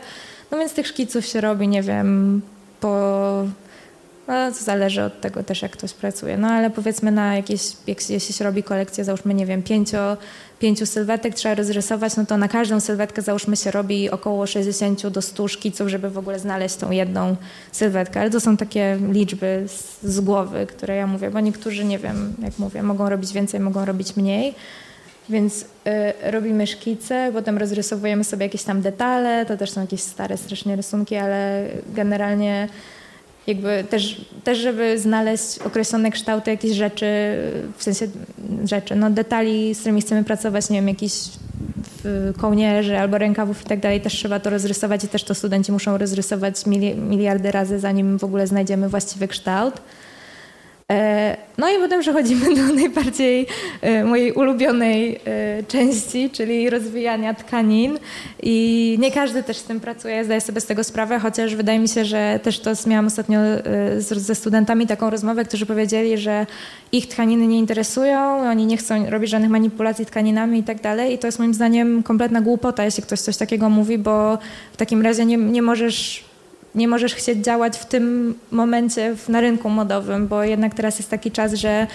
No 0.52 0.58
więc 0.58 0.74
tych 0.74 0.88
szkiców 0.88 1.26
się 1.26 1.42
robi, 1.42 1.68
nie 1.68 1.82
wiem, 1.82 2.42
po 2.80 3.46
no, 4.30 4.52
to 4.52 4.64
zależy 4.64 5.04
od 5.04 5.22
tego 5.22 5.44
też, 5.44 5.62
jak 5.62 5.72
ktoś 5.72 5.94
pracuje. 5.94 6.38
No 6.38 6.48
ale 6.48 6.70
powiedzmy 6.70 7.12
na 7.12 7.36
jakieś, 7.36 7.62
jeśli 7.88 8.34
się 8.34 8.44
robi 8.44 8.64
kolekcję, 8.64 9.04
załóżmy, 9.04 9.34
nie 9.34 9.46
wiem, 9.46 9.64
pięcio, 9.64 10.18
pięciu 10.60 10.86
sylwetek 10.86 11.36
trzeba 11.36 11.56
rozrysować, 11.56 12.16
no 12.16 12.26
to 12.26 12.38
na 12.38 12.48
każdą 12.48 12.80
sylwetkę, 12.80 13.22
załóżmy, 13.22 13.56
się 13.56 13.72
robi 13.72 14.10
około 14.10 14.48
60 14.48 15.08
do 15.08 15.22
100 15.22 15.48
szkiców, 15.48 15.88
żeby 15.88 16.10
w 16.10 16.18
ogóle 16.18 16.40
znaleźć 16.40 16.76
tą 16.76 16.92
jedną 16.92 17.36
sylwetkę. 17.72 18.22
Ale 18.22 18.30
to 18.30 18.40
są 18.40 18.58
takie 18.58 18.98
liczby 19.12 19.66
z, 19.68 20.04
z 20.04 20.20
głowy, 20.20 20.66
które 20.66 20.96
ja 20.96 21.08
mówię, 21.08 21.32
bo 21.32 21.40
niektórzy, 21.40 21.86
nie 21.86 22.00
wiem, 22.00 22.34
jak 22.44 22.60
mówię, 22.60 22.84
mogą 22.84 23.10
robić 23.10 23.34
więcej, 23.34 23.60
mogą 23.60 23.86
robić 23.86 24.16
mniej. 24.16 24.56
Więc 25.30 25.62
y, 25.62 26.32
robimy 26.32 26.68
szkice, 26.68 27.32
potem 27.34 27.58
rozrysowujemy 27.58 28.24
sobie 28.24 28.46
jakieś 28.46 28.64
tam 28.64 28.82
detale, 28.82 29.46
to 29.46 29.58
też 29.58 29.72
są 29.72 29.82
jakieś 29.82 30.02
stare 30.02 30.38
strasznie 30.38 30.76
rysunki, 30.76 31.16
ale 31.16 31.66
generalnie 31.94 32.68
jakby 33.48 33.84
też, 33.90 34.26
też, 34.44 34.58
żeby 34.58 35.00
znaleźć 35.00 35.60
określone 35.60 36.12
kształty 36.12 36.52
jakichś 36.52 36.76
rzeczy, 36.76 37.06
w 37.78 37.84
sensie 37.84 38.08
rzeczy, 38.66 38.96
no 38.96 39.10
detali, 39.10 39.76
z 39.76 39.80
którymi 39.80 40.02
chcemy 40.02 40.24
pracować, 40.24 40.70
nie 40.70 40.78
wiem, 40.78 40.88
jakiś 40.88 41.14
kołnierzy 42.38 42.98
albo 42.98 43.18
rękawów 43.18 43.62
i 43.62 43.66
tak 43.66 43.80
dalej, 43.80 44.02
też 44.02 44.14
trzeba 44.14 44.40
to 44.40 44.50
rozrysować 44.50 45.04
i 45.04 45.08
też 45.08 45.24
to 45.24 45.36
studenci 45.36 45.72
muszą 45.72 45.98
rozrysować 45.98 46.66
miliardy 46.96 47.52
razy, 47.52 47.80
zanim 47.80 48.20
w 48.20 48.24
ogóle 48.24 48.48
znajdziemy 48.48 48.90
właściwy 48.90 49.28
kształt. 49.28 49.82
E, 50.92 51.38
no 51.58 51.70
i 51.70 51.78
potem 51.80 52.02
przechodzimy 52.02 52.56
do 52.56 52.74
najbardziej 52.74 53.48
e, 53.82 54.04
mojej 54.04 54.32
ulubionej 54.32 55.20
e, 55.26 55.64
części, 55.64 56.30
czyli 56.30 56.70
rozwijania 56.70 57.34
tkanin. 57.34 58.00
I 58.44 58.98
nie 59.00 59.12
każdy 59.12 59.44
też 59.44 59.58
z 59.58 59.64
tym 59.64 59.80
pracuje, 59.80 60.26
zdaję 60.26 60.42
sobie 60.42 60.62
z 60.62 60.66
tego 60.66 60.84
sprawę, 60.84 61.20
chociaż 61.20 61.56
wydaje 61.56 61.80
mi 61.80 61.88
się, 61.88 62.06
że 62.06 62.40
też 62.44 62.60
to 62.60 62.72
miałam 62.88 63.08
ostatnio 63.08 63.40
ze 63.98 64.36
studentami 64.36 64.88
taką 64.88 65.10
rozmowę, 65.10 65.46
którzy 65.46 65.66
powiedzieli, 65.66 66.18
że 66.18 66.46
ich 66.92 67.08
tkaniny 67.08 67.48
nie 67.48 67.60
interesują, 67.60 68.50
oni 68.50 68.66
nie 68.66 68.78
chcą 68.78 69.10
robić 69.10 69.30
żadnych 69.30 69.52
manipulacji 69.52 70.06
tkaninami 70.06 70.60
i 70.60 70.64
tak 70.64 70.82
dalej. 70.82 71.14
I 71.14 71.18
to 71.18 71.28
jest 71.28 71.40
moim 71.40 71.54
zdaniem 71.54 72.04
kompletna 72.04 72.42
głupota, 72.42 72.86
jeśli 72.86 73.04
ktoś 73.04 73.20
coś 73.20 73.38
takiego 73.38 73.70
mówi, 73.70 73.98
bo 73.98 74.38
w 74.74 74.78
takim 74.78 75.02
razie 75.02 75.26
nie, 75.26 75.38
nie 75.38 75.62
możesz 75.62 76.29
nie 76.76 76.88
możesz 76.88 77.16
chcieć 77.16 77.40
działać 77.40 77.78
w 77.78 77.86
tym 77.86 78.36
momencie 78.52 79.16
na 79.30 79.42
rynku 79.42 79.70
modowym, 79.70 80.28
bo 80.28 80.44
jednak 80.44 80.74
teraz 80.74 81.00
jest 81.00 81.10
taki 81.10 81.32
czas, 81.32 81.54
że 81.54 81.88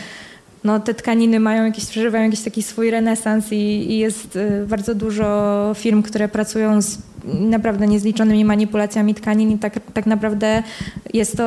no, 0.65 0.81
te 0.81 0.95
tkaniny 0.95 1.41
mają 1.41 1.65
jakiś, 1.65 1.87
przeżywają 1.87 2.25
jakiś 2.25 2.41
taki 2.41 2.63
swój 2.63 2.91
renesans 2.91 3.53
i, 3.53 3.57
i 3.57 3.99
jest 3.99 4.37
y, 4.37 4.67
bardzo 4.67 4.95
dużo 4.95 5.73
firm, 5.75 6.03
które 6.03 6.29
pracują 6.29 6.83
z 6.83 6.99
naprawdę 7.25 7.87
niezliczonymi 7.87 8.45
manipulacjami 8.45 9.15
tkanin 9.15 9.51
i 9.51 9.59
tak, 9.59 9.81
tak 9.95 10.07
naprawdę 10.07 10.63
jest 11.15 11.37
to 11.37 11.45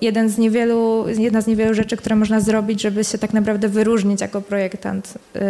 jeden 0.00 0.28
z 0.28 0.38
niewielu, 0.38 1.04
jedna 1.18 1.40
z 1.40 1.46
niewielu 1.46 1.74
rzeczy, 1.74 1.96
które 1.96 2.16
można 2.16 2.40
zrobić, 2.40 2.82
żeby 2.82 3.04
się 3.04 3.18
tak 3.18 3.32
naprawdę 3.32 3.68
wyróżnić 3.68 4.20
jako 4.20 4.40
projektant. 4.40 5.14
Yy, 5.34 5.40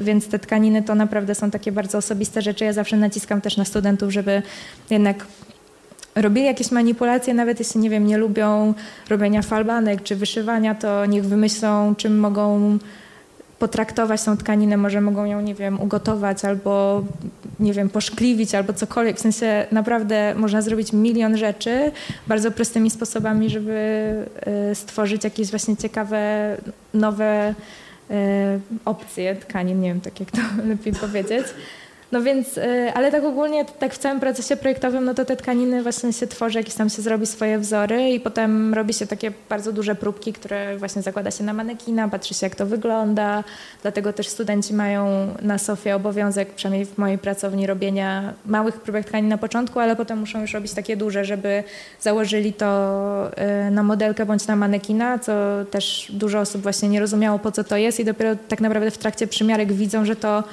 więc 0.00 0.28
te 0.28 0.38
tkaniny 0.38 0.82
to 0.82 0.94
naprawdę 0.94 1.34
są 1.34 1.50
takie 1.50 1.72
bardzo 1.72 1.98
osobiste 1.98 2.42
rzeczy. 2.42 2.64
Ja 2.64 2.72
zawsze 2.72 2.96
naciskam 2.96 3.40
też 3.40 3.56
na 3.56 3.64
studentów, 3.64 4.12
żeby 4.12 4.42
jednak 4.90 5.26
robili 6.16 6.46
jakieś 6.46 6.70
manipulacje, 6.70 7.34
nawet 7.34 7.58
jeśli, 7.58 7.80
nie 7.80 7.90
wiem, 7.90 8.06
nie 8.06 8.18
lubią 8.18 8.74
robienia 9.08 9.42
falbanek 9.42 10.02
czy 10.02 10.16
wyszywania, 10.16 10.74
to 10.74 11.06
niech 11.06 11.24
wymyślą, 11.24 11.94
czym 11.94 12.18
mogą 12.18 12.78
potraktować 13.58 14.22
tą 14.22 14.36
tkaninę, 14.36 14.76
może 14.76 15.00
mogą 15.00 15.24
ją, 15.24 15.40
nie 15.40 15.54
wiem, 15.54 15.80
ugotować 15.80 16.44
albo, 16.44 17.04
nie 17.60 17.72
wiem, 17.72 17.88
poszkliwić 17.88 18.54
albo 18.54 18.72
cokolwiek. 18.72 19.16
W 19.16 19.20
sensie 19.20 19.66
naprawdę 19.72 20.34
można 20.34 20.62
zrobić 20.62 20.92
milion 20.92 21.36
rzeczy 21.36 21.92
bardzo 22.26 22.50
prostymi 22.50 22.90
sposobami, 22.90 23.50
żeby 23.50 24.14
y, 24.70 24.74
stworzyć 24.74 25.24
jakieś 25.24 25.50
właśnie 25.50 25.76
ciekawe, 25.76 26.56
nowe 26.94 27.54
y, 28.10 28.14
opcje 28.84 29.36
tkanin, 29.36 29.80
nie 29.80 29.88
wiem, 29.88 30.00
tak 30.00 30.20
jak 30.20 30.30
to 30.30 30.38
lepiej 30.68 30.92
powiedzieć. 30.92 31.46
No 32.12 32.22
więc, 32.22 32.58
y, 32.58 32.92
ale 32.94 33.10
tak 33.10 33.24
ogólnie, 33.24 33.64
tak 33.64 33.94
w 33.94 33.98
całym 33.98 34.20
procesie 34.20 34.56
projektowym, 34.56 35.04
no 35.04 35.14
to 35.14 35.24
te 35.24 35.36
tkaniny 35.36 35.82
właśnie 35.82 36.12
się 36.12 36.26
tworzy, 36.26 36.58
jakieś 36.58 36.74
tam 36.74 36.90
się 36.90 37.02
zrobi 37.02 37.26
swoje 37.26 37.58
wzory 37.58 38.10
i 38.10 38.20
potem 38.20 38.74
robi 38.74 38.94
się 38.94 39.06
takie 39.06 39.32
bardzo 39.48 39.72
duże 39.72 39.94
próbki, 39.94 40.32
które 40.32 40.78
właśnie 40.78 41.02
zakłada 41.02 41.30
się 41.30 41.44
na 41.44 41.52
manekina, 41.52 42.08
patrzy 42.08 42.34
się 42.34 42.46
jak 42.46 42.54
to 42.54 42.66
wygląda, 42.66 43.44
dlatego 43.82 44.12
też 44.12 44.28
studenci 44.28 44.74
mają 44.74 45.28
na 45.42 45.58
Sofie 45.58 45.96
obowiązek, 45.96 46.54
przynajmniej 46.54 46.86
w 46.86 46.98
mojej 46.98 47.18
pracowni, 47.18 47.66
robienia 47.66 48.34
małych 48.46 48.80
próbek 48.80 49.06
tkanin 49.06 49.28
na 49.28 49.38
początku, 49.38 49.80
ale 49.80 49.96
potem 49.96 50.18
muszą 50.18 50.40
już 50.40 50.52
robić 50.52 50.72
takie 50.72 50.96
duże, 50.96 51.24
żeby 51.24 51.64
założyli 52.00 52.52
to 52.52 53.30
y, 53.66 53.70
na 53.70 53.82
modelkę 53.82 54.26
bądź 54.26 54.46
na 54.46 54.56
manekina, 54.56 55.18
co 55.18 55.32
też 55.70 56.12
dużo 56.14 56.40
osób 56.40 56.62
właśnie 56.62 56.88
nie 56.88 57.00
rozumiało 57.00 57.38
po 57.38 57.52
co 57.52 57.64
to 57.64 57.76
jest 57.76 58.00
i 58.00 58.04
dopiero 58.04 58.30
tak 58.48 58.60
naprawdę 58.60 58.90
w 58.90 58.98
trakcie 58.98 59.26
przymiarek 59.26 59.72
widzą, 59.72 60.04
że 60.04 60.16
to 60.16 60.44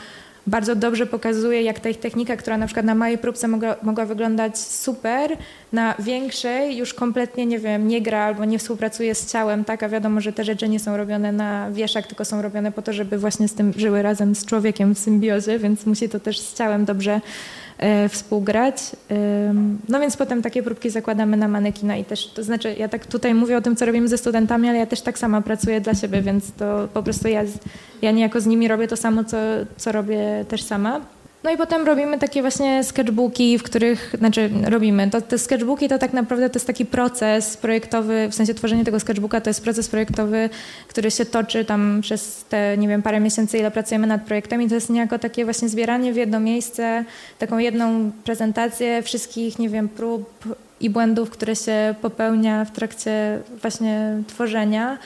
bardzo 0.47 0.75
dobrze 0.75 1.05
pokazuje, 1.05 1.61
jak 1.61 1.79
ta 1.79 1.89
ich 1.89 1.99
technika, 1.99 2.35
która 2.35 2.57
na 2.57 2.65
przykład 2.65 2.85
na 2.85 2.95
małej 2.95 3.17
próbce 3.17 3.47
mogła, 3.47 3.75
mogła 3.83 4.05
wyglądać 4.05 4.57
super, 4.57 5.37
na 5.73 5.95
większej 5.99 6.77
już 6.77 6.93
kompletnie, 6.93 7.45
nie 7.45 7.59
wiem, 7.59 7.87
nie 7.87 8.01
gra 8.01 8.19
albo 8.19 8.45
nie 8.45 8.59
współpracuje 8.59 9.15
z 9.15 9.31
ciałem, 9.31 9.65
tak? 9.65 9.83
A 9.83 9.89
wiadomo, 9.89 10.21
że 10.21 10.33
te 10.33 10.43
rzeczy 10.43 10.69
nie 10.69 10.79
są 10.79 10.97
robione 10.97 11.31
na 11.31 11.71
wieszak, 11.71 12.07
tylko 12.07 12.25
są 12.25 12.41
robione 12.41 12.71
po 12.71 12.81
to, 12.81 12.93
żeby 12.93 13.17
właśnie 13.17 13.47
z 13.47 13.53
tym 13.53 13.73
żyły 13.77 14.01
razem 14.01 14.35
z 14.35 14.45
człowiekiem 14.45 14.95
w 14.95 14.99
symbiozie, 14.99 15.59
więc 15.59 15.85
musi 15.85 16.09
to 16.09 16.19
też 16.19 16.39
z 16.39 16.53
ciałem 16.53 16.85
dobrze 16.85 17.21
współgrać. 18.09 18.77
No 19.89 19.99
więc 19.99 20.17
potem 20.17 20.41
takie 20.41 20.63
próbki 20.63 20.89
zakładamy 20.89 21.37
na 21.37 21.47
manekina 21.47 21.97
i 21.97 22.05
też, 22.05 22.27
to 22.27 22.43
znaczy 22.43 22.75
ja 22.77 22.89
tak 22.89 23.05
tutaj 23.05 23.33
mówię 23.33 23.57
o 23.57 23.61
tym, 23.61 23.75
co 23.75 23.85
robimy 23.85 24.07
ze 24.07 24.17
studentami, 24.17 24.69
ale 24.69 24.77
ja 24.77 24.85
też 24.85 25.01
tak 25.01 25.17
sama 25.17 25.41
pracuję 25.41 25.81
dla 25.81 25.93
siebie, 25.93 26.21
więc 26.21 26.51
to 26.51 26.87
po 26.93 27.03
prostu 27.03 27.27
ja, 27.27 27.43
ja 28.01 28.11
niejako 28.11 28.41
z 28.41 28.45
nimi 28.45 28.67
robię 28.67 28.87
to 28.87 28.97
samo, 28.97 29.23
co, 29.23 29.37
co 29.77 29.91
robię 29.91 30.45
też 30.47 30.63
sama. 30.63 31.01
No 31.43 31.51
i 31.51 31.57
potem 31.57 31.85
robimy 31.85 32.19
takie 32.19 32.41
właśnie 32.41 32.83
sketchbooki, 32.83 33.57
w 33.57 33.63
których, 33.63 34.15
znaczy 34.17 34.49
robimy, 34.65 35.09
to, 35.09 35.21
te 35.21 35.37
sketchbooki 35.37 35.89
to 35.89 35.97
tak 35.97 36.13
naprawdę 36.13 36.49
to 36.49 36.55
jest 36.55 36.67
taki 36.67 36.85
proces 36.85 37.57
projektowy, 37.57 38.27
w 38.31 38.35
sensie 38.35 38.53
tworzenie 38.53 38.85
tego 38.85 38.99
sketchbooka 38.99 39.41
to 39.41 39.49
jest 39.49 39.63
proces 39.63 39.89
projektowy, 39.89 40.49
który 40.87 41.11
się 41.11 41.25
toczy 41.25 41.65
tam 41.65 41.99
przez 42.01 42.45
te, 42.49 42.77
nie 42.77 42.87
wiem, 42.87 43.01
parę 43.01 43.19
miesięcy, 43.19 43.57
ile 43.57 43.71
pracujemy 43.71 44.07
nad 44.07 44.23
projektem 44.23 44.61
i 44.61 44.69
to 44.69 44.75
jest 44.75 44.89
niejako 44.89 45.19
takie 45.19 45.43
właśnie 45.43 45.69
zbieranie 45.69 46.13
w 46.13 46.15
jedno 46.15 46.39
miejsce, 46.39 47.05
taką 47.39 47.57
jedną 47.57 48.11
prezentację 48.23 49.01
wszystkich, 49.01 49.59
nie 49.59 49.69
wiem, 49.69 49.89
prób 49.89 50.43
i 50.79 50.89
błędów, 50.89 51.29
które 51.29 51.55
się 51.55 51.95
popełnia 52.01 52.65
w 52.65 52.71
trakcie 52.71 53.39
właśnie 53.61 54.17
tworzenia. 54.27 54.97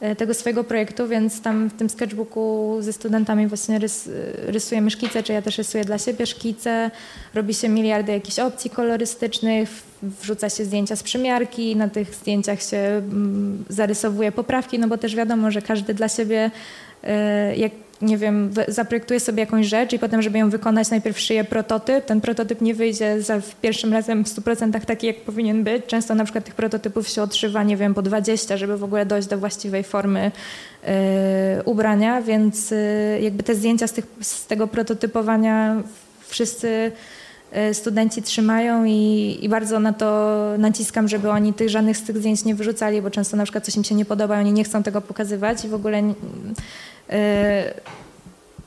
E, 0.00 0.16
tego 0.16 0.34
swojego 0.34 0.64
projektu, 0.64 1.08
więc 1.08 1.40
tam 1.40 1.68
w 1.70 1.72
tym 1.72 1.90
sketchbooku 1.90 2.76
ze 2.80 2.92
studentami 2.92 3.46
właśnie 3.46 3.78
rys, 3.78 4.10
rysujemy 4.46 4.90
szkice, 4.90 5.22
czy 5.22 5.32
ja 5.32 5.42
też 5.42 5.58
rysuję 5.58 5.84
dla 5.84 5.98
siebie 5.98 6.26
szkice, 6.26 6.90
robi 7.34 7.54
się 7.54 7.68
miliardy 7.68 8.12
jakichś 8.12 8.38
opcji 8.38 8.70
kolorystycznych, 8.70 9.68
wrzuca 10.02 10.50
się 10.50 10.64
zdjęcia 10.64 10.96
z 10.96 11.02
przymiarki, 11.02 11.76
na 11.76 11.88
tych 11.88 12.14
zdjęciach 12.14 12.62
się 12.62 12.76
mm, 12.76 13.64
zarysowuje 13.68 14.32
poprawki, 14.32 14.78
no 14.78 14.88
bo 14.88 14.98
też 14.98 15.16
wiadomo, 15.16 15.50
że 15.50 15.62
każdy 15.62 15.94
dla 15.94 16.08
siebie 16.08 16.50
e, 17.02 17.56
jak 17.56 17.72
nie 18.02 18.18
wiem, 18.18 18.50
zaprojektuje 18.68 19.20
sobie 19.20 19.40
jakąś 19.40 19.66
rzecz 19.66 19.92
i 19.92 19.98
potem, 19.98 20.22
żeby 20.22 20.38
ją 20.38 20.50
wykonać, 20.50 20.90
najpierw 20.90 21.20
szyję 21.20 21.44
prototyp. 21.44 22.04
Ten 22.04 22.20
prototyp 22.20 22.60
nie 22.60 22.74
wyjdzie 22.74 23.22
za 23.22 23.40
pierwszym 23.62 23.92
razem 23.92 24.24
w 24.24 24.28
100% 24.28 24.80
taki, 24.84 25.06
jak 25.06 25.20
powinien 25.20 25.64
być. 25.64 25.86
Często 25.86 26.14
na 26.14 26.24
przykład 26.24 26.44
tych 26.44 26.54
prototypów 26.54 27.08
się 27.08 27.22
odszywa, 27.22 27.62
nie 27.62 27.76
wiem, 27.76 27.94
po 27.94 28.02
20, 28.02 28.56
żeby 28.56 28.76
w 28.76 28.84
ogóle 28.84 29.06
dojść 29.06 29.28
do 29.28 29.38
właściwej 29.38 29.84
formy 29.84 30.30
yy, 30.82 30.90
ubrania, 31.64 32.22
więc 32.22 32.70
yy, 32.70 32.78
jakby 33.20 33.42
te 33.42 33.54
zdjęcia 33.54 33.86
z, 33.86 33.92
tych, 33.92 34.06
z 34.20 34.46
tego 34.46 34.66
prototypowania 34.66 35.82
wszyscy 36.28 36.92
y, 37.70 37.74
studenci 37.74 38.22
trzymają 38.22 38.84
i, 38.84 39.38
i, 39.42 39.48
bardzo 39.48 39.80
na 39.80 39.92
to 39.92 40.38
naciskam, 40.58 41.08
żeby 41.08 41.30
oni 41.30 41.52
tych 41.52 41.68
żadnych 41.70 41.96
z 41.96 42.02
tych 42.02 42.18
zdjęć 42.18 42.44
nie 42.44 42.54
wyrzucali, 42.54 43.02
bo 43.02 43.10
często 43.10 43.36
na 43.36 43.42
przykład 43.42 43.64
coś 43.64 43.76
im 43.76 43.84
się 43.84 43.94
nie 43.94 44.04
podoba, 44.04 44.38
oni 44.38 44.52
nie 44.52 44.64
chcą 44.64 44.82
tego 44.82 45.00
pokazywać 45.00 45.64
i 45.64 45.68
w 45.68 45.74
ogóle 45.74 46.02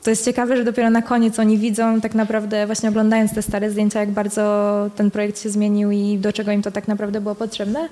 to 0.02 0.10
jest 0.10 0.24
ciekawe, 0.24 0.56
że 0.56 0.64
dopiero 0.64 0.90
na 0.90 1.02
koniec 1.02 1.38
oni 1.38 1.58
widzą 1.58 2.00
tak 2.00 2.14
naprawdę, 2.14 2.66
właśnie 2.66 2.88
oglądając 2.88 3.34
te 3.34 3.42
stare 3.42 3.70
zdjęcia, 3.70 4.00
jak 4.00 4.10
bardzo 4.10 4.90
ten 4.96 5.10
projekt 5.10 5.42
się 5.42 5.50
zmienił 5.50 5.90
i 5.90 6.18
do 6.18 6.32
czego 6.32 6.52
im 6.52 6.62
to 6.62 6.70
tak 6.70 6.88
naprawdę 6.88 7.20
było 7.20 7.34
potrzebne. 7.34 7.88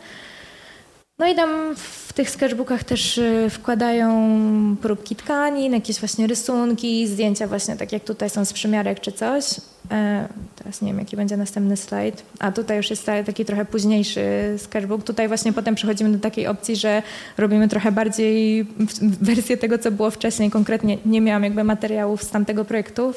No 1.18 1.26
i 1.26 1.34
tam 1.34 1.76
w 1.76 2.12
tych 2.12 2.30
sketchbookach 2.30 2.84
też 2.84 3.18
y, 3.18 3.50
wkładają 3.50 4.36
próbki 4.82 5.16
tkanin, 5.16 5.72
jakieś 5.72 6.00
właśnie 6.00 6.26
rysunki, 6.26 7.06
zdjęcia 7.06 7.46
właśnie 7.46 7.76
tak 7.76 7.92
jak 7.92 8.04
tutaj 8.04 8.30
są 8.30 8.44
z 8.44 8.52
przymiarek 8.52 9.00
czy 9.00 9.12
coś. 9.12 9.44
E, 9.90 10.28
teraz 10.56 10.82
nie 10.82 10.88
wiem, 10.88 10.98
jaki 10.98 11.16
będzie 11.16 11.36
następny 11.36 11.76
slajd. 11.76 12.22
A 12.38 12.52
tutaj 12.52 12.76
już 12.76 12.90
jest 12.90 13.06
taki 13.06 13.44
trochę 13.44 13.64
późniejszy 13.64 14.54
sketchbook. 14.58 15.04
Tutaj 15.04 15.28
właśnie 15.28 15.52
potem 15.52 15.74
przechodzimy 15.74 16.10
do 16.10 16.18
takiej 16.18 16.46
opcji, 16.46 16.76
że 16.76 17.02
robimy 17.38 17.68
trochę 17.68 17.92
bardziej 17.92 18.66
wersję 19.00 19.56
tego, 19.56 19.78
co 19.78 19.90
było 19.90 20.10
wcześniej. 20.10 20.50
Konkretnie 20.50 20.98
nie 21.06 21.20
miałam 21.20 21.44
jakby 21.44 21.64
materiałów 21.64 22.22
z 22.22 22.30
tamtego 22.30 22.64
projektu 22.64 23.12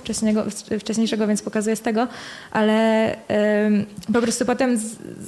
wcześniejszego, 0.79 1.27
więc 1.27 1.41
pokazuję 1.41 1.75
z 1.75 1.81
tego, 1.81 2.07
ale 2.51 3.15
po 4.13 4.21
prostu 4.21 4.45
potem 4.45 4.79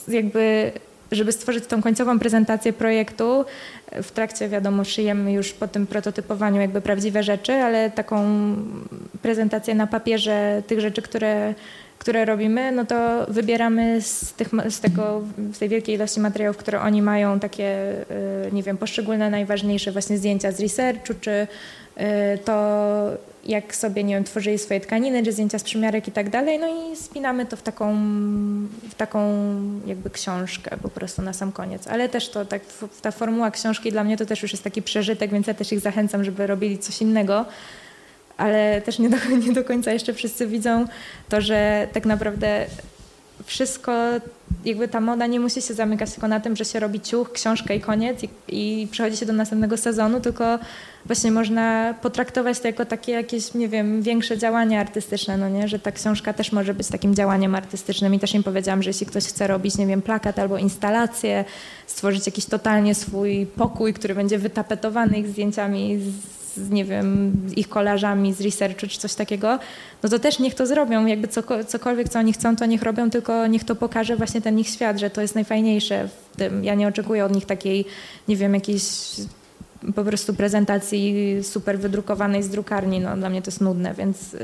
jakby 0.07 0.71
żeby 1.11 1.31
stworzyć 1.31 1.65
tą 1.65 1.81
końcową 1.81 2.19
prezentację 2.19 2.73
projektu, 2.73 3.45
w 3.91 4.11
trakcie 4.11 4.49
wiadomo 4.49 4.83
szyjemy 4.83 5.31
już 5.31 5.53
po 5.53 5.67
tym 5.67 5.87
prototypowaniu 5.87 6.61
jakby 6.61 6.81
prawdziwe 6.81 7.23
rzeczy, 7.23 7.53
ale 7.53 7.91
taką 7.91 8.25
prezentację 9.21 9.75
na 9.75 9.87
papierze 9.87 10.63
tych 10.67 10.79
rzeczy, 10.79 11.01
które, 11.01 11.53
które 11.97 12.25
robimy, 12.25 12.71
no 12.71 12.85
to 12.85 13.25
wybieramy 13.27 14.01
z, 14.01 14.33
tych, 14.33 14.47
z, 14.69 14.79
tego, 14.79 15.21
z 15.53 15.59
tej 15.59 15.69
wielkiej 15.69 15.95
ilości 15.95 16.19
materiałów, 16.19 16.57
które 16.57 16.81
oni 16.81 17.01
mają, 17.01 17.39
takie, 17.39 17.93
y, 18.47 18.51
nie 18.51 18.63
wiem, 18.63 18.77
poszczególne 18.77 19.29
najważniejsze 19.29 19.91
właśnie 19.91 20.17
zdjęcia 20.17 20.51
z 20.51 20.59
researchu, 20.59 21.13
czy 21.21 21.31
y, 21.31 22.37
to 22.45 22.51
jak 23.45 23.75
sobie, 23.75 24.03
nie 24.03 24.15
wiem, 24.15 24.23
tworzyli 24.23 24.57
swoje 24.57 24.79
tkaniny, 24.79 25.23
czy 25.23 25.31
zdjęcia 25.31 25.59
z 25.59 25.63
przymiarek 25.63 26.07
i 26.07 26.11
tak 26.11 26.29
dalej, 26.29 26.59
no 26.59 26.67
i 26.67 26.95
spinamy 26.95 27.45
to 27.45 27.57
w 27.57 27.61
taką, 27.61 27.95
w 28.89 28.95
taką 28.97 29.19
jakby 29.85 30.09
książkę 30.09 30.77
po 30.81 30.89
prostu 30.89 31.21
na 31.21 31.33
sam 31.33 31.51
koniec. 31.51 31.87
Ale 31.87 32.09
też 32.09 32.29
to, 32.29 32.45
tak, 32.45 32.61
ta 33.01 33.11
formuła 33.11 33.51
książki 33.51 33.91
dla 33.91 34.03
mnie 34.03 34.17
to 34.17 34.25
też 34.25 34.41
już 34.41 34.51
jest 34.51 34.63
taki 34.63 34.81
przeżytek, 34.81 35.31
więc 35.31 35.47
ja 35.47 35.53
też 35.53 35.71
ich 35.71 35.79
zachęcam, 35.79 36.23
żeby 36.23 36.47
robili 36.47 36.79
coś 36.79 37.01
innego, 37.01 37.45
ale 38.37 38.81
też 38.81 38.99
nie 38.99 39.09
do, 39.09 39.17
nie 39.47 39.53
do 39.53 39.63
końca 39.63 39.91
jeszcze 39.91 40.13
wszyscy 40.13 40.47
widzą 40.47 40.85
to, 41.29 41.41
że 41.41 41.87
tak 41.93 42.05
naprawdę 42.05 42.65
wszystko, 43.51 43.91
jakby 44.65 44.87
ta 44.87 45.01
moda 45.01 45.27
nie 45.27 45.39
musi 45.39 45.61
się 45.61 45.73
zamykać 45.73 46.11
tylko 46.11 46.27
na 46.27 46.39
tym, 46.39 46.55
że 46.55 46.65
się 46.65 46.79
robi 46.79 46.99
ciuch, 46.99 47.31
książkę 47.31 47.75
i 47.75 47.81
koniec 47.81 48.23
i, 48.23 48.29
i 48.47 48.87
przechodzi 48.87 49.17
się 49.17 49.25
do 49.25 49.33
następnego 49.33 49.77
sezonu, 49.77 50.19
tylko 50.19 50.59
właśnie 51.05 51.31
można 51.31 51.93
potraktować 52.01 52.59
to 52.59 52.67
jako 52.67 52.85
takie 52.85 53.11
jakieś, 53.11 53.53
nie 53.53 53.67
wiem, 53.67 54.01
większe 54.01 54.37
działanie 54.37 54.79
artystyczne, 54.79 55.37
no 55.37 55.49
nie? 55.49 55.67
Że 55.67 55.79
ta 55.79 55.91
książka 55.91 56.33
też 56.33 56.51
może 56.51 56.73
być 56.73 56.87
takim 56.87 57.15
działaniem 57.15 57.55
artystycznym 57.55 58.13
i 58.13 58.19
też 58.19 58.33
im 58.33 58.43
powiedziałam, 58.43 58.83
że 58.83 58.89
jeśli 58.89 59.05
ktoś 59.05 59.25
chce 59.25 59.47
robić, 59.47 59.77
nie 59.77 59.87
wiem, 59.87 60.01
plakat 60.01 60.39
albo 60.39 60.57
instalację, 60.57 61.45
stworzyć 61.87 62.25
jakiś 62.25 62.45
totalnie 62.45 62.95
swój 62.95 63.45
pokój, 63.45 63.93
który 63.93 64.15
będzie 64.15 64.37
wytapetowany 64.37 65.19
ich 65.19 65.27
zdjęciami 65.27 65.99
z 65.99 66.40
z, 66.55 66.69
nie 66.69 66.85
wiem, 66.85 67.31
ich 67.55 67.69
kolarzami 67.69 68.33
z 68.33 68.41
researchu 68.41 68.87
czy 68.87 68.99
coś 68.99 69.13
takiego, 69.13 69.59
no 70.03 70.09
to 70.09 70.19
też 70.19 70.39
niech 70.39 70.55
to 70.55 70.67
zrobią, 70.67 71.05
jakby 71.05 71.27
cokolwiek, 71.67 72.09
co 72.09 72.19
oni 72.19 72.33
chcą, 72.33 72.55
to 72.55 72.65
niech 72.65 72.83
robią, 72.83 73.09
tylko 73.09 73.47
niech 73.47 73.63
to 73.63 73.75
pokaże 73.75 74.15
właśnie 74.15 74.41
ten 74.41 74.59
ich 74.59 74.69
świat, 74.69 74.99
że 74.99 75.09
to 75.09 75.21
jest 75.21 75.35
najfajniejsze 75.35 76.07
w 76.07 76.37
tym. 76.37 76.63
Ja 76.63 76.75
nie 76.75 76.87
oczekuję 76.87 77.25
od 77.25 77.35
nich 77.35 77.45
takiej, 77.45 77.85
nie 78.27 78.35
wiem, 78.35 78.53
jakiejś 78.53 78.83
po 79.95 80.03
prostu 80.03 80.33
prezentacji 80.33 81.15
super 81.43 81.79
wydrukowanej 81.79 82.43
z 82.43 82.49
drukarni, 82.49 82.99
no 82.99 83.17
dla 83.17 83.29
mnie 83.29 83.41
to 83.41 83.51
jest 83.51 83.61
nudne, 83.61 83.93
więc 83.93 84.33
yy, 84.33 84.39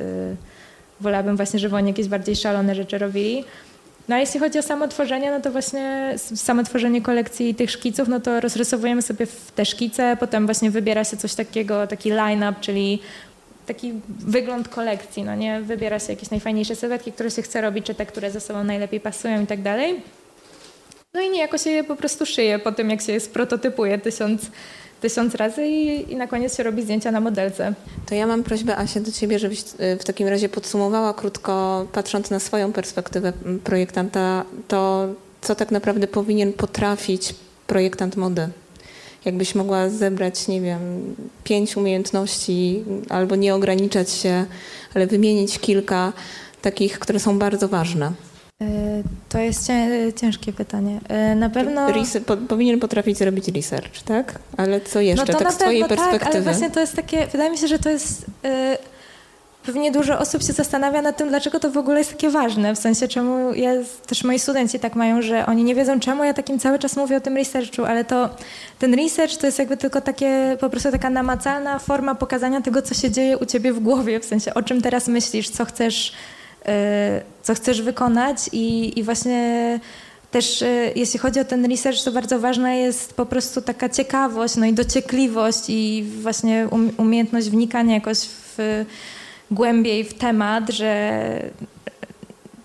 wolałabym 1.02 1.36
właśnie, 1.38 1.60
żeby 1.60 1.76
oni 1.76 1.88
jakieś 1.88 2.08
bardziej 2.08 2.36
szalone 2.36 2.76
rzeczy 2.76 2.98
robili. 2.98 3.44
No 4.08 4.16
a 4.16 4.20
jeśli 4.20 4.40
chodzi 4.40 4.60
o 4.60 4.62
samo 4.62 4.88
tworzenie, 4.88 5.32
no 5.32 5.42
to 5.42 5.52
właśnie 5.52 6.14
samo 6.18 6.64
tworzenie 6.64 7.02
kolekcji 7.02 7.56
tych 7.56 7.72
szkiców, 7.72 8.08
no 8.08 8.20
to 8.20 8.40
rozrysowujemy 8.40 9.02
sobie 9.02 9.28
te 9.56 9.66
szkice, 9.66 10.18
potem 10.20 10.46
właśnie 10.46 10.72
wybiera 10.72 11.04
się 11.04 11.18
coś 11.18 11.36
takiego, 11.36 11.88
taki 11.88 12.10
line-up, 12.10 12.56
czyli 12.62 13.00
taki 13.66 13.94
wygląd 14.10 14.68
kolekcji, 14.68 15.24
no 15.24 15.36
nie? 15.36 15.62
Wybiera 15.62 16.00
się 16.00 16.14
jakieś 16.14 16.30
najfajniejsze 16.30 16.76
sylwetki, 16.76 17.12
które 17.12 17.32
się 17.32 17.42
chce 17.42 17.62
robić, 17.62 17.86
czy 17.86 17.96
te, 17.96 18.06
które 18.06 18.32
ze 18.32 18.40
sobą 18.40 18.64
najlepiej 18.64 19.00
pasują 19.00 19.44
i 19.44 19.48
tak 19.48 19.62
dalej. 19.62 20.02
No 21.14 21.22
i 21.22 21.30
niejako 21.30 21.58
się 21.58 21.70
je 21.70 21.84
po 21.84 21.96
prostu 21.96 22.26
szyje 22.26 22.60
po 22.60 22.72
tym, 22.72 22.90
jak 22.90 23.02
się 23.02 23.12
je 23.12 23.20
sprototypuje 23.20 23.98
tysiąc 23.98 24.42
tysiąc 25.02 25.36
razy 25.36 25.68
i, 25.68 26.12
i 26.12 26.16
na 26.16 26.28
koniec 26.28 26.58
się 26.58 26.64
robi 26.64 26.84
zdjęcia 26.84 27.12
na 27.12 27.20
modelce. 27.20 27.74
To 28.06 28.16
ja 28.16 28.28
mam 28.28 28.44
prośbę, 28.44 28.78
Asia, 28.78 29.00
do 29.00 29.12
Ciebie, 29.12 29.40
żebyś 29.40 29.60
y, 29.60 29.98
w 30.00 30.04
takim 30.04 30.28
razie 30.28 30.50
podsumowała 30.50 31.14
krótko, 31.14 31.86
patrząc 31.92 32.30
na 32.30 32.40
swoją 32.40 32.74
perspektywę 32.74 33.34
projektanta, 33.64 34.46
to 34.68 35.08
co 35.42 35.56
tak 35.56 35.72
naprawdę 35.72 36.08
powinien 36.08 36.54
potrafić 36.54 37.36
projektant 37.68 38.16
mody. 38.16 38.50
Jakbyś 39.26 39.56
mogła 39.56 39.90
zebrać, 39.90 40.48
nie 40.48 40.62
wiem, 40.62 41.16
pięć 41.44 41.78
umiejętności 41.78 42.84
albo 43.10 43.36
nie 43.36 43.56
ograniczać 43.56 44.12
się, 44.12 44.46
ale 44.94 45.08
wymienić 45.08 45.60
kilka 45.60 46.14
takich, 46.62 47.00
które 47.00 47.20
są 47.20 47.40
bardzo 47.40 47.68
ważne. 47.68 48.12
E, 48.62 49.04
to 49.30 49.40
jest 49.40 49.72
ciężkie 50.16 50.54
pytanie. 50.54 51.00
E, 51.10 51.36
na 51.36 51.50
pewno. 51.50 51.88
po, 52.26 52.38
powinien 52.38 52.80
potrafić 52.80 53.18
zrobić 53.18 53.48
research, 53.48 54.02
tak? 54.06 54.40
Ale 54.58 54.82
co 54.82 55.02
jeszcze, 55.02 55.34
no 55.34 55.40
tak 55.40 55.54
z 55.54 55.58
Twojej 55.58 55.86
perspektywy? 55.86 56.20
Tak, 56.20 56.36
ale 56.36 56.42
właśnie 56.42 56.72
to 56.72 56.80
jest 56.80 56.96
takie. 56.96 57.28
Wydaje 57.28 57.50
mi 57.50 57.58
się, 57.58 57.68
że 57.68 57.80
to 57.80 57.90
jest. 57.90 58.26
Yy, 58.44 58.50
pewnie 59.66 59.92
dużo 59.92 60.20
osób 60.20 60.44
się 60.44 60.54
zastanawia 60.54 61.02
nad 61.02 61.18
tym, 61.18 61.30
dlaczego 61.30 61.60
to 61.60 61.72
w 61.72 61.78
ogóle 61.78 61.98
jest 62.00 62.12
takie 62.12 62.30
ważne. 62.30 62.76
W 62.76 62.80
sensie, 62.80 63.08
czemu 63.08 63.54
ja, 63.54 63.72
też 64.08 64.24
moi 64.24 64.40
studenci 64.40 64.80
tak 64.80 64.96
mają, 64.96 65.22
że 65.22 65.46
oni 65.46 65.64
nie 65.64 65.76
wiedzą, 65.76 66.00
czemu 66.00 66.24
ja 66.24 66.34
takim 66.34 66.60
cały 66.60 66.80
czas 66.80 66.96
mówię 66.96 67.18
o 67.18 67.22
tym 67.22 67.38
researchu, 67.38 67.86
ale 67.86 68.06
to 68.06 68.30
ten 68.80 68.94
research 68.94 69.38
to 69.38 69.46
jest 69.46 69.60
jakby 69.60 69.78
tylko 69.78 70.02
takie, 70.02 70.58
po 70.60 70.70
prostu 70.70 70.92
taka 70.92 71.10
namacalna 71.10 71.80
forma 71.80 72.16
pokazania 72.16 72.62
tego, 72.62 72.82
co 72.82 72.94
się 72.94 73.12
dzieje 73.12 73.38
u 73.38 73.46
ciebie 73.46 73.74
w 73.74 73.80
głowie, 73.80 74.20
w 74.20 74.26
sensie, 74.26 74.54
o 74.54 74.64
czym 74.64 74.82
teraz 74.82 75.08
myślisz, 75.08 75.50
co 75.50 75.66
chcesz 75.66 76.14
E, 76.14 76.37
co 77.44 77.54
chcesz 77.54 77.82
wykonać 77.82 78.50
i, 78.52 79.00
i 79.00 79.04
właśnie 79.04 79.80
też 80.32 80.62
e, 80.62 80.92
jeśli 80.96 81.20
chodzi 81.20 81.40
o 81.40 81.46
ten 81.46 81.66
research, 81.66 82.04
to 82.04 82.12
bardzo 82.12 82.40
ważna 82.40 82.74
jest 82.74 83.14
po 83.14 83.26
prostu 83.26 83.62
taka 83.62 83.90
ciekawość, 83.90 84.56
no 84.56 84.66
i 84.66 84.74
dociekliwość 84.74 85.64
i 85.68 86.06
właśnie 86.22 86.68
umiejętność 86.98 87.50
wnikania 87.50 87.96
jakoś 87.96 88.18
w, 88.20 88.86
głębiej 89.52 90.04
w 90.04 90.14
temat, 90.14 90.70
że 90.70 91.22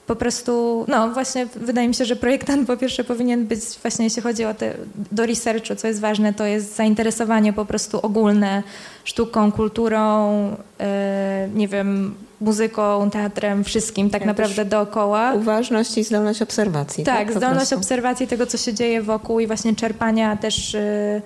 po 0.07 0.17
prostu, 0.17 0.85
no 0.88 1.11
właśnie 1.11 1.47
wydaje 1.47 1.88
mi 1.88 1.95
się, 1.95 2.05
że 2.05 2.17
projektant 2.17 2.67
po 2.67 2.77
pierwsze 2.77 3.05
powinien 3.05 3.47
być 3.47 3.61
właśnie 3.83 4.05
jeśli 4.05 4.23
chodzi 4.23 4.45
o 4.45 4.55
te, 4.55 4.75
do 5.12 5.27
researchu, 5.27 5.75
co 5.77 5.88
jest 5.88 6.01
ważne, 6.01 6.35
to 6.35 6.47
jest 6.47 6.77
zainteresowanie 6.77 7.53
po 7.53 7.65
prostu 7.65 8.01
ogólne 8.07 8.62
sztuką, 9.05 9.53
kulturą, 9.53 10.49
yy, 10.51 10.87
nie 11.55 11.69
wiem, 11.69 12.15
muzyką, 12.42 13.11
teatrem, 13.11 13.64
wszystkim 13.64 14.11
tak 14.11 14.20
ja 14.20 14.26
naprawdę 14.26 14.64
dookoła. 14.64 15.33
Uważność 15.35 15.98
i 15.98 16.05
zdolność 16.05 16.42
obserwacji. 16.42 17.05
Tak, 17.05 17.28
tak 17.28 17.37
zdolność 17.37 17.72
obserwacji 17.72 18.26
tego, 18.26 18.46
co 18.46 18.59
się 18.59 18.74
dzieje 18.74 19.02
wokół 19.02 19.40
i 19.40 19.46
właśnie 19.46 19.76
czerpania 19.76 20.37
też 20.37 20.74
y, 20.74 21.22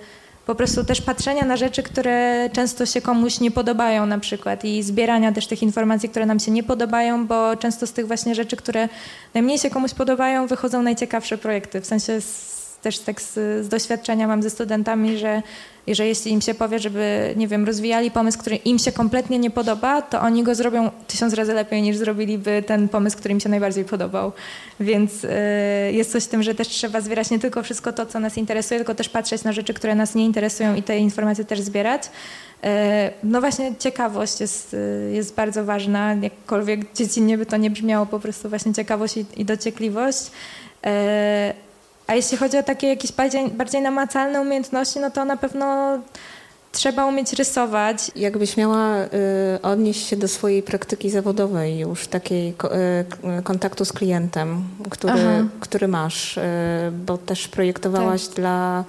po 0.47 0.55
prostu 0.55 0.83
też 0.83 1.01
patrzenia 1.01 1.45
na 1.45 1.57
rzeczy, 1.57 1.83
które 1.83 2.49
często 2.53 2.85
się 2.85 3.01
komuś 3.01 3.39
nie 3.39 3.51
podobają 3.51 4.05
na 4.05 4.19
przykład 4.19 4.65
i 4.65 4.83
zbierania 4.83 5.31
też 5.31 5.47
tych 5.47 5.63
informacji, 5.63 6.09
które 6.09 6.25
nam 6.25 6.39
się 6.39 6.51
nie 6.51 6.63
podobają, 6.63 7.27
bo 7.27 7.55
często 7.55 7.87
z 7.87 7.93
tych 7.93 8.07
właśnie 8.07 8.35
rzeczy, 8.35 8.55
które 8.55 8.89
najmniej 9.33 9.57
się 9.57 9.69
komuś 9.69 9.93
podobają, 9.93 10.47
wychodzą 10.47 10.81
najciekawsze 10.81 11.37
projekty. 11.37 11.81
W 11.81 11.85
sensie 11.85 12.21
z, 12.21 12.77
też 12.81 12.99
tak 12.99 13.21
z, 13.21 13.33
z 13.65 13.67
doświadczenia 13.67 14.27
mam 14.27 14.43
ze 14.43 14.49
studentami, 14.49 15.17
że 15.17 15.41
że 15.95 16.07
jeśli 16.07 16.31
im 16.31 16.41
się 16.41 16.53
powie, 16.53 16.79
żeby, 16.79 17.33
nie 17.37 17.47
wiem, 17.47 17.65
rozwijali 17.65 18.11
pomysł, 18.11 18.39
który 18.39 18.55
im 18.55 18.79
się 18.79 18.91
kompletnie 18.91 19.39
nie 19.39 19.51
podoba, 19.51 20.01
to 20.01 20.21
oni 20.21 20.43
go 20.43 20.55
zrobią 20.55 20.91
tysiąc 21.07 21.33
razy 21.33 21.53
lepiej 21.53 21.81
niż 21.81 21.97
zrobiliby 21.97 22.63
ten 22.67 22.89
pomysł, 22.89 23.17
który 23.17 23.33
im 23.33 23.39
się 23.39 23.49
najbardziej 23.49 23.85
podobał. 23.85 24.31
Więc 24.79 25.23
y, 25.23 25.29
jest 25.91 26.11
coś 26.11 26.23
w 26.23 26.27
tym, 26.27 26.43
że 26.43 26.55
też 26.55 26.67
trzeba 26.67 27.01
zbierać 27.01 27.29
nie 27.29 27.39
tylko 27.39 27.63
wszystko 27.63 27.93
to, 27.93 28.05
co 28.05 28.19
nas 28.19 28.37
interesuje, 28.37 28.79
tylko 28.79 28.95
też 28.95 29.09
patrzeć 29.09 29.43
na 29.43 29.51
rzeczy, 29.51 29.73
które 29.73 29.95
nas 29.95 30.15
nie 30.15 30.25
interesują 30.25 30.75
i 30.75 30.83
te 30.83 30.97
informacje 30.97 31.45
też 31.45 31.61
zbierać. 31.61 32.03
Y, 32.03 32.67
no 33.23 33.39
właśnie 33.41 33.75
ciekawość 33.79 34.41
jest, 34.41 34.73
y, 34.73 35.11
jest 35.13 35.35
bardzo 35.35 35.65
ważna, 35.65 36.13
jakkolwiek 36.13 36.93
dziecinnie 36.93 37.37
by 37.37 37.45
to 37.45 37.57
nie 37.57 37.69
brzmiało, 37.69 38.05
po 38.05 38.19
prostu 38.19 38.49
właśnie 38.49 38.73
ciekawość 38.73 39.17
i, 39.17 39.25
i 39.35 39.45
dociekliwość. 39.45 40.31
A 42.07 42.15
jeśli 42.15 42.37
chodzi 42.37 42.57
o 42.57 42.63
takie 42.63 42.87
jakieś 42.87 43.11
bardziej, 43.11 43.49
bardziej 43.49 43.81
namacalne 43.81 44.41
umiejętności, 44.41 44.99
no 44.99 45.11
to 45.11 45.25
na 45.25 45.37
pewno 45.37 45.99
trzeba 46.71 47.05
umieć 47.05 47.33
rysować. 47.33 48.11
Jakbyś 48.15 48.57
miała 48.57 49.03
y, 49.03 49.07
odnieść 49.61 50.07
się 50.07 50.15
do 50.15 50.27
swojej 50.27 50.63
praktyki 50.63 51.09
zawodowej 51.09 51.79
już, 51.79 52.07
takiej 52.07 52.49
y, 53.39 53.43
kontaktu 53.43 53.85
z 53.85 53.93
klientem, 53.93 54.63
który, 54.89 55.45
który 55.59 55.87
masz, 55.87 56.37
y, 56.37 56.41
bo 57.05 57.17
też 57.17 57.47
projektowałaś 57.47 58.27
tak. 58.27 58.35
dla 58.35 58.83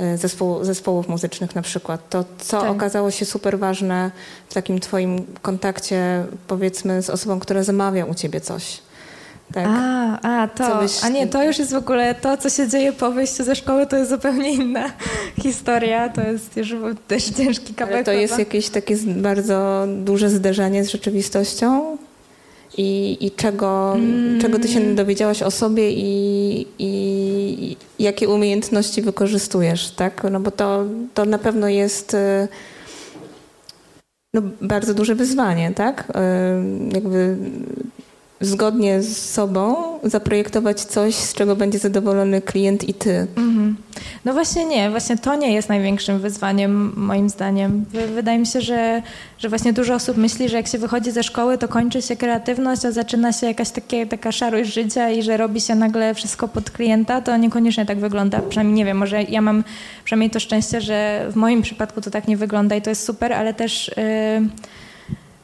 y, 0.00 0.18
zespołu, 0.18 0.64
zespołów 0.64 1.08
muzycznych 1.08 1.54
na 1.54 1.62
przykład. 1.62 2.08
To 2.08 2.24
co 2.38 2.60
tak. 2.60 2.70
okazało 2.70 3.10
się 3.10 3.24
super 3.24 3.58
ważne 3.58 4.10
w 4.48 4.54
takim 4.54 4.80
twoim 4.80 5.26
kontakcie 5.42 6.24
powiedzmy 6.46 7.02
z 7.02 7.10
osobą, 7.10 7.40
która 7.40 7.62
zamawia 7.62 8.04
u 8.04 8.14
ciebie 8.14 8.40
coś? 8.40 8.80
Tak. 9.52 9.66
A, 9.68 10.42
a, 10.42 10.48
to, 10.48 10.82
byś... 10.82 11.04
a 11.04 11.08
nie, 11.08 11.26
to 11.26 11.44
już 11.44 11.58
jest 11.58 11.72
w 11.72 11.76
ogóle 11.76 12.14
to, 12.14 12.36
co 12.36 12.50
się 12.50 12.68
dzieje 12.68 12.92
po 12.92 13.10
wyjściu 13.10 13.44
ze 13.44 13.56
szkoły, 13.56 13.86
to 13.86 13.96
jest 13.96 14.10
zupełnie 14.10 14.52
inna 14.52 14.92
historia. 15.42 16.08
To 16.08 16.20
jest 16.20 16.56
już 16.56 16.74
też 17.08 17.24
ciężki 17.24 17.74
kawałek. 17.74 17.96
Ale 17.96 18.04
to 18.04 18.20
jest 18.20 18.38
jakieś 18.38 18.68
takie 18.68 18.96
bardzo 19.06 19.86
duże 20.04 20.30
zderzenie 20.30 20.84
z 20.84 20.90
rzeczywistością? 20.90 21.96
I, 22.78 23.16
i 23.20 23.30
czego, 23.30 23.92
mm. 23.94 24.40
czego 24.40 24.58
ty 24.58 24.68
się 24.68 24.94
dowiedziałaś 24.94 25.42
o 25.42 25.50
sobie 25.50 25.90
i, 25.92 26.66
i, 26.78 27.76
jakie 27.98 28.28
umiejętności 28.28 29.02
wykorzystujesz, 29.02 29.90
tak? 29.90 30.26
No 30.30 30.40
bo 30.40 30.50
to, 30.50 30.84
to 31.14 31.24
na 31.24 31.38
pewno 31.38 31.68
jest 31.68 32.14
y, 32.14 32.48
no, 34.34 34.42
bardzo 34.60 34.94
duże 34.94 35.14
wyzwanie, 35.14 35.72
tak? 35.74 36.04
Y, 36.10 36.94
jakby 36.94 37.36
zgodnie 38.40 39.02
z 39.02 39.30
sobą 39.30 39.76
zaprojektować 40.02 40.80
coś, 40.80 41.14
z 41.14 41.34
czego 41.34 41.56
będzie 41.56 41.78
zadowolony 41.78 42.42
klient 42.42 42.88
i 42.88 42.94
ty. 42.94 43.26
Mhm. 43.36 43.76
No 44.24 44.32
właśnie 44.32 44.64
nie, 44.64 44.90
właśnie 44.90 45.18
to 45.18 45.36
nie 45.36 45.52
jest 45.52 45.68
największym 45.68 46.18
wyzwaniem 46.20 46.92
moim 46.96 47.28
zdaniem. 47.28 47.84
Wydaje 48.14 48.38
mi 48.38 48.46
się, 48.46 48.60
że, 48.60 49.02
że 49.38 49.48
właśnie 49.48 49.72
dużo 49.72 49.94
osób 49.94 50.16
myśli, 50.16 50.48
że 50.48 50.56
jak 50.56 50.68
się 50.68 50.78
wychodzi 50.78 51.10
ze 51.10 51.22
szkoły, 51.22 51.58
to 51.58 51.68
kończy 51.68 52.02
się 52.02 52.16
kreatywność, 52.16 52.84
a 52.84 52.92
zaczyna 52.92 53.32
się 53.32 53.46
jakaś 53.46 53.70
takie, 53.70 54.06
taka 54.06 54.32
szarość 54.32 54.72
życia 54.72 55.10
i 55.10 55.22
że 55.22 55.36
robi 55.36 55.60
się 55.60 55.74
nagle 55.74 56.14
wszystko 56.14 56.48
pod 56.48 56.70
klienta, 56.70 57.20
to 57.20 57.36
niekoniecznie 57.36 57.86
tak 57.86 57.98
wygląda. 57.98 58.40
Przynajmniej 58.48 58.76
nie 58.76 58.84
wiem, 58.84 58.96
może 58.96 59.22
ja 59.22 59.40
mam 59.40 59.64
przynajmniej 60.04 60.30
to 60.30 60.40
szczęście, 60.40 60.80
że 60.80 61.26
w 61.30 61.36
moim 61.36 61.62
przypadku 61.62 62.00
to 62.00 62.10
tak 62.10 62.28
nie 62.28 62.36
wygląda 62.36 62.76
i 62.76 62.82
to 62.82 62.90
jest 62.90 63.04
super, 63.04 63.32
ale 63.32 63.54
też... 63.54 63.90
Yy, 63.96 64.48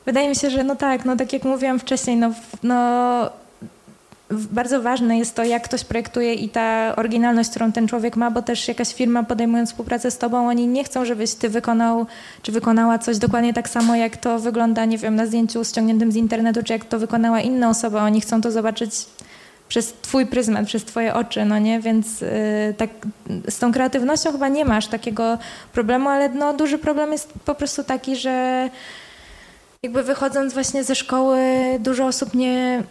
Wydaje 0.07 0.29
mi 0.29 0.37
się, 0.37 0.51
że 0.51 0.65
no 0.65 0.77
tak, 0.77 1.05
no 1.05 1.17
tak 1.17 1.33
jak 1.33 1.45
mówiłam 1.45 1.79
wcześniej, 1.79 2.17
no, 2.17 2.31
no 2.63 3.31
bardzo 4.31 4.83
ważne 4.83 5.19
jest 5.19 5.35
to, 5.35 5.45
jak 5.45 5.63
ktoś 5.63 5.85
projektuje 5.85 6.35
i 6.35 6.49
ta 6.49 6.97
oryginalność, 6.97 7.51
którą 7.51 7.73
ten 7.73 7.89
człowiek 7.89 8.17
ma, 8.17 8.31
bo 8.31 8.43
też 8.43 8.69
jakaś 8.69 8.95
firma 8.95 9.23
podejmując 9.23 9.71
współpracę 9.71 10.11
z 10.11 10.19
tobą, 10.19 10.49
oni 10.49 10.67
nie 10.67 10.85
chcą, 10.85 11.05
żebyś 11.05 11.35
ty 11.35 11.49
wykonał, 11.49 12.07
czy 12.43 12.53
wykonała 12.53 12.99
coś 12.99 13.19
dokładnie 13.19 13.55
tak 13.55 13.69
samo, 13.69 13.97
jak 13.97 14.17
to 14.17 14.39
wygląda, 14.39 14.85
nie 14.85 14.99
wiem, 14.99 15.17
na 15.17 15.27
zdjęciu 15.27 15.65
ściągniętym 15.65 16.13
z 16.13 16.17
internetu, 16.17 16.63
czy 16.63 16.73
jak 16.73 16.85
to 16.85 16.99
wykonała 16.99 17.41
inna 17.41 17.71
osoba. 17.71 18.03
Oni 18.03 18.21
chcą 18.21 18.41
to 18.41 18.51
zobaczyć 18.51 18.91
przez 19.69 19.93
twój 20.03 20.27
pryzmat, 20.27 20.67
przez 20.67 20.85
twoje 20.85 21.15
oczy, 21.15 21.45
no 21.45 21.59
nie? 21.59 21.81
Więc 21.81 22.21
yy, 22.21 22.29
tak 22.77 22.91
z 23.49 23.59
tą 23.59 23.73
kreatywnością 23.73 24.33
chyba 24.33 24.49
nie 24.49 24.65
masz 24.65 24.87
takiego 24.87 25.39
problemu, 25.73 26.09
ale 26.09 26.29
no 26.29 26.55
duży 26.55 26.79
problem 26.79 27.13
jest 27.13 27.33
po 27.45 27.55
prostu 27.55 27.85
taki, 27.85 28.17
że 28.17 28.69
jakby 29.87 30.03
wychodząc 30.03 30.55
właśnie 30.55 30.85
ze 30.85 30.95
szkoły 30.95 31.39
dużo 31.81 32.07
osób 32.07 32.35
nie 32.35 32.83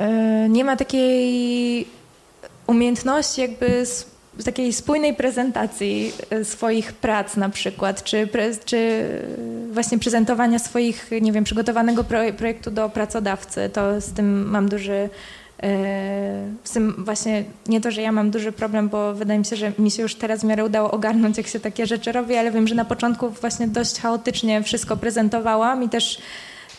E, 0.00 0.48
nie 0.48 0.64
ma 0.64 0.76
takiej 0.76 1.86
umiejętności 2.66 3.40
jakby 3.40 3.84
takiej 4.44 4.72
spójnej 4.72 5.14
prezentacji 5.14 6.12
e, 6.30 6.44
swoich 6.44 6.92
prac 6.92 7.36
na 7.36 7.48
przykład, 7.48 8.04
czy, 8.04 8.28
czy 8.64 9.08
właśnie 9.72 9.98
prezentowania 9.98 10.58
swoich, 10.58 11.10
nie 11.20 11.32
wiem, 11.32 11.44
przygotowanego 11.44 12.04
projektu 12.38 12.70
do 12.70 12.88
pracodawcy. 12.88 13.70
To 13.72 14.00
z 14.00 14.12
tym 14.12 14.50
mam 14.50 14.68
duży, 14.68 15.08
e, 15.62 16.46
z 16.64 16.70
tym 16.70 17.04
właśnie 17.04 17.44
nie 17.66 17.80
to, 17.80 17.90
że 17.90 18.02
ja 18.02 18.12
mam 18.12 18.30
duży 18.30 18.52
problem, 18.52 18.88
bo 18.88 19.14
wydaje 19.14 19.38
mi 19.38 19.44
się, 19.44 19.56
że 19.56 19.72
mi 19.78 19.90
się 19.90 20.02
już 20.02 20.14
teraz 20.14 20.40
w 20.40 20.44
miarę 20.44 20.64
udało 20.64 20.90
ogarnąć, 20.90 21.36
jak 21.36 21.46
się 21.46 21.60
takie 21.60 21.86
rzeczy 21.86 22.12
robi, 22.12 22.36
ale 22.36 22.50
wiem, 22.50 22.68
że 22.68 22.74
na 22.74 22.84
początku 22.84 23.30
właśnie 23.30 23.68
dość 23.68 24.00
chaotycznie 24.00 24.62
wszystko 24.62 24.96
prezentowałam 24.96 25.82
i 25.82 25.88
też 25.88 26.18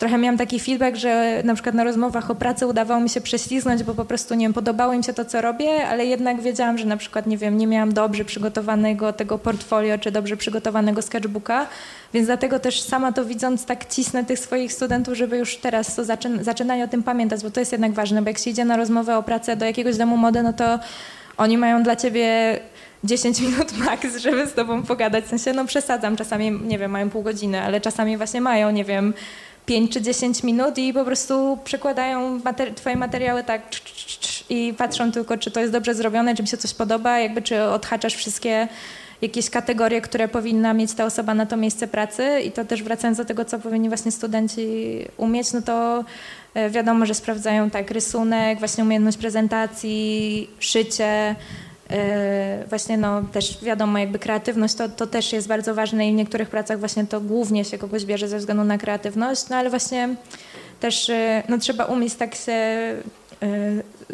trochę 0.02 0.18
miałam 0.18 0.38
taki 0.38 0.60
feedback, 0.60 0.98
że 0.98 1.42
na 1.46 1.54
przykład 1.54 1.76
na 1.76 1.84
rozmowach 1.84 2.32
o 2.32 2.36
pracy 2.36 2.68
udawało 2.68 3.02
mi 3.02 3.10
się 3.10 3.22
prześlizgnąć, 3.22 3.84
bo 3.84 3.94
po 3.94 4.06
prostu, 4.06 4.34
nie 4.36 4.46
wiem, 4.46 4.54
podobało 4.54 4.94
im 4.94 5.04
się 5.04 5.14
to, 5.14 5.26
co 5.26 5.42
robię, 5.42 5.88
ale 5.88 6.06
jednak 6.06 6.42
wiedziałam, 6.42 6.78
że 6.78 6.86
na 6.86 6.98
przykład, 6.98 7.28
nie 7.28 7.38
wiem, 7.38 7.58
nie 7.58 7.68
miałam 7.68 7.94
dobrze 7.94 8.26
przygotowanego 8.26 9.14
tego 9.14 9.38
portfolio, 9.38 9.98
czy 9.98 10.12
dobrze 10.12 10.38
przygotowanego 10.38 11.02
sketchbooka, 11.02 11.68
więc 12.14 12.28
dlatego 12.28 12.60
też 12.60 12.82
sama 12.82 13.12
to 13.12 13.26
widząc, 13.26 13.66
tak 13.66 13.86
cisnę 13.86 14.26
tych 14.26 14.40
swoich 14.40 14.74
studentów, 14.74 15.14
żeby 15.18 15.38
już 15.38 15.58
teraz 15.58 15.96
to 15.96 16.04
zaczyn 16.04 16.44
zaczynali 16.44 16.84
o 16.84 16.88
tym 16.88 17.04
pamiętać, 17.04 17.44
bo 17.44 17.52
to 17.52 17.60
jest 17.60 17.72
jednak 17.72 17.94
ważne, 17.94 18.22
bo 18.22 18.30
jak 18.30 18.38
się 18.38 18.50
idzie 18.50 18.66
na 18.66 18.78
rozmowę 18.78 19.18
o 19.18 19.24
pracę 19.24 19.56
do 19.56 19.66
jakiegoś 19.66 19.98
domu 19.98 20.18
mody, 20.18 20.44
no 20.44 20.54
to 20.54 20.80
oni 21.38 21.58
mają 21.58 21.84
dla 21.84 21.96
ciebie 21.96 22.60
10 23.04 23.40
minut 23.42 23.78
max, 23.78 24.16
żeby 24.18 24.48
z 24.48 24.54
tobą 24.54 24.84
pogadać. 24.84 25.26
W 25.26 25.28
sensie, 25.28 25.54
no 25.54 25.66
przesadzam, 25.66 26.16
czasami, 26.16 26.52
nie 26.52 26.78
wiem, 26.78 26.92
mają 26.92 27.10
pół 27.10 27.24
godziny, 27.24 27.62
ale 27.62 27.82
czasami 27.82 28.18
właśnie 28.18 28.42
mają, 28.42 28.72
nie 28.72 28.86
wiem, 28.86 29.14
5 29.65 29.91
czy 29.91 30.02
10 30.02 30.43
minut 30.43 30.78
i 30.78 30.93
po 30.93 31.06
prostu 31.06 31.58
przekładają 31.63 32.39
materi 32.43 32.74
twoje 32.74 32.95
materiały 32.95 33.43
tak 33.43 33.62
i 34.50 34.74
patrzą 34.78 35.12
tylko, 35.12 35.38
czy 35.38 35.52
to 35.52 35.60
jest 35.60 35.74
dobrze 35.74 35.95
zrobione, 35.95 36.36
czy 36.36 36.41
mi 36.41 36.47
się 36.47 36.58
coś 36.58 36.74
podoba, 36.74 37.19
jakby 37.19 37.41
czy 37.41 37.63
odhaczasz 37.63 38.15
wszystkie 38.15 38.67
jakieś 39.21 39.50
kategorie, 39.50 40.02
które 40.02 40.28
powinna 40.28 40.74
mieć 40.74 40.93
ta 40.93 41.06
osoba 41.06 41.34
na 41.34 41.45
to 41.45 41.58
miejsce 41.58 41.88
pracy. 41.88 42.41
I 42.41 42.52
to 42.52 42.65
też 42.65 42.84
wracając 42.84 43.17
do 43.17 43.26
tego, 43.26 43.45
co 43.45 43.60
powinni 43.60 43.88
właśnie 43.89 44.12
studenci 44.12 44.67
umieć, 45.17 45.54
no 45.54 45.62
to 45.62 46.04
e, 46.54 46.69
wiadomo, 46.69 47.06
że 47.06 47.13
sprawdzają 47.13 47.69
tak 47.69 47.91
rysunek, 47.91 48.60
właśnie 48.60 48.84
umiejętność 48.84 49.17
prezentacji, 49.17 50.50
szycie, 50.60 51.36
właśnie 52.69 52.97
no 52.97 53.21
też 53.32 53.63
wiadomo, 53.63 53.99
jakby 53.99 54.19
kreatywność 54.19 54.73
to, 54.73 54.89
to 54.89 55.08
też 55.08 55.34
jest 55.34 55.47
bardzo 55.47 55.75
ważne 55.75 56.10
i 56.10 56.12
w 56.12 56.15
niektórych 56.15 56.49
pracach 56.49 56.80
właśnie 56.80 57.06
to 57.06 57.21
głównie 57.21 57.65
się 57.65 57.77
kogoś 57.77 58.06
bierze 58.06 58.27
ze 58.27 58.38
względu 58.38 58.63
na 58.63 58.77
kreatywność, 58.77 59.49
no 59.49 59.56
ale 59.56 59.69
właśnie 59.69 60.15
też 60.80 61.10
e, 61.10 61.43
no, 61.49 61.58
trzeba 61.58 61.86
umieć 61.86 62.13
tak 62.13 62.36
się 62.36 62.54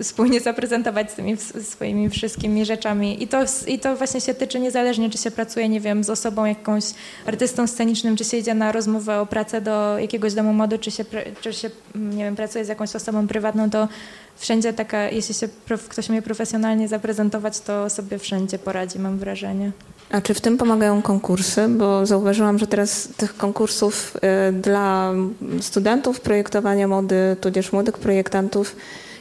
spójnie 0.01 0.39
zaprezentować 0.39 1.11
z 1.11 1.15
tymi 1.15 1.37
swoimi 1.63 2.09
wszystkimi 2.09 2.65
rzeczami. 2.65 3.23
I 3.23 3.27
to, 3.27 3.37
I 3.67 3.79
to 3.79 3.95
właśnie 3.95 4.21
się 4.21 4.33
tyczy 4.33 4.59
niezależnie, 4.59 5.09
czy 5.09 5.17
się 5.17 5.31
pracuje, 5.31 5.69
nie 5.69 5.79
wiem, 5.79 6.03
z 6.03 6.09
osobą 6.09 6.45
jakąś 6.45 6.83
artystą 7.25 7.67
scenicznym, 7.67 8.15
czy 8.15 8.25
się 8.25 8.37
idzie 8.37 8.53
na 8.53 8.71
rozmowę 8.71 9.19
o 9.19 9.25
pracę 9.25 9.61
do 9.61 9.99
jakiegoś 9.99 10.33
domu 10.33 10.53
mody, 10.53 10.79
czy 10.79 10.91
się, 10.91 11.05
czy 11.41 11.53
się 11.53 11.69
nie 11.95 12.23
wiem, 12.23 12.35
pracuje 12.35 12.65
z 12.65 12.67
jakąś 12.67 12.95
osobą 12.95 13.27
prywatną, 13.27 13.69
to 13.69 13.87
wszędzie 14.37 14.73
taka, 14.73 15.09
jeśli 15.09 15.35
się 15.35 15.49
ktoś 15.89 16.09
mnie 16.09 16.21
profesjonalnie 16.21 16.87
zaprezentować, 16.87 17.59
to 17.59 17.89
sobie 17.89 18.19
wszędzie 18.19 18.59
poradzi, 18.59 18.99
mam 18.99 19.17
wrażenie. 19.17 19.71
A 20.11 20.21
czy 20.21 20.33
w 20.33 20.41
tym 20.41 20.57
pomagają 20.57 21.01
konkursy? 21.01 21.67
Bo 21.67 22.05
zauważyłam, 22.05 22.59
że 22.59 22.67
teraz 22.67 23.09
tych 23.17 23.37
konkursów 23.37 24.17
y, 24.49 24.51
dla 24.53 25.13
studentów 25.61 26.21
projektowania 26.21 26.87
mody, 26.87 27.35
tudzież 27.41 27.71
młodych 27.71 27.97
projektantów 27.97 28.75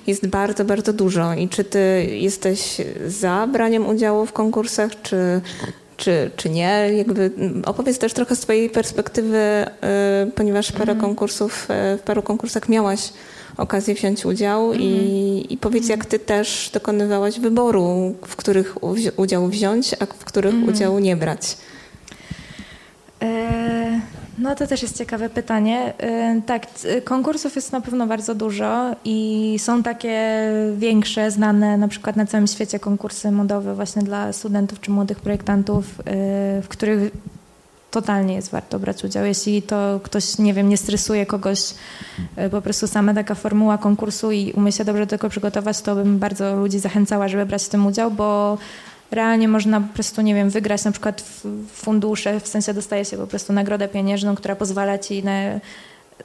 jest 0.06 0.26
bardzo, 0.26 0.64
bardzo 0.64 0.92
dużo. 0.92 1.34
I 1.34 1.48
czy 1.48 1.64
ty 1.64 2.06
jesteś 2.10 2.76
za 3.06 3.46
braniem 3.52 3.86
udziału 3.86 4.26
w 4.26 4.32
konkursach, 4.32 5.02
czy, 5.02 5.40
czy, 5.96 6.30
czy 6.36 6.50
nie? 6.50 6.90
Jakby 6.96 7.30
opowiedz 7.64 7.98
też 7.98 8.12
trochę 8.12 8.36
z 8.36 8.40
twojej 8.40 8.70
perspektywy, 8.70 9.66
y, 10.26 10.30
ponieważ 10.30 10.72
parę 10.72 10.92
mhm. 10.92 11.00
konkursów, 11.00 11.68
y, 11.94 11.98
w 11.98 12.02
paru 12.02 12.22
konkursach 12.22 12.68
miałaś 12.68 13.12
okazję 13.56 13.94
wziąć 13.94 14.26
udział 14.26 14.72
i, 14.72 14.86
mhm. 14.86 15.48
i 15.50 15.58
powiedz, 15.60 15.88
jak 15.88 16.06
ty 16.06 16.18
też 16.18 16.70
dokonywałaś 16.72 17.40
wyboru, 17.40 18.14
w 18.26 18.36
których 18.36 18.76
udział 19.16 19.48
wziąć, 19.48 19.94
a 20.00 20.06
w 20.06 20.24
których 20.24 20.54
mhm. 20.54 20.74
udziału 20.74 20.98
nie 20.98 21.16
brać. 21.16 21.56
E, 23.22 24.00
no 24.38 24.55
to 24.55 24.66
też 24.66 24.83
jest 24.83 24.99
ciekawe 24.99 25.31
pytanie. 25.31 25.92
E, 25.99 26.40
tak, 26.46 26.66
konkursów 27.05 27.57
jest 27.57 27.72
na 27.72 27.81
pewno 27.81 28.07
bardzo 28.07 28.35
dużo 28.35 28.96
i 29.05 29.57
są 29.59 29.83
takie 29.83 30.49
większe, 30.77 31.31
znane 31.31 31.77
na 31.77 31.88
przykład 31.88 32.16
na 32.16 32.27
całym 32.27 32.46
świecie 32.46 32.79
konkursy 32.79 33.31
modowe 33.31 33.75
właśnie 33.75 34.03
dla 34.03 34.33
studentów 34.33 34.81
czy 34.81 34.90
młodych 34.90 35.20
projektantów, 35.20 36.01
e, 36.01 36.03
w 36.62 36.66
których 36.68 37.11
totalnie 37.90 38.35
jest 38.35 38.51
warto 38.51 38.79
brać 38.79 39.05
udział. 39.05 39.25
Jeśli 39.25 39.62
to 39.62 40.01
ktoś, 40.03 40.38
nie 40.38 40.55
wiem, 40.55 40.68
nie 40.68 40.77
stresuje 40.77 41.27
kogoś, 41.27 41.61
e, 42.37 42.51
po 42.51 42.62
prostu 42.62 42.87
sama 42.87 43.14
taka 43.14 43.35
formuła 43.35 43.79
konkursu 43.79 44.33
i 44.33 44.53
umie 44.53 44.72
się 44.72 44.85
dobrze 44.85 45.07
do 45.07 45.11
tego 45.11 45.29
przygotować, 45.29 45.81
to 45.81 45.94
bym 45.94 46.18
bardzo 46.18 46.57
ludzi 46.57 46.79
zachęcała, 46.79 47.29
żeby 47.29 47.46
brać 47.46 47.64
w 47.64 47.68
tym 47.68 47.87
udział, 47.87 48.11
bo 48.11 48.59
realnie 49.10 49.48
można 49.48 49.80
po 49.80 49.94
prostu, 49.94 50.22
nie 50.22 50.34
wiem, 50.34 50.50
wygrać 50.50 50.84
na 50.84 50.92
przykład 50.92 51.24
fundusze, 51.72 52.40
w 52.40 52.48
sensie 52.48 52.74
dostaje 52.74 53.04
się 53.04 53.16
po 53.16 53.26
prostu 53.26 53.52
nagrodę 53.52 53.88
pieniężną, 53.88 54.34
która 54.34 54.56
pozwala 54.56 54.98
ci 54.98 55.24
na 55.24 55.32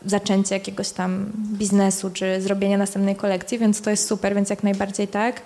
zaczęcie 0.05 0.55
jakiegoś 0.55 0.89
tam 0.89 1.31
biznesu, 1.35 2.09
czy 2.13 2.41
zrobienie 2.41 2.77
następnej 2.77 3.15
kolekcji, 3.15 3.59
więc 3.59 3.81
to 3.81 3.89
jest 3.89 4.07
super, 4.07 4.35
więc 4.35 4.49
jak 4.49 4.63
najbardziej 4.63 5.07
tak. 5.07 5.41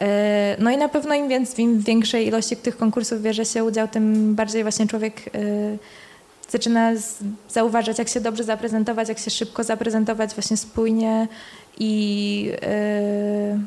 E, 0.00 0.56
no 0.58 0.70
i 0.70 0.76
na 0.76 0.88
pewno 0.88 1.14
im, 1.14 1.28
więc, 1.28 1.58
im 1.58 1.80
większej 1.80 2.26
ilości 2.26 2.56
tych 2.56 2.76
konkursów 2.76 3.22
bierze 3.22 3.44
się 3.44 3.64
udział, 3.64 3.88
tym 3.88 4.34
bardziej 4.34 4.62
właśnie 4.62 4.86
człowiek 4.86 5.20
e, 5.26 5.30
zaczyna 6.48 6.92
zauważać, 7.48 7.98
jak 7.98 8.08
się 8.08 8.20
dobrze 8.20 8.44
zaprezentować, 8.44 9.08
jak 9.08 9.18
się 9.18 9.30
szybko 9.30 9.64
zaprezentować, 9.64 10.34
właśnie 10.34 10.56
spójnie 10.56 11.28
i 11.78 12.52
e, 12.62 13.58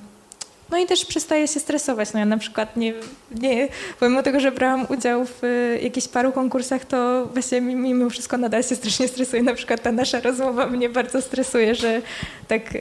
no 0.74 0.80
i 0.80 0.86
też 0.86 1.06
przestaje 1.06 1.48
się 1.48 1.60
stresować. 1.60 2.14
No 2.14 2.20
ja 2.20 2.26
na 2.26 2.38
przykład 2.38 2.78
nie, 2.78 2.94
nie, 3.42 3.68
pomimo 4.00 4.24
tego, 4.24 4.40
że 4.40 4.52
brałam 4.52 4.86
udział 4.90 5.26
w 5.26 5.44
y, 5.44 5.80
jakichś 5.84 6.08
paru 6.08 6.32
konkursach, 6.32 6.86
to 6.86 7.26
właśnie 7.34 7.62
mimo 7.62 8.10
wszystko 8.10 8.38
nadal 8.38 8.64
się 8.64 8.76
strasznie 8.76 9.08
stresuje. 9.08 9.44
Na 9.44 9.54
przykład 9.54 9.82
ta 9.82 9.92
nasza 9.92 10.20
rozmowa 10.20 10.68
mnie 10.68 10.90
bardzo 10.90 11.22
stresuje, 11.22 11.76
że 11.76 12.02
tak 12.48 12.76
y, 12.76 12.80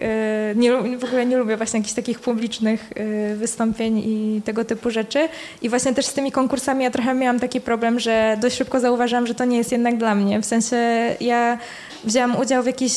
nie, 0.57 0.72
w 0.98 1.05
ogóle 1.05 1.26
nie 1.26 1.37
lubię 1.37 1.57
właśnie 1.57 1.81
jakichś 1.81 1.94
takich 1.94 2.20
publicznych 2.20 2.90
y, 3.33 3.37
wystąpień 3.37 3.98
i 3.98 4.42
tego 4.44 4.64
typu 4.64 4.90
rzeczy. 4.90 5.28
I 5.62 5.68
właśnie 5.68 5.94
też 5.94 6.07
z 6.07 6.12
tymi 6.12 6.33
konkursami 6.33 6.85
ja 6.85 6.90
trochę 6.90 7.14
miałam 7.14 7.40
taki 7.40 7.61
problem, 7.61 8.00
że 8.00 8.37
dość 8.40 8.57
szybko 8.57 8.81
zauważyłam, 8.81 9.26
że 9.26 9.35
to 9.35 9.44
nie 9.44 9.59
jest 9.59 9.72
jednak 9.72 9.96
dla 9.96 10.14
mnie. 10.14 10.40
W 10.40 10.46
sensie 10.46 10.76
ja 11.20 11.59
wzięłam 12.05 12.37
udział 12.37 12.62
w 12.62 12.66
jakichś 12.66 12.94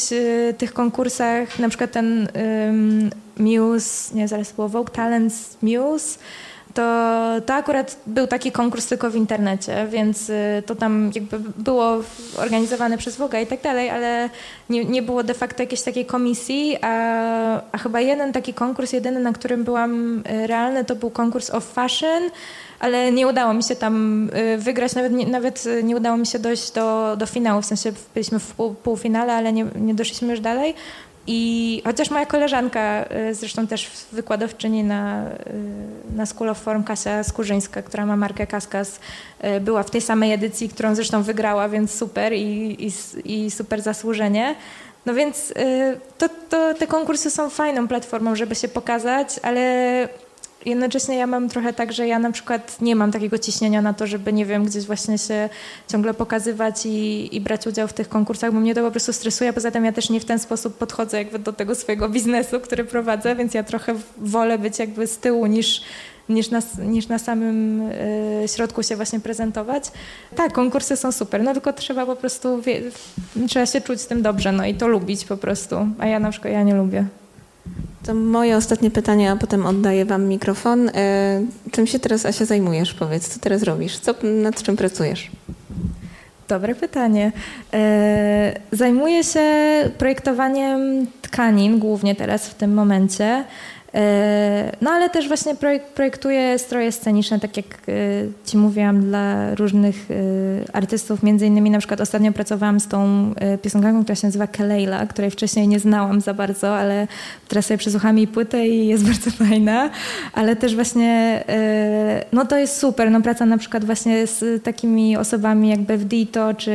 tych 0.57 0.73
konkursach, 0.73 1.59
na 1.59 1.69
przykład 1.69 1.91
ten 1.91 2.27
Muse, 3.37 4.15
nie, 4.15 4.27
zaraz 4.27 4.51
było 4.51 4.69
Vogue 4.69 4.91
Talents 4.91 5.57
Muse, 5.61 6.19
to, 6.75 7.41
to 7.45 7.53
akurat 7.53 7.97
był 8.07 8.27
taki 8.27 8.51
konkurs 8.51 8.87
tylko 8.87 9.09
w 9.09 9.15
internecie, 9.15 9.87
więc 9.89 10.29
y, 10.29 10.63
to 10.65 10.75
tam 10.75 11.11
jakby 11.15 11.39
było 11.39 11.97
organizowane 12.37 12.97
przez 12.97 13.17
Vogue 13.17 13.37
i 13.43 13.47
tak 13.47 13.61
dalej, 13.61 13.89
ale 13.89 14.29
nie, 14.69 14.85
nie 14.85 15.01
było 15.01 15.23
de 15.23 15.33
facto 15.33 15.63
jakiejś 15.63 15.81
takiej 15.81 16.05
komisji, 16.05 16.77
a, 16.81 17.61
a 17.71 17.77
chyba 17.77 18.01
jeden 18.01 18.33
taki 18.33 18.53
konkurs, 18.53 18.93
jedyny, 18.93 19.19
na 19.19 19.33
którym 19.33 19.63
byłam 19.63 20.19
y, 20.19 20.47
realny, 20.47 20.85
to 20.85 20.95
był 20.95 21.09
konkurs 21.09 21.49
of 21.49 21.63
fashion, 21.63 22.23
ale 22.79 23.11
nie 23.11 23.27
udało 23.27 23.53
mi 23.53 23.63
się 23.63 23.75
tam 23.75 24.23
y, 24.29 24.57
wygrać, 24.57 24.95
nawet 24.95 25.13
nie, 25.13 25.27
nawet 25.27 25.63
nie 25.83 25.95
udało 25.95 26.17
mi 26.17 26.27
się 26.27 26.39
dojść 26.39 26.71
do, 26.71 27.15
do 27.17 27.25
finału, 27.25 27.61
w 27.61 27.65
sensie 27.65 27.91
byliśmy 28.13 28.39
w 28.39 28.53
pół, 28.53 28.73
półfinale, 28.73 29.33
ale 29.33 29.53
nie, 29.53 29.65
nie 29.75 29.93
doszliśmy 29.93 30.27
już 30.31 30.39
dalej. 30.39 30.75
I 31.27 31.81
chociaż 31.85 32.09
moja 32.09 32.25
koleżanka, 32.25 33.05
zresztą 33.31 33.67
też 33.67 33.91
wykładowczyni 34.11 34.83
na, 34.83 35.25
na 36.15 36.25
School 36.25 36.49
of 36.49 36.57
Form, 36.57 36.83
Kasia 36.83 37.23
Skurzyńska, 37.23 37.81
która 37.81 38.05
ma 38.05 38.15
markę 38.15 38.47
Kaskas, 38.47 38.99
była 39.61 39.83
w 39.83 39.91
tej 39.91 40.01
samej 40.01 40.33
edycji, 40.33 40.69
którą 40.69 40.95
zresztą 40.95 41.23
wygrała, 41.23 41.69
więc 41.69 41.93
super 41.93 42.33
i, 42.33 42.77
i, 42.87 42.91
i 43.45 43.51
super 43.51 43.81
zasłużenie. 43.81 44.55
No 45.05 45.13
więc 45.13 45.53
to, 46.17 46.29
to, 46.49 46.73
te 46.73 46.87
konkursy 46.87 47.31
są 47.31 47.49
fajną 47.49 47.87
platformą, 47.87 48.35
żeby 48.35 48.55
się 48.55 48.67
pokazać, 48.67 49.39
ale 49.43 50.09
jednocześnie 50.65 51.17
ja 51.17 51.27
mam 51.27 51.49
trochę 51.49 51.73
tak, 51.73 51.93
że 51.93 52.07
ja 52.07 52.19
na 52.19 52.31
przykład 52.31 52.81
nie 52.81 52.95
mam 52.95 53.11
takiego 53.11 53.37
ciśnienia 53.37 53.81
na 53.81 53.93
to, 53.93 54.07
żeby, 54.07 54.33
nie 54.33 54.45
wiem, 54.45 54.65
gdzieś 54.65 54.85
właśnie 54.85 55.17
się 55.17 55.49
ciągle 55.87 56.13
pokazywać 56.13 56.85
i, 56.85 57.35
i 57.35 57.41
brać 57.41 57.67
udział 57.67 57.87
w 57.87 57.93
tych 57.93 58.09
konkursach, 58.09 58.53
bo 58.53 58.59
mnie 58.59 58.75
to 58.75 58.83
po 58.83 58.91
prostu 58.91 59.13
stresuje. 59.13 59.53
Poza 59.53 59.71
tym 59.71 59.85
ja 59.85 59.91
też 59.91 60.09
nie 60.09 60.19
w 60.19 60.25
ten 60.25 60.39
sposób 60.39 60.77
podchodzę 60.77 61.17
jakby 61.17 61.39
do 61.39 61.53
tego 61.53 61.75
swojego 61.75 62.09
biznesu, 62.09 62.59
który 62.59 62.83
prowadzę, 62.83 63.35
więc 63.35 63.53
ja 63.53 63.63
trochę 63.63 63.95
wolę 64.17 64.57
być 64.57 64.79
jakby 64.79 65.07
z 65.07 65.17
tyłu 65.17 65.45
niż 65.45 65.81
niż 66.29 66.49
na, 66.49 66.59
niż 66.85 67.07
na 67.07 67.19
samym 67.19 67.81
y, 67.81 68.45
środku 68.55 68.83
się 68.83 68.95
właśnie 68.95 69.19
prezentować. 69.19 69.83
Tak, 70.35 70.53
konkursy 70.53 70.97
są 70.97 71.11
super, 71.11 71.43
no 71.43 71.53
tylko 71.53 71.73
trzeba 71.73 72.05
po 72.05 72.15
prostu, 72.15 72.61
wie, 72.61 72.81
trzeba 73.47 73.65
się 73.65 73.81
czuć 73.81 74.01
z 74.01 74.07
tym 74.07 74.21
dobrze, 74.21 74.51
no 74.51 74.65
i 74.65 74.73
to 74.73 74.87
lubić 74.87 75.25
po 75.25 75.37
prostu, 75.37 75.87
a 75.99 76.07
ja 76.07 76.19
na 76.19 76.31
przykład, 76.31 76.53
ja 76.53 76.63
nie 76.63 76.75
lubię. 76.75 77.05
To 78.05 78.13
moje 78.13 78.57
ostatnie 78.57 78.91
pytanie, 78.91 79.31
a 79.31 79.35
potem 79.35 79.65
oddaję 79.65 80.05
Wam 80.05 80.25
mikrofon. 80.25 80.89
E, 80.89 81.41
czym 81.71 81.87
się 81.87 81.99
teraz, 81.99 82.25
Asia, 82.25 82.45
zajmujesz? 82.45 82.93
Powiedz, 82.93 83.27
co 83.27 83.39
teraz 83.39 83.63
robisz? 83.63 83.99
Co, 83.99 84.15
nad 84.23 84.63
czym 84.63 84.77
pracujesz? 84.77 85.31
Dobre 86.47 86.75
pytanie. 86.75 87.31
E, 87.73 88.59
zajmuję 88.71 89.23
się 89.23 89.41
projektowaniem 89.97 91.07
tkanin, 91.21 91.79
głównie 91.79 92.15
teraz 92.15 92.47
w 92.47 92.53
tym 92.53 92.73
momencie. 92.73 93.45
E, 93.95 94.71
no 94.81 94.91
ale 94.91 95.09
też 95.09 95.27
właśnie 95.27 95.55
projektuję 95.95 96.59
stroje 96.59 96.91
sceniczne, 96.91 97.39
tak 97.39 97.57
jak 97.57 97.65
e, 97.65 97.91
Ci 98.45 98.57
mówiłam, 98.57 99.01
dla 99.01 99.55
różnych 99.55 99.95
e, 100.11 100.75
artystów. 100.75 101.23
Między 101.23 101.45
innymi 101.45 101.69
na 101.71 101.77
przykład 101.77 102.01
ostatnio 102.01 102.31
pracowałam 102.31 102.79
z 102.79 102.87
tą 102.87 103.33
piosenkarką, 103.61 104.03
która 104.03 104.15
się 104.15 104.27
nazywa 104.27 104.47
Keleila, 104.47 105.05
której 105.05 105.31
wcześniej 105.31 105.67
nie 105.67 105.79
znałam 105.79 106.21
za 106.21 106.33
bardzo, 106.33 106.77
ale 106.77 107.07
teraz 107.47 107.65
sobie 107.65 107.77
przesłuchałam 107.77 108.17
jej 108.17 108.27
płytę 108.27 108.67
i 108.67 108.87
jest 108.87 109.03
bardzo 109.11 109.31
fajna. 109.31 109.89
Ale 110.33 110.55
też 110.55 110.75
właśnie, 110.75 111.43
no 112.31 112.45
to 112.45 112.57
jest 112.57 112.77
super, 112.77 113.11
no 113.11 113.21
praca 113.21 113.45
na 113.45 113.57
przykład 113.57 113.85
właśnie 113.85 114.27
z 114.27 114.63
takimi 114.63 115.17
osobami 115.17 115.69
jak 115.69 115.79
Bev 115.79 116.05
Dito, 116.05 116.53
czy 116.53 116.73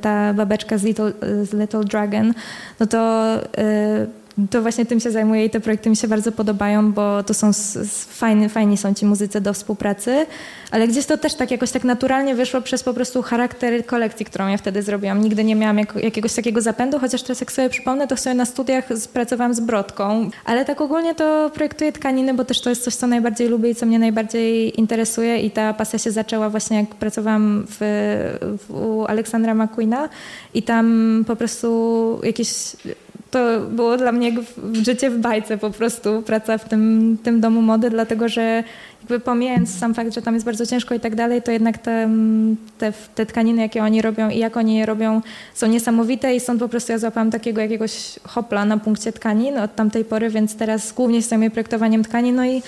ta 0.00 0.34
babeczka 0.34 0.78
z 0.78 0.82
Little, 0.82 1.12
z 1.42 1.52
Little 1.52 1.84
Dragon, 1.84 2.34
no 2.80 2.86
to 2.86 3.26
to 4.50 4.62
właśnie 4.62 4.86
tym 4.86 5.00
się 5.00 5.10
zajmuję 5.10 5.44
i 5.44 5.50
te 5.50 5.60
projekty 5.60 5.90
mi 5.90 5.96
się 5.96 6.08
bardzo 6.08 6.32
podobają, 6.32 6.92
bo 6.92 7.22
to 7.22 7.34
są 7.34 7.50
fajni, 8.08 8.48
fajni 8.48 8.76
są 8.76 8.94
ci 8.94 9.06
muzycy 9.06 9.40
do 9.40 9.52
współpracy, 9.52 10.26
ale 10.70 10.88
gdzieś 10.88 11.06
to 11.06 11.18
też 11.18 11.34
tak 11.34 11.50
jakoś 11.50 11.70
tak 11.70 11.84
naturalnie 11.84 12.34
wyszło 12.34 12.60
przez 12.60 12.82
po 12.82 12.94
prostu 12.94 13.22
charakter 13.22 13.86
kolekcji, 13.86 14.26
którą 14.26 14.48
ja 14.48 14.56
wtedy 14.56 14.82
zrobiłam. 14.82 15.22
Nigdy 15.22 15.44
nie 15.44 15.56
miałam 15.56 15.78
jak, 15.78 15.96
jakiegoś 15.96 16.34
takiego 16.34 16.60
zapędu, 16.60 16.98
chociaż 16.98 17.22
teraz 17.22 17.40
jak 17.40 17.52
sobie 17.52 17.70
przypomnę, 17.70 18.08
to 18.08 18.16
sobie 18.16 18.34
na 18.34 18.44
studiach 18.44 18.88
pracowałam 19.12 19.54
z 19.54 19.60
brodką, 19.60 20.30
ale 20.44 20.64
tak 20.64 20.80
ogólnie 20.80 21.14
to 21.14 21.50
projektuję 21.54 21.92
tkaniny, 21.92 22.34
bo 22.34 22.44
też 22.44 22.60
to 22.60 22.70
jest 22.70 22.84
coś, 22.84 22.94
co 22.94 23.06
najbardziej 23.06 23.48
lubię 23.48 23.70
i 23.70 23.74
co 23.74 23.86
mnie 23.86 23.98
najbardziej 23.98 24.80
interesuje 24.80 25.38
i 25.38 25.50
ta 25.50 25.74
pasja 25.74 25.98
się 25.98 26.10
zaczęła 26.10 26.50
właśnie 26.50 26.76
jak 26.76 26.94
pracowałam 26.94 27.66
w, 27.68 27.76
w 28.58 28.70
u 28.70 29.04
Aleksandra 29.06 29.54
McQueena 29.54 30.08
i 30.54 30.62
tam 30.62 31.24
po 31.26 31.36
prostu 31.36 32.20
jakieś 32.22 32.48
to 33.32 33.60
było 33.60 33.96
dla 33.96 34.12
mnie 34.12 34.32
życie 34.72 35.10
w 35.10 35.18
bajce 35.18 35.58
po 35.58 35.70
prostu, 35.70 36.22
praca 36.22 36.58
w 36.58 36.68
tym, 36.68 37.16
tym 37.22 37.40
domu 37.40 37.62
mody, 37.62 37.90
dlatego 37.90 38.28
że 38.28 38.64
jakby 39.02 39.20
pomijając 39.20 39.78
sam 39.78 39.94
fakt, 39.94 40.14
że 40.14 40.22
tam 40.22 40.34
jest 40.34 40.46
bardzo 40.46 40.66
ciężko 40.66 40.94
i 40.94 41.00
tak 41.00 41.14
dalej, 41.14 41.42
to 41.42 41.52
jednak 41.52 41.78
te, 41.78 42.08
te, 42.78 42.92
te 43.14 43.26
tkaniny, 43.26 43.62
jakie 43.62 43.82
oni 43.82 44.02
robią 44.02 44.28
i 44.30 44.38
jak 44.38 44.56
oni 44.56 44.76
je 44.76 44.86
robią, 44.86 45.20
są 45.54 45.66
niesamowite 45.66 46.34
i 46.34 46.40
stąd 46.40 46.60
po 46.60 46.68
prostu 46.68 46.92
ja 46.92 46.98
złapałam 46.98 47.30
takiego 47.30 47.60
jakiegoś 47.60 48.18
hopla 48.24 48.64
na 48.64 48.78
punkcie 48.78 49.12
tkanin 49.12 49.58
od 49.58 49.74
tamtej 49.74 50.04
pory, 50.04 50.30
więc 50.30 50.56
teraz 50.56 50.92
głównie 50.92 51.22
zajmuję 51.22 51.50
projektowaniem 51.50 52.04
tkanin, 52.04 52.36
no 52.36 52.44
i 52.44 52.62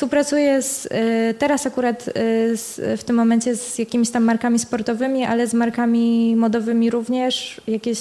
Współpracuję 0.00 0.62
z, 0.62 0.86
y, 0.86 1.34
teraz 1.38 1.66
akurat 1.66 2.08
y, 2.08 2.12
z, 2.56 3.00
w 3.00 3.04
tym 3.04 3.16
momencie 3.16 3.56
z 3.56 3.78
jakimiś 3.78 4.10
tam 4.10 4.24
markami 4.24 4.58
sportowymi, 4.58 5.24
ale 5.24 5.46
z 5.46 5.54
markami 5.54 6.36
modowymi 6.36 6.90
również. 6.90 7.60
Jakieś, 7.68 7.98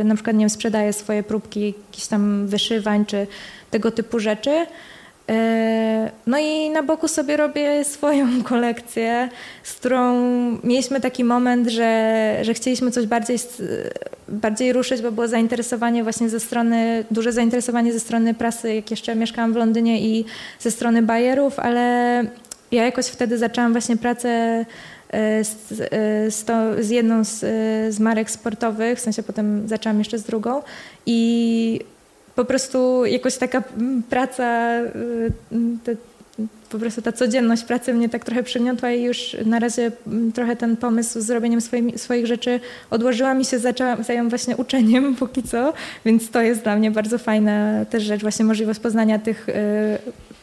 y, 0.00 0.04
na 0.04 0.14
przykład, 0.14 0.36
nie 0.36 0.40
wiem, 0.40 0.50
sprzedaję 0.50 0.92
swoje 0.92 1.22
próbki 1.22 1.66
jakichś 1.66 2.06
tam 2.06 2.46
wyszywań 2.46 3.06
czy 3.06 3.26
tego 3.70 3.90
typu 3.90 4.18
rzeczy. 4.18 4.66
E, 5.28 6.10
no 6.26 6.38
i 6.38 6.70
na 6.70 6.82
boku 6.82 7.08
sobie 7.08 7.36
robię 7.36 7.84
swoją 7.84 8.26
kolekcję, 8.42 9.28
z 9.62 9.72
którą 9.72 10.14
mieliśmy 10.64 11.00
taki 11.00 11.24
moment, 11.24 11.68
że, 11.68 12.38
że 12.42 12.54
chcieliśmy 12.54 12.90
coś 12.90 13.06
bardziej, 13.06 13.38
bardziej 14.28 14.72
ruszyć, 14.72 15.02
bo 15.02 15.12
było 15.12 15.28
zainteresowanie 15.28 16.02
właśnie 16.02 16.28
ze 16.28 16.40
strony, 16.40 17.04
duże 17.10 17.32
zainteresowanie 17.32 17.92
ze 17.92 18.00
strony 18.00 18.34
prasy, 18.34 18.74
jak 18.74 18.90
jeszcze 18.90 19.14
mieszkałam 19.14 19.52
w 19.52 19.56
Londynie 19.56 20.00
i 20.00 20.24
ze 20.58 20.70
strony 20.70 21.02
bajerów, 21.02 21.58
ale 21.58 22.24
ja 22.72 22.84
jakoś 22.84 23.06
wtedy 23.06 23.38
zaczęłam 23.38 23.72
właśnie 23.72 23.96
pracę 23.96 24.28
e, 25.08 25.44
z, 25.44 25.72
e, 25.72 26.30
z, 26.30 26.44
to, 26.44 26.54
z 26.82 26.90
jedną 26.90 27.24
z, 27.24 27.40
z 27.94 28.00
marek 28.00 28.30
sportowych, 28.30 28.98
w 28.98 29.00
sensie 29.00 29.22
potem 29.22 29.68
zaczęłam 29.68 29.98
jeszcze 29.98 30.18
z 30.18 30.22
drugą 30.24 30.62
i 31.06 31.80
po 32.34 32.44
prostu 32.44 33.04
jakoś 33.04 33.36
taka 33.36 33.62
mm, 33.76 34.02
praca, 34.02 34.80
y, 34.80 35.32
te, 35.84 35.96
po 36.70 36.78
prostu 36.78 37.02
ta 37.02 37.12
codzienność 37.12 37.64
pracy 37.64 37.94
mnie 37.94 38.08
tak 38.08 38.24
trochę 38.24 38.42
przygniotła 38.42 38.90
i 38.90 39.02
już 39.02 39.36
na 39.46 39.58
razie 39.58 39.92
mm, 40.06 40.32
trochę 40.32 40.56
ten 40.56 40.76
pomysł 40.76 41.20
z 41.20 41.24
zrobieniem 41.24 41.60
swoimi, 41.60 41.98
swoich 41.98 42.26
rzeczy 42.26 42.60
odłożyłam 42.90 43.40
i 43.40 43.44
się 43.44 43.58
zaczęłam, 43.58 44.04
zająć 44.04 44.30
właśnie 44.30 44.56
uczeniem 44.56 45.14
póki 45.20 45.42
co, 45.42 45.72
więc 46.04 46.30
to 46.30 46.42
jest 46.42 46.62
dla 46.62 46.76
mnie 46.76 46.90
bardzo 46.90 47.18
fajna 47.18 47.84
też 47.84 48.02
rzecz, 48.02 48.22
właśnie 48.22 48.44
możliwość 48.44 48.80
poznania 48.80 49.18
tych, 49.18 49.48
y, 49.48 49.52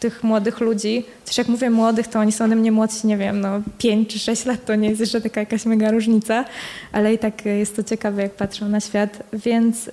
tych 0.02 0.24
młodych 0.24 0.60
ludzi. 0.60 1.06
Też 1.26 1.38
jak 1.38 1.48
mówię 1.48 1.70
młodych, 1.70 2.08
to 2.08 2.20
oni 2.20 2.32
są 2.32 2.46
ode 2.46 2.56
mnie 2.56 2.72
młodsi, 2.72 3.08
nie 3.08 3.18
wiem, 3.18 3.42
no 3.42 3.62
5 3.78 4.14
czy 4.14 4.20
6 4.20 4.46
lat 4.46 4.66
to 4.66 4.76
nie 4.76 4.90
jest 4.90 5.02
jeszcze 5.02 5.22
taka 5.22 5.40
jakaś 5.40 5.66
mega 5.66 5.92
różnica, 5.92 6.46
ale 6.92 7.14
i 7.14 7.18
tak 7.18 7.46
jest 7.46 7.76
to 7.76 7.84
ciekawe, 7.84 8.22
jak 8.22 8.32
patrzą 8.32 8.70
na 8.70 8.80
świat, 8.80 9.24
więc 9.34 9.88
y, 9.88 9.92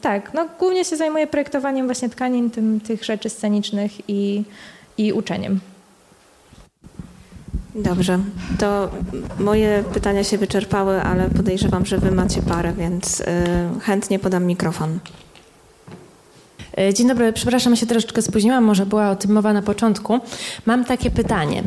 tak, 0.00 0.34
no 0.34 0.48
głównie 0.58 0.84
się 0.84 0.96
zajmuję 0.96 1.26
projektowaniem 1.26 1.86
właśnie 1.86 2.08
tkanin, 2.08 2.50
tym, 2.50 2.80
tych 2.80 3.04
rzeczy 3.04 3.30
scenicznych 3.30 3.92
i 4.08 4.44
i 4.98 5.12
uczeniem. 5.12 5.60
Dobrze, 7.74 8.18
to 8.58 8.90
moje 9.38 9.84
pytania 9.94 10.24
się 10.24 10.38
wyczerpały, 10.38 11.02
ale 11.02 11.30
podejrzewam, 11.30 11.86
że 11.86 11.98
wy 11.98 12.10
macie 12.10 12.42
parę, 12.42 12.72
więc 12.72 13.20
y, 13.20 13.24
chętnie 13.80 14.18
podam 14.18 14.44
mikrofon. 14.44 14.98
E, 16.78 16.94
dzień 16.94 17.08
dobry, 17.08 17.32
przepraszam, 17.32 17.76
się 17.76 17.86
troszeczkę 17.86 18.22
spóźniłam, 18.22 18.64
może 18.64 18.86
była 18.86 19.10
o 19.10 19.16
tym 19.16 19.32
mowa 19.32 19.52
na 19.52 19.62
początku. 19.62 20.20
Mam 20.66 20.84
takie 20.84 21.10
pytanie. 21.10 21.62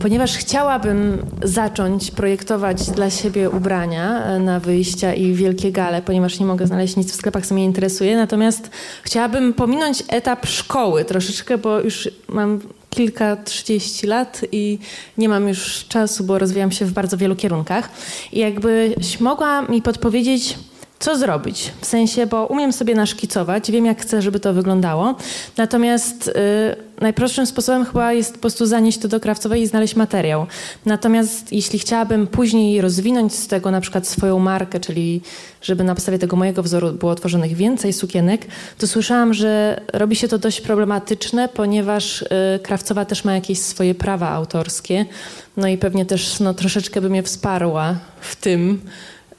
Ponieważ 0.00 0.36
chciałabym 0.36 1.26
zacząć 1.42 2.10
projektować 2.10 2.90
dla 2.90 3.10
siebie 3.10 3.50
ubrania 3.50 4.24
e, 4.24 4.38
na 4.38 4.60
wyjścia 4.60 5.14
i 5.14 5.32
wielkie 5.32 5.72
gale, 5.72 6.02
ponieważ 6.02 6.40
nie 6.40 6.46
mogę 6.46 6.66
znaleźć 6.66 6.96
nic 6.96 7.12
w 7.12 7.14
sklepach, 7.14 7.46
co 7.46 7.54
mnie 7.54 7.64
interesuje. 7.64 8.16
Natomiast 8.16 8.70
chciałabym 9.02 9.52
pominąć 9.52 10.02
etap 10.08 10.46
szkoły 10.46 11.04
troszeczkę, 11.04 11.58
bo 11.58 11.80
już 11.80 12.08
mam 12.28 12.60
kilka, 12.90 13.36
trzydzieści 13.36 14.06
lat 14.06 14.40
i 14.52 14.78
nie 15.18 15.28
mam 15.28 15.48
już 15.48 15.84
czasu, 15.88 16.24
bo 16.24 16.38
rozwijam 16.38 16.72
się 16.72 16.84
w 16.84 16.92
bardzo 16.92 17.16
wielu 17.16 17.36
kierunkach. 17.36 17.90
I 18.32 18.38
jakbyś 18.38 19.20
mogła 19.20 19.62
mi 19.62 19.82
podpowiedzieć, 19.82 20.58
co 20.98 21.18
zrobić? 21.18 21.72
W 21.80 21.86
sensie, 21.86 22.26
bo 22.26 22.46
umiem 22.46 22.72
sobie 22.72 22.94
naszkicować, 22.94 23.70
wiem 23.70 23.86
jak 23.86 24.02
chcę, 24.02 24.22
żeby 24.22 24.40
to 24.40 24.54
wyglądało. 24.54 25.14
Natomiast 25.56 26.28
y, 26.28 26.32
najprostszym 27.00 27.46
sposobem 27.46 27.84
chyba 27.84 28.12
jest 28.12 28.34
po 28.34 28.38
prostu 28.38 28.66
zanieść 28.66 28.98
to 28.98 29.08
do 29.08 29.20
krawcowej 29.20 29.62
i 29.62 29.66
znaleźć 29.66 29.96
materiał. 29.96 30.46
Natomiast 30.86 31.52
jeśli 31.52 31.78
chciałabym 31.78 32.26
później 32.26 32.80
rozwinąć 32.80 33.34
z 33.34 33.46
tego 33.46 33.70
na 33.70 33.80
przykład 33.80 34.08
swoją 34.08 34.38
markę, 34.38 34.80
czyli 34.80 35.20
żeby 35.62 35.84
na 35.84 35.94
podstawie 35.94 36.18
tego 36.18 36.36
mojego 36.36 36.62
wzoru 36.62 36.92
było 36.92 37.14
tworzonych 37.14 37.54
więcej 37.54 37.92
sukienek, 37.92 38.46
to 38.78 38.86
słyszałam, 38.86 39.34
że 39.34 39.80
robi 39.92 40.16
się 40.16 40.28
to 40.28 40.38
dość 40.38 40.60
problematyczne, 40.60 41.48
ponieważ 41.48 42.22
y, 42.22 42.26
krawcowa 42.62 43.04
też 43.04 43.24
ma 43.24 43.34
jakieś 43.34 43.58
swoje 43.58 43.94
prawa 43.94 44.28
autorskie. 44.28 45.06
No 45.56 45.68
i 45.68 45.78
pewnie 45.78 46.06
też 46.06 46.40
no, 46.40 46.54
troszeczkę 46.54 47.00
by 47.00 47.10
mnie 47.10 47.22
wsparła 47.22 47.94
w 48.20 48.36
tym, 48.36 48.80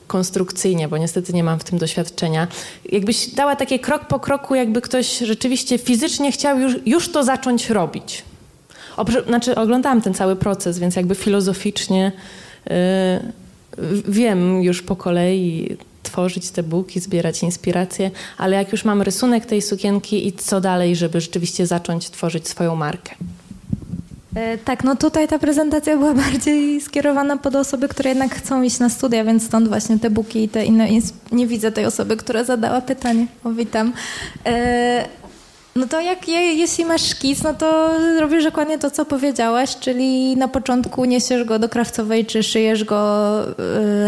konstrukcyjnie, 0.07 0.87
bo 0.87 0.97
niestety 0.97 1.33
nie 1.33 1.43
mam 1.43 1.59
w 1.59 1.63
tym 1.63 1.77
doświadczenia. 1.77 2.47
Jakbyś 2.91 3.27
dała 3.27 3.55
takie 3.55 3.79
krok 3.79 4.05
po 4.05 4.19
kroku, 4.19 4.55
jakby 4.55 4.81
ktoś 4.81 5.17
rzeczywiście 5.17 5.77
fizycznie 5.77 6.31
chciał 6.31 6.59
już, 6.59 6.73
już 6.85 7.11
to 7.11 7.23
zacząć 7.23 7.69
robić. 7.69 8.23
znaczy, 9.27 9.55
oglądałam 9.55 10.01
ten 10.01 10.13
cały 10.13 10.35
proces, 10.35 10.79
więc 10.79 10.95
jakby 10.95 11.15
filozoficznie 11.15 12.11
yy, 12.65 12.73
wiem 14.07 14.63
już 14.63 14.81
po 14.81 14.95
kolei 14.95 15.77
tworzyć 16.03 16.49
te 16.51 16.63
buki, 16.63 16.99
zbierać 16.99 17.43
inspiracje, 17.43 18.11
ale 18.37 18.55
jak 18.55 18.71
już 18.71 18.85
mam 18.85 19.01
rysunek 19.01 19.45
tej 19.45 19.61
sukienki 19.61 20.27
i 20.27 20.33
co 20.33 20.61
dalej, 20.61 20.95
żeby 20.95 21.21
rzeczywiście 21.21 21.67
zacząć 21.67 22.09
tworzyć 22.09 22.47
swoją 22.47 22.75
markę? 22.75 23.15
E, 24.37 24.57
tak, 24.57 24.83
no 24.83 24.95
tutaj 24.95 25.27
ta 25.27 25.39
prezentacja 25.39 25.97
była 25.97 26.13
bardziej 26.25 26.81
skierowana 26.81 27.37
pod 27.37 27.55
osoby, 27.55 27.87
które 27.87 28.09
jednak 28.09 28.35
chcą 28.35 28.61
iść 28.61 28.79
na 28.79 28.89
studia, 28.89 29.23
więc 29.23 29.45
stąd 29.45 29.67
właśnie 29.67 29.99
te 29.99 30.09
buki 30.09 30.43
i 30.43 30.49
te 30.49 30.65
inne. 30.65 30.87
Nie 31.31 31.47
widzę 31.47 31.71
tej 31.71 31.85
osoby, 31.85 32.17
która 32.17 32.43
zadała 32.43 32.81
pytanie. 32.81 33.27
O, 33.43 33.49
witam. 33.49 33.93
E, 34.45 35.05
no 35.75 35.87
to 35.87 36.01
jak 36.01 36.27
je, 36.27 36.53
jeśli 36.53 36.85
masz 36.85 37.09
szkic, 37.09 37.43
no 37.43 37.53
to 37.53 37.89
robisz 38.19 38.43
dokładnie 38.43 38.77
to, 38.77 38.91
co 38.91 39.05
powiedziałaś, 39.05 39.77
czyli 39.79 40.37
na 40.37 40.47
początku 40.47 41.05
niesiesz 41.05 41.43
go 41.43 41.59
do 41.59 41.69
krawcowej, 41.69 42.25
czy 42.25 42.43
szyjesz 42.43 42.83
go 42.83 43.41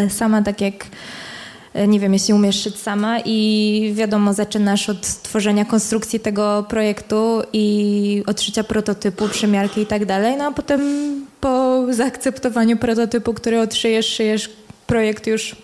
y, 0.06 0.10
sama, 0.10 0.42
tak 0.42 0.62
jak 0.62 0.74
e, 0.74 0.88
nie 1.88 2.00
wiem, 2.00 2.14
jeśli 2.14 2.34
umiesz 2.34 2.64
szyć 2.64 2.78
sama 2.78 3.20
i 3.26 3.92
wiadomo, 3.96 4.34
zaczynasz 4.34 4.90
od 4.90 5.02
tworzenia 5.02 5.66
konstrukcji 5.66 6.20
tego 6.20 6.66
projektu 6.70 7.42
i 7.54 8.24
odszycia 8.28 8.64
prototypu, 8.64 9.28
przymiarki 9.28 9.82
i 9.82 9.86
tak 9.86 10.06
dalej, 10.06 10.38
no 10.38 10.46
a 10.46 10.52
potem 10.52 10.82
po 11.42 11.86
zaakceptowaniu 11.90 12.78
prototypu, 12.78 13.34
który 13.34 13.60
odszyjesz, 13.62 14.06
szyjesz 14.06 14.50
projekt 14.88 15.28
już 15.28 15.56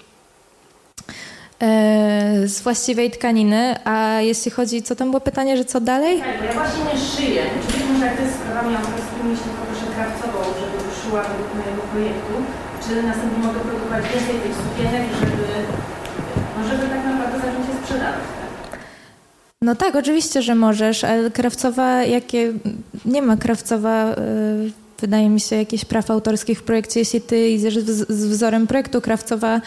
E, 1.62 2.48
z 2.48 2.62
właściwej 2.62 3.12
tkaniny, 3.12 3.76
a 3.86 4.22
jeśli 4.22 4.52
chodzi, 4.52 4.84
co 4.84 4.96
tam 4.96 5.08
było 5.12 5.22
pytanie, 5.22 5.58
że 5.58 5.66
co 5.66 5.82
dalej? 5.82 6.20
Tak, 6.20 6.44
ja 6.48 6.54
właśnie 6.54 6.84
nie 6.84 7.00
szyję. 7.00 7.44
Czy 7.72 7.94
może 7.94 8.06
jak 8.06 8.18
to 8.18 8.24
jest 8.24 8.36
sprawami 8.36 8.76
autorskimi, 8.76 9.30
jeśli 9.32 9.50
poproszę 9.60 9.86
krawcową, 9.96 10.40
żeby 10.62 10.78
uszyła 10.92 11.22
według 11.30 11.50
mojego 11.60 11.82
projektu, 11.92 12.36
czy 12.84 13.04
następnie 13.04 13.40
mogę 13.48 13.60
produkować 13.60 14.04
więcej 14.14 14.36
tych 14.44 14.56
sukienek, 14.64 15.04
żeby, 15.20 15.48
no 16.58 16.62
żeby 16.70 16.84
tak 16.94 17.02
naprawdę 17.10 17.36
zacząć 17.44 17.66
się 17.68 17.76
sprzedawać? 17.82 18.26
Tak? 18.42 18.80
No 19.62 19.76
tak, 19.76 19.96
oczywiście, 19.96 20.42
że 20.42 20.56
możesz, 20.56 21.04
ale 21.04 21.32
krawcowa, 21.32 22.04
jakie, 22.04 22.54
nie 23.06 23.22
ma 23.22 23.38
krawcowa... 23.38 24.10
Yy 24.10 24.86
wydaje 25.02 25.30
mi 25.30 25.40
się, 25.40 25.56
jakichś 25.56 25.86
praw 25.86 26.12
autorskich 26.12 26.60
w 26.60 26.64
projekcie. 26.64 27.00
Jeśli 27.00 27.22
ty 27.22 27.50
idziesz 27.50 27.80
z 27.80 28.26
wzorem 28.26 28.68
projektu, 28.68 29.02
krawcowa 29.02 29.62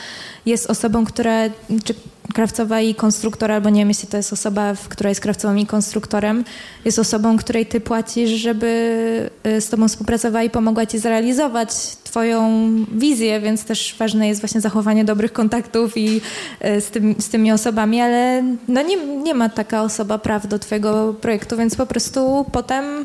jest 0.46 0.70
osobą, 0.70 1.04
która, 1.04 1.48
czy 1.84 1.94
krawcowa 2.34 2.80
i 2.80 2.94
konstruktor, 2.94 3.52
albo 3.52 3.70
nie 3.70 3.80
wiem, 3.80 3.88
jeśli 3.88 4.08
to 4.08 4.16
jest 4.16 4.32
osoba, 4.32 4.74
która 4.88 5.08
jest 5.08 5.20
krawcową 5.20 5.54
i 5.54 5.66
konstruktorem, 5.66 6.44
jest 6.84 6.98
osobą, 6.98 7.36
której 7.36 7.66
ty 7.66 7.80
płacisz, 7.80 8.30
żeby 8.30 9.30
y, 9.46 9.60
z 9.60 9.68
tobą 9.68 9.88
współpracowała 9.88 10.42
i 10.42 10.50
pomogła 10.50 10.86
ci 10.86 10.98
zrealizować 10.98 11.70
twoją 12.04 12.70
wizję, 12.92 13.40
więc 13.40 13.64
też 13.64 13.96
ważne 13.98 14.28
jest 14.28 14.40
właśnie 14.40 14.60
zachowanie 14.60 15.04
dobrych 15.04 15.32
kontaktów 15.32 15.96
i 15.96 16.20
y, 16.64 16.80
z, 16.80 16.90
tym, 16.90 17.14
z 17.18 17.28
tymi 17.28 17.52
osobami, 17.52 18.00
ale 18.00 18.42
no 18.68 18.82
nie, 18.82 18.96
nie 18.96 19.34
ma 19.34 19.48
taka 19.48 19.82
osoba 19.82 20.18
praw 20.18 20.46
do 20.46 20.58
twojego 20.58 21.14
projektu, 21.14 21.56
więc 21.56 21.76
po 21.76 21.86
prostu 21.86 22.46
potem 22.52 23.04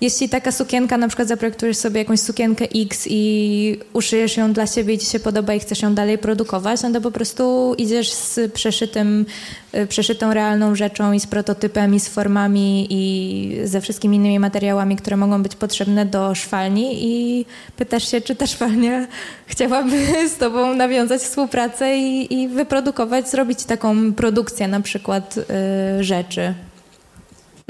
jeśli 0.00 0.28
taka 0.28 0.52
sukienka, 0.52 0.96
na 0.96 1.08
przykład 1.08 1.28
zaprojektujesz 1.28 1.76
sobie 1.76 1.98
jakąś 1.98 2.20
sukienkę 2.20 2.64
X 2.74 3.06
i 3.10 3.78
uszyjesz 3.92 4.36
ją 4.36 4.52
dla 4.52 4.66
siebie 4.66 4.94
i 4.94 4.98
ci 4.98 5.06
się 5.06 5.20
podoba 5.20 5.54
i 5.54 5.60
chcesz 5.60 5.82
ją 5.82 5.94
dalej 5.94 6.18
produkować, 6.18 6.82
no 6.82 6.90
to 6.90 7.00
po 7.00 7.10
prostu 7.10 7.74
idziesz 7.78 8.12
z 8.12 8.52
przeszytym, 8.52 9.26
y, 9.74 9.86
przeszytą 9.86 10.34
realną 10.34 10.74
rzeczą 10.74 11.12
i 11.12 11.20
z 11.20 11.26
prototypem 11.26 11.94
i 11.94 12.00
z 12.00 12.08
formami 12.08 12.86
i 12.90 13.56
ze 13.64 13.80
wszystkimi 13.80 14.16
innymi 14.16 14.38
materiałami, 14.38 14.96
które 14.96 15.16
mogą 15.16 15.42
być 15.42 15.56
potrzebne 15.56 16.06
do 16.06 16.34
szwalni 16.34 16.98
i 17.04 17.46
pytasz 17.76 18.10
się, 18.10 18.20
czy 18.20 18.34
ta 18.34 18.46
szwalnia 18.46 19.06
chciałaby 19.46 20.28
z 20.28 20.36
tobą 20.36 20.74
nawiązać 20.74 21.22
współpracę 21.22 21.98
i, 21.98 22.34
i 22.34 22.48
wyprodukować, 22.48 23.30
zrobić 23.30 23.64
taką 23.64 24.12
produkcję 24.12 24.68
na 24.68 24.80
przykład 24.80 25.36
y, 25.38 26.04
rzeczy. 26.04 26.54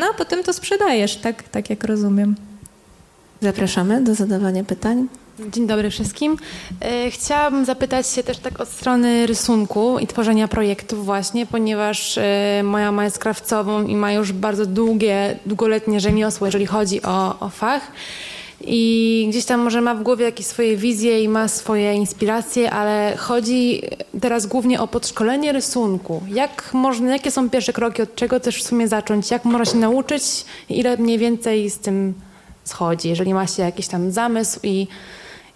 No 0.00 0.06
a 0.06 0.14
potem 0.14 0.44
to 0.44 0.52
sprzedajesz, 0.52 1.16
tak, 1.16 1.42
tak 1.42 1.70
jak 1.70 1.84
rozumiem. 1.84 2.36
Zapraszamy 3.40 4.04
do 4.04 4.14
zadawania 4.14 4.64
pytań. 4.64 5.08
Dzień 5.48 5.66
dobry 5.66 5.90
wszystkim. 5.90 6.36
E, 6.80 7.10
chciałabym 7.10 7.64
zapytać 7.64 8.06
się 8.06 8.22
też 8.22 8.38
tak 8.38 8.60
od 8.60 8.68
strony 8.68 9.26
rysunku 9.26 9.98
i 9.98 10.06
tworzenia 10.06 10.48
projektów 10.48 11.04
właśnie, 11.04 11.46
ponieważ 11.46 12.18
e, 12.18 12.62
moja 12.64 12.86
mama 12.86 13.04
jest 13.04 13.18
krawcową 13.18 13.86
i 13.86 13.96
ma 13.96 14.12
już 14.12 14.32
bardzo 14.32 14.66
długie, 14.66 15.36
długoletnie 15.46 16.00
rzemiosło, 16.00 16.46
jeżeli 16.46 16.66
chodzi 16.66 17.02
o, 17.02 17.38
o 17.40 17.48
fach 17.48 17.82
i 18.64 19.26
gdzieś 19.30 19.44
tam 19.44 19.60
może 19.60 19.80
ma 19.80 19.94
w 19.94 20.02
głowie 20.02 20.24
jakieś 20.24 20.46
swoje 20.46 20.76
wizje 20.76 21.22
i 21.22 21.28
ma 21.28 21.48
swoje 21.48 21.94
inspiracje, 21.94 22.70
ale 22.70 23.16
chodzi 23.16 23.82
teraz 24.20 24.46
głównie 24.46 24.80
o 24.80 24.88
podszkolenie 24.88 25.52
rysunku. 25.52 26.22
Jak 26.28 26.74
można, 26.74 27.12
jakie 27.12 27.30
są 27.30 27.50
pierwsze 27.50 27.72
kroki, 27.72 28.02
od 28.02 28.14
czego 28.14 28.40
też 28.40 28.62
w 28.62 28.66
sumie 28.66 28.88
zacząć, 28.88 29.30
jak 29.30 29.44
można 29.44 29.64
się 29.64 29.78
nauczyć, 29.78 30.22
ile 30.68 30.96
mniej 30.96 31.18
więcej 31.18 31.70
z 31.70 31.78
tym 31.78 32.14
schodzi, 32.64 33.08
jeżeli 33.08 33.34
ma 33.34 33.46
się 33.46 33.62
jakiś 33.62 33.88
tam 33.88 34.10
zamysł 34.10 34.60
i, 34.62 34.86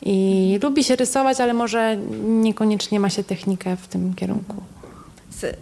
i 0.03 0.59
lubi 0.63 0.85
się 0.85 0.97
rysować, 0.97 1.41
ale 1.41 1.55
może 1.55 1.97
niekoniecznie 2.25 3.01
ma 3.01 3.11
się 3.11 3.25
technikę 3.25 3.77
w 3.77 3.89
tym 3.89 4.15
kierunku. 4.15 4.57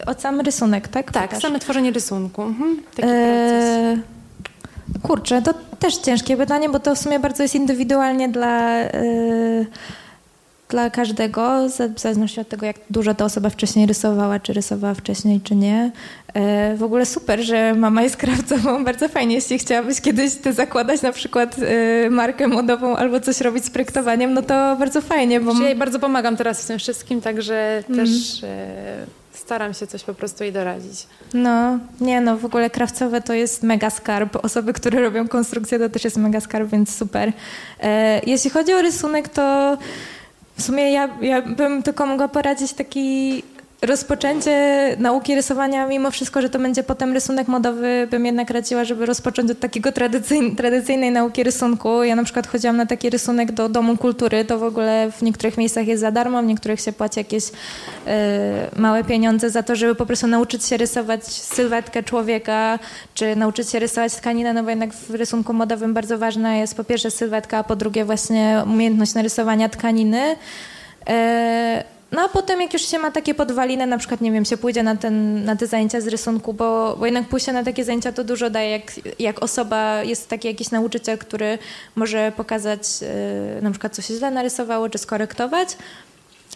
O 0.07 0.21
sam 0.21 0.41
rysunek, 0.41 0.89
tak? 0.89 1.13
Tak, 1.13 1.37
same 1.37 1.59
tworzenie 1.59 1.91
rysunku. 1.91 2.43
Mhm, 2.43 2.83
taki 2.95 3.09
eee, 3.09 3.97
proces. 3.97 4.22
Kurczę, 5.03 5.43
to 5.43 5.55
też 5.79 5.97
ciężkie 5.97 6.37
pytanie, 6.37 6.69
bo 6.69 6.81
to 6.81 6.95
w 6.95 6.99
sumie 6.99 7.19
bardzo 7.19 7.43
jest 7.43 7.55
indywidualnie 7.55 8.29
dla, 8.29 8.81
yy, 8.81 9.67
dla 10.69 10.91
każdego, 10.91 11.69
w 11.97 12.01
zależności 12.01 12.41
od 12.41 12.49
tego, 12.49 12.67
jak 12.67 12.77
dużo 12.91 13.15
ta 13.15 13.25
osoba 13.25 13.51
wcześniej 13.51 13.87
rysowała, 13.87 14.41
czy 14.41 14.53
rysowała 14.53 14.95
wcześniej, 14.95 15.41
czy 15.41 15.55
nie. 15.55 15.91
Yy, 16.35 16.77
w 16.77 16.83
ogóle 16.83 17.07
super, 17.07 17.41
że 17.41 17.75
mama 17.75 18.03
jest 18.03 18.17
krawcową. 18.17 18.85
Bardzo 18.85 19.09
fajnie, 19.09 19.35
jeśli 19.35 19.59
chciałabyś 19.59 20.01
kiedyś 20.01 20.35
ty 20.35 20.53
zakładać 20.53 21.03
na 21.03 21.13
przykład 21.13 21.59
yy, 21.59 22.11
markę 22.11 22.49
modową 22.49 22.97
albo 22.97 23.21
coś 23.21 23.41
robić 23.41 23.65
z 23.65 23.71
projektowaniem, 23.71 24.35
no 24.35 24.43
to 24.43 24.77
bardzo 24.79 25.01
fajnie. 25.01 25.41
Bo... 25.41 25.53
Ja 25.53 25.67
jej 25.67 25.77
bardzo 25.77 25.99
pomagam 25.99 26.37
teraz 26.37 26.65
w 26.65 26.67
tym 26.67 26.79
wszystkim, 26.79 27.21
także 27.21 27.85
mm. 27.89 28.07
też 28.07 28.11
staram 29.43 29.75
się 29.75 29.87
coś 29.87 30.05
po 30.05 30.15
prostu 30.15 30.45
jej 30.45 30.53
doradzić. 30.53 31.07
No, 31.35 31.79
nie 32.01 32.21
no, 32.21 32.37
w 32.37 32.45
ogóle 32.45 32.71
krawcowe 32.71 33.21
to 33.21 33.35
jest 33.35 33.63
mega 33.63 33.91
skarb. 33.91 34.37
Osoby, 34.45 34.73
które 34.73 35.01
robią 35.01 35.29
konstrukcję, 35.29 35.79
to 35.79 35.89
też 35.89 36.05
jest 36.05 36.17
mega 36.17 36.41
skarb, 36.41 36.71
więc 36.71 36.97
super. 36.97 37.33
E, 37.81 38.21
jeśli 38.27 38.51
chodzi 38.51 38.73
o 38.73 38.83
rysunek, 38.83 39.29
to 39.29 39.77
w 40.57 40.63
sumie 40.63 40.93
ja, 40.93 41.09
ja 41.21 41.43
bym 41.43 41.83
tylko 41.83 42.07
mogła 42.07 42.29
poradzić 42.29 42.73
taki 42.73 43.43
rozpoczęcie 43.83 44.97
nauki 44.99 45.35
rysowania, 45.35 45.87
mimo 45.87 46.11
wszystko, 46.11 46.43
że 46.43 46.51
to 46.51 46.59
będzie 46.59 46.83
potem 46.83 47.13
rysunek 47.13 47.49
modowy, 47.49 48.09
bym 48.11 48.27
jednak 48.27 48.51
radziła, 48.51 48.85
żeby 48.85 49.07
rozpocząć 49.07 49.51
od 49.51 49.61
takiego 49.61 49.93
tradycyjnej, 50.57 51.11
nauki 51.11 51.43
rysunku. 51.43 52.03
Ja 52.05 52.17
na 52.17 52.25
przykład 52.25 52.47
chodziłam 52.47 52.77
na 52.77 52.87
taki 52.87 53.11
rysunek 53.11 53.53
do 53.53 53.69
Domu 53.69 53.97
Kultury, 53.97 54.45
to 54.45 54.59
w 54.59 54.63
ogóle 54.63 55.11
w 55.13 55.23
niektórych 55.23 55.59
miejscach 55.59 55.87
jest 55.87 56.01
za 56.01 56.11
darmo, 56.11 56.43
w 56.43 56.47
niektórych 56.47 56.81
się 56.81 56.93
płaci 56.93 57.21
jakieś 57.21 57.45
y, 57.45 57.51
małe 58.77 59.05
pieniądze 59.05 59.51
za 59.51 59.63
to, 59.63 59.77
żeby 59.77 59.95
po 59.95 60.07
prostu 60.07 60.27
nauczyć 60.27 60.65
się 60.65 60.77
rysować 60.77 61.25
sylwetkę 61.25 62.03
człowieka, 62.03 62.79
czy 63.15 63.37
nauczyć 63.37 63.71
się 63.71 63.79
rysować 63.79 64.15
tkaninę, 64.15 64.53
no 64.53 64.63
bo 64.63 64.71
jednak 64.71 64.95
w 64.95 65.15
rysunku 65.15 65.53
modowym 65.53 65.95
bardzo 65.95 66.19
ważna 66.19 66.57
jest 66.57 66.77
po 66.77 66.85
pierwsze 66.85 67.11
sylwetka, 67.11 67.59
a 67.59 67.65
po 67.65 67.77
drugie 67.77 68.05
właśnie 68.05 68.63
umiejętność 68.67 69.15
narysowania 69.15 69.69
tkaniny. 69.69 70.37
Y, 71.09 71.92
no 72.13 72.23
a 72.23 72.29
potem 72.29 72.61
jak 72.61 72.73
już 72.73 72.83
się 72.83 72.99
ma 72.99 73.11
takie 73.11 73.35
podwaliny, 73.35 73.87
na 73.87 73.99
przykład 73.99 74.21
nie 74.21 74.33
wiem, 74.33 74.45
się 74.45 74.57
pójdzie 74.57 74.83
na, 74.83 74.97
ten, 74.97 75.45
na 75.45 75.57
te 75.57 75.67
zajęcia 75.67 76.01
z 76.01 76.07
rysunku, 76.07 76.55
bo, 76.55 76.97
bo 76.99 77.07
jednak 77.07 77.29
pójście 77.29 77.53
na 77.53 77.65
takie 77.65 77.85
zajęcia 77.85 78.13
to 78.13 78.25
dużo 78.25 78.51
daje, 78.51 78.71
jak, 78.71 78.93
jak 79.19 79.43
osoba, 79.43 80.03
jest 80.03 80.29
taki 80.29 80.49
jakiś 80.49 80.71
nauczyciel, 80.71 81.19
który 81.19 81.59
może 81.97 82.33
pokazać 82.37 82.83
yy, 83.01 83.63
na 83.63 83.71
przykład 83.71 83.95
co 83.95 84.03
się 84.03 84.15
źle 84.15 84.31
narysowało, 84.31 84.89
czy 84.89 84.99
skorektować, 84.99 85.77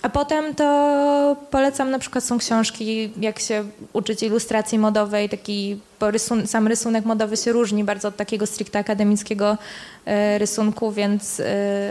a 0.03 0.09
potem 0.09 0.55
to 0.55 1.37
polecam 1.51 1.91
na 1.91 1.99
przykład 1.99 2.25
są 2.25 2.39
książki, 2.39 3.11
jak 3.21 3.39
się 3.39 3.65
uczyć 3.93 4.23
ilustracji 4.23 4.79
modowej, 4.79 5.29
taki, 5.29 5.81
bo 6.01 6.11
rysun, 6.11 6.47
sam 6.47 6.67
rysunek 6.67 7.05
modowy 7.05 7.37
się 7.37 7.53
różni 7.53 7.85
bardzo 7.85 8.09
od 8.09 8.17
takiego 8.17 8.47
stricte 8.47 8.79
akademickiego 8.79 9.59
e, 10.05 10.39
rysunku, 10.39 10.93
więc 10.93 11.41
e, 11.41 11.45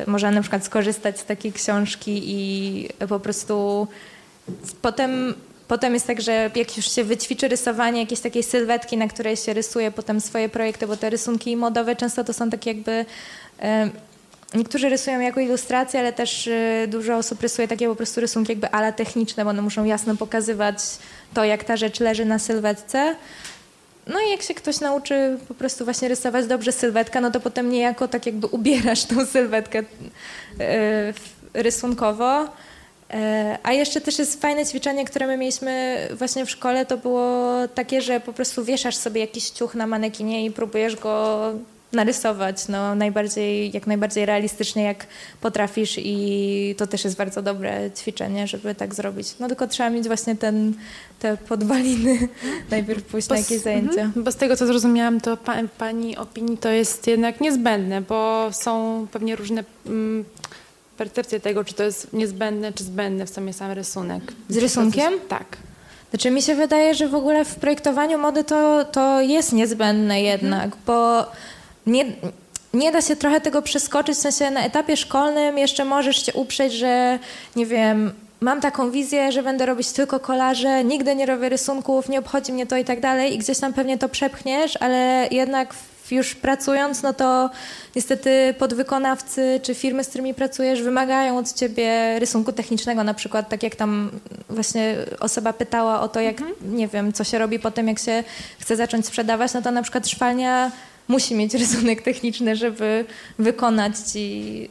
można 0.07 0.31
na 0.31 0.41
przykład 0.41 0.65
skorzystać 0.65 1.19
z 1.19 1.25
takiej 1.25 1.53
książki 1.53 2.21
i 2.25 2.89
po 3.09 3.19
prostu 3.19 3.87
potem 4.81 5.33
Potem 5.67 5.93
jest 5.93 6.07
tak, 6.07 6.21
że 6.21 6.51
jak 6.55 6.77
już 6.77 6.91
się 6.91 7.03
wyćwiczy 7.03 7.47
rysowanie 7.47 7.99
jakiejś 7.99 8.21
takiej 8.21 8.43
sylwetki, 8.43 8.97
na 8.97 9.07
której 9.07 9.37
się 9.37 9.53
rysuje 9.53 9.91
potem 9.91 10.21
swoje 10.21 10.49
projekty, 10.49 10.87
bo 10.87 10.97
te 10.97 11.09
rysunki 11.09 11.57
modowe 11.57 11.95
często 11.95 12.23
to 12.23 12.33
są 12.33 12.49
takie 12.49 12.69
jakby 12.69 13.05
e, 13.61 13.89
Niektórzy 14.55 14.89
rysują 14.89 15.19
jako 15.19 15.39
ilustrację, 15.39 15.99
ale 15.99 16.13
też 16.13 16.47
y, 16.47 16.87
dużo 16.87 17.17
osób 17.17 17.41
rysuje 17.41 17.67
takie 17.67 17.87
po 17.87 17.95
prostu 17.95 18.21
rysunki 18.21 18.51
jakby 18.51 18.69
ala 18.69 18.91
techniczne, 18.91 19.43
bo 19.43 19.49
one 19.49 19.61
muszą 19.61 19.83
jasno 19.83 20.15
pokazywać 20.15 20.77
to, 21.33 21.43
jak 21.43 21.63
ta 21.63 21.77
rzecz 21.77 21.99
leży 21.99 22.25
na 22.25 22.39
sylwetce. 22.39 23.15
No 24.07 24.19
i 24.21 24.31
jak 24.31 24.41
się 24.41 24.53
ktoś 24.53 24.79
nauczy 24.79 25.37
po 25.47 25.53
prostu 25.53 25.85
właśnie 25.85 26.07
rysować 26.07 26.47
dobrze 26.47 26.71
sylwetkę, 26.71 27.21
no 27.21 27.31
to 27.31 27.39
potem 27.39 27.69
niejako 27.69 28.07
tak 28.07 28.25
jakby 28.25 28.47
ubierasz 28.47 29.05
tą 29.05 29.25
sylwetkę 29.25 29.79
y, 29.79 29.83
rysunkowo. 31.53 32.47
E, 33.13 33.57
a 33.63 33.73
jeszcze 33.73 34.01
też 34.01 34.19
jest 34.19 34.41
fajne 34.41 34.65
ćwiczenie, 34.65 35.05
które 35.05 35.27
my 35.27 35.37
mieliśmy 35.37 35.97
właśnie 36.11 36.45
w 36.45 36.49
szkole, 36.49 36.85
to 36.85 36.97
było 36.97 37.51
takie, 37.67 38.01
że 38.01 38.19
po 38.19 38.33
prostu 38.33 38.63
wieszasz 38.63 38.95
sobie 38.95 39.21
jakiś 39.21 39.49
ciuch 39.49 39.75
na 39.75 39.87
manekinie 39.87 40.45
i 40.45 40.51
próbujesz 40.51 40.95
go 40.95 41.53
narysować 41.95 42.67
no, 42.67 42.95
najbardziej, 42.95 43.71
jak 43.73 43.87
najbardziej 43.87 44.25
realistycznie, 44.25 44.83
jak 44.83 45.07
potrafisz 45.41 45.95
i 45.97 46.75
to 46.77 46.87
też 46.87 47.03
jest 47.03 47.17
bardzo 47.17 47.41
dobre 47.41 47.91
ćwiczenie, 47.91 48.47
żeby 48.47 48.75
tak 48.75 48.95
zrobić. 48.95 49.27
No 49.39 49.47
tylko 49.47 49.67
trzeba 49.67 49.89
mieć 49.89 50.07
właśnie 50.07 50.35
ten, 50.35 50.73
te 51.19 51.37
podwaliny, 51.37 52.27
najpierw 52.71 53.03
pójść 53.03 53.27
bo 53.27 53.35
na 53.35 53.41
jakieś 53.41 53.59
zajęcia. 53.59 54.01
Mhm. 54.01 54.23
Bo 54.23 54.31
z 54.31 54.35
tego, 54.35 54.55
co 54.55 54.67
zrozumiałam, 54.67 55.21
to 55.21 55.37
pa, 55.37 55.55
Pani 55.77 56.17
opinii 56.17 56.57
to 56.57 56.69
jest 56.69 57.07
jednak 57.07 57.41
niezbędne, 57.41 58.01
bo 58.01 58.49
są 58.51 59.07
pewnie 59.11 59.35
różne... 59.35 59.63
Mm, 59.85 60.25
percepcję 60.97 61.39
tego, 61.39 61.63
czy 61.63 61.73
to 61.73 61.83
jest 61.83 62.13
niezbędne, 62.13 62.73
czy 62.73 62.83
zbędne 62.83 63.25
w 63.25 63.29
sumie 63.29 63.53
sam 63.53 63.71
rysunek. 63.71 64.33
Z 64.49 64.57
rysunkiem? 64.57 65.13
tak. 65.27 65.57
Znaczy 66.09 66.31
mi 66.31 66.41
się 66.41 66.55
wydaje, 66.55 66.95
że 66.95 67.07
w 67.07 67.15
ogóle 67.15 67.45
w 67.45 67.55
projektowaniu 67.55 68.17
mody 68.17 68.43
to, 68.43 68.85
to 68.85 69.21
jest 69.21 69.53
niezbędne 69.53 70.21
jednak, 70.21 70.65
mhm. 70.65 70.81
bo 70.85 71.25
nie, 71.88 72.05
nie 72.73 72.91
da 72.91 73.01
się 73.01 73.15
trochę 73.15 73.41
tego 73.41 73.61
przeskoczyć, 73.61 74.17
w 74.17 74.21
sensie 74.21 74.51
na 74.51 74.61
etapie 74.61 74.97
szkolnym 74.97 75.57
jeszcze 75.57 75.86
możesz 75.86 76.25
się 76.25 76.33
uprzeć, 76.33 76.73
że 76.73 77.19
nie 77.55 77.65
wiem, 77.65 78.11
mam 78.41 78.61
taką 78.61 78.91
wizję, 78.91 79.31
że 79.31 79.43
będę 79.43 79.65
robić 79.65 79.91
tylko 79.91 80.19
kolaże, 80.19 80.83
nigdy 80.83 81.15
nie 81.15 81.25
robię 81.25 81.49
rysunków, 81.49 82.09
nie 82.09 82.19
obchodzi 82.19 82.53
mnie 82.53 82.65
to 82.65 82.77
i 82.77 82.86
tak 82.86 82.99
dalej 82.99 83.33
i 83.33 83.38
gdzieś 83.38 83.59
tam 83.59 83.73
pewnie 83.73 83.97
to 83.97 84.09
przepchniesz, 84.09 84.77
ale 84.79 85.27
jednak 85.31 85.73
już 86.11 86.36
pracując, 86.36 87.03
no 87.03 87.13
to 87.13 87.49
niestety 87.95 88.55
podwykonawcy 88.59 89.59
czy 89.63 89.75
firmy, 89.75 90.03
z 90.03 90.07
którymi 90.07 90.33
pracujesz, 90.33 90.81
wymagają 90.81 91.38
od 91.38 91.53
ciebie 91.53 92.19
rysunku 92.19 92.51
technicznego, 92.51 93.03
na 93.03 93.13
przykład 93.13 93.49
tak 93.49 93.63
jak 93.63 93.75
tam 93.75 94.11
właśnie 94.49 94.95
osoba 95.19 95.53
pytała 95.53 96.01
o 96.01 96.07
to, 96.07 96.19
jak, 96.19 96.41
mhm. 96.41 96.77
nie 96.77 96.88
wiem, 96.88 97.13
co 97.13 97.23
się 97.23 97.38
robi 97.38 97.59
po 97.59 97.71
tym, 97.71 97.88
jak 97.88 97.99
się 97.99 98.23
chce 98.59 98.75
zacząć 98.75 99.05
sprzedawać, 99.05 99.53
no 99.53 99.61
to 99.61 99.71
na 99.71 99.81
przykład 99.81 100.07
szwalnia 100.07 100.71
musi 101.07 101.35
mieć 101.35 101.53
rysunek 101.53 102.01
techniczny, 102.01 102.55
żeby 102.55 103.05
wykonać 103.39 103.93
ci 103.99 104.69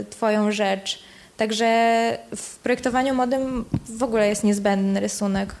y, 0.00 0.04
twoją 0.10 0.52
rzecz. 0.52 0.98
Także 1.36 2.18
w 2.36 2.56
projektowaniu 2.56 3.14
modem 3.14 3.64
w 3.88 4.02
ogóle 4.02 4.28
jest 4.28 4.44
niezbędny 4.44 5.00
rysunek. 5.00 5.54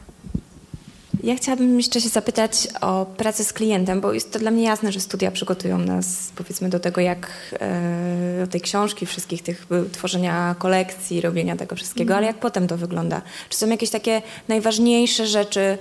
Ja 1.22 1.36
chciałabym 1.36 1.76
jeszcze 1.76 2.00
się 2.00 2.08
zapytać 2.08 2.68
o 2.80 3.06
pracę 3.06 3.44
z 3.44 3.52
klientem, 3.52 4.00
bo 4.00 4.12
jest 4.12 4.32
to 4.32 4.38
dla 4.38 4.50
mnie 4.50 4.64
jasne, 4.64 4.92
że 4.92 5.00
studia 5.00 5.30
przygotują 5.30 5.78
nas 5.78 6.32
powiedzmy 6.36 6.68
do 6.68 6.80
tego, 6.80 7.00
jak 7.00 7.28
e, 7.60 8.40
do 8.40 8.46
tej 8.46 8.60
książki, 8.60 9.06
wszystkich 9.06 9.42
tych 9.42 9.66
tworzenia 9.92 10.54
kolekcji, 10.58 11.20
robienia 11.20 11.56
tego 11.56 11.76
wszystkiego, 11.76 12.12
mm. 12.12 12.18
ale 12.18 12.26
jak 12.26 12.36
potem 12.36 12.68
to 12.68 12.76
wygląda? 12.76 13.22
Czy 13.48 13.58
są 13.58 13.68
jakieś 13.68 13.90
takie 13.90 14.22
najważniejsze 14.48 15.26
rzeczy, 15.26 15.60
E, 15.60 15.78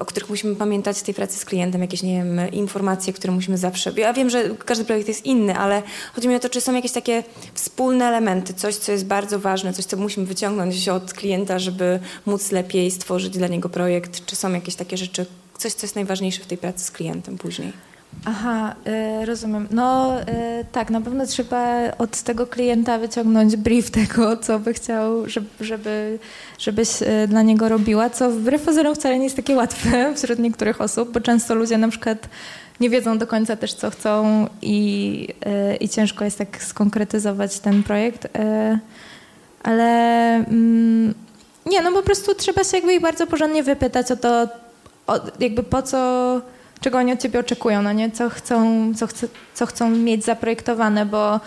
o 0.00 0.04
których 0.04 0.28
musimy 0.28 0.56
pamiętać 0.56 0.98
w 0.98 1.02
tej 1.02 1.14
pracy 1.14 1.38
z 1.38 1.44
klientem, 1.44 1.80
jakieś, 1.80 2.02
nie 2.02 2.14
wiem, 2.14 2.50
informacje, 2.52 3.12
które 3.12 3.32
musimy 3.32 3.58
zawsze... 3.58 3.92
Ja 3.96 4.12
wiem, 4.12 4.30
że 4.30 4.50
każdy 4.64 4.84
projekt 4.84 5.08
jest 5.08 5.26
inny, 5.26 5.56
ale 5.56 5.82
chodzi 6.14 6.28
mi 6.28 6.34
o 6.34 6.40
to, 6.40 6.48
czy 6.48 6.60
są 6.60 6.74
jakieś 6.74 6.92
takie 6.92 7.22
wspólne 7.54 8.04
elementy, 8.04 8.54
coś, 8.54 8.76
co 8.76 8.92
jest 8.92 9.06
bardzo 9.06 9.38
ważne, 9.38 9.72
coś, 9.72 9.84
co 9.84 9.96
musimy 9.96 10.26
wyciągnąć 10.26 10.88
od 10.88 11.12
klienta, 11.12 11.58
żeby 11.58 12.00
móc 12.26 12.52
lepiej 12.52 12.90
stworzyć 12.90 13.38
dla 13.38 13.46
niego 13.46 13.68
projekt, 13.68 14.26
czy 14.26 14.36
są 14.36 14.52
jakieś 14.52 14.74
takie 14.74 14.96
rzeczy, 14.96 15.26
coś, 15.58 15.72
co 15.72 15.86
jest 15.86 15.94
najważniejsze 15.94 16.42
w 16.42 16.46
tej 16.46 16.58
pracy 16.58 16.84
z 16.84 16.90
klientem 16.90 17.38
później? 17.38 17.93
Aha, 18.24 18.74
y, 19.22 19.26
rozumiem. 19.26 19.68
No 19.70 20.20
y, 20.20 20.24
tak, 20.72 20.90
na 20.90 21.00
pewno 21.00 21.26
trzeba 21.26 21.90
od 21.98 22.22
tego 22.22 22.46
klienta 22.46 22.98
wyciągnąć 22.98 23.56
brief 23.56 23.90
tego, 23.90 24.36
co 24.36 24.58
by 24.58 24.74
chciał, 24.74 25.28
żeby, 25.28 25.46
żeby, 25.60 26.18
żebyś 26.58 27.02
y, 27.02 27.28
dla 27.28 27.42
niego 27.42 27.68
robiła, 27.68 28.10
co 28.10 28.30
wbrew 28.30 28.62
pozorom 28.62 28.94
wcale 28.94 29.18
nie 29.18 29.24
jest 29.24 29.36
takie 29.36 29.56
łatwe 29.56 29.90
wśród 30.16 30.38
niektórych 30.38 30.80
osób, 30.80 31.12
bo 31.12 31.20
często 31.20 31.54
ludzie 31.54 31.78
na 31.78 31.88
przykład 31.88 32.28
nie 32.80 32.90
wiedzą 32.90 33.18
do 33.18 33.26
końca 33.26 33.56
też, 33.56 33.74
co 33.74 33.90
chcą 33.90 34.46
i, 34.62 35.28
i 35.80 35.88
ciężko 35.88 36.24
jest 36.24 36.38
tak 36.38 36.62
skonkretyzować 36.62 37.58
ten 37.58 37.82
projekt. 37.82 38.28
Ale 39.62 39.84
mm, 40.34 41.14
nie, 41.66 41.82
no 41.82 41.92
po 41.92 42.02
prostu 42.02 42.34
trzeba 42.34 42.64
się 42.64 42.76
jakby 42.76 43.00
bardzo 43.00 43.26
porządnie 43.26 43.62
wypytać 43.62 44.10
o 44.10 44.16
to, 44.16 44.48
o, 45.06 45.20
jakby 45.40 45.62
po 45.62 45.82
co 45.82 46.40
czego 46.84 46.98
oni 46.98 47.12
od 47.12 47.20
ciebie 47.20 47.40
oczekują, 47.40 47.82
no 47.82 47.92
nie? 47.92 48.10
Co 48.10 48.30
chcą, 48.30 48.92
co, 48.94 49.06
chce, 49.06 49.28
co 49.54 49.66
chcą 49.66 49.90
mieć 49.90 50.24
zaprojektowane, 50.24 51.06
bo 51.06 51.40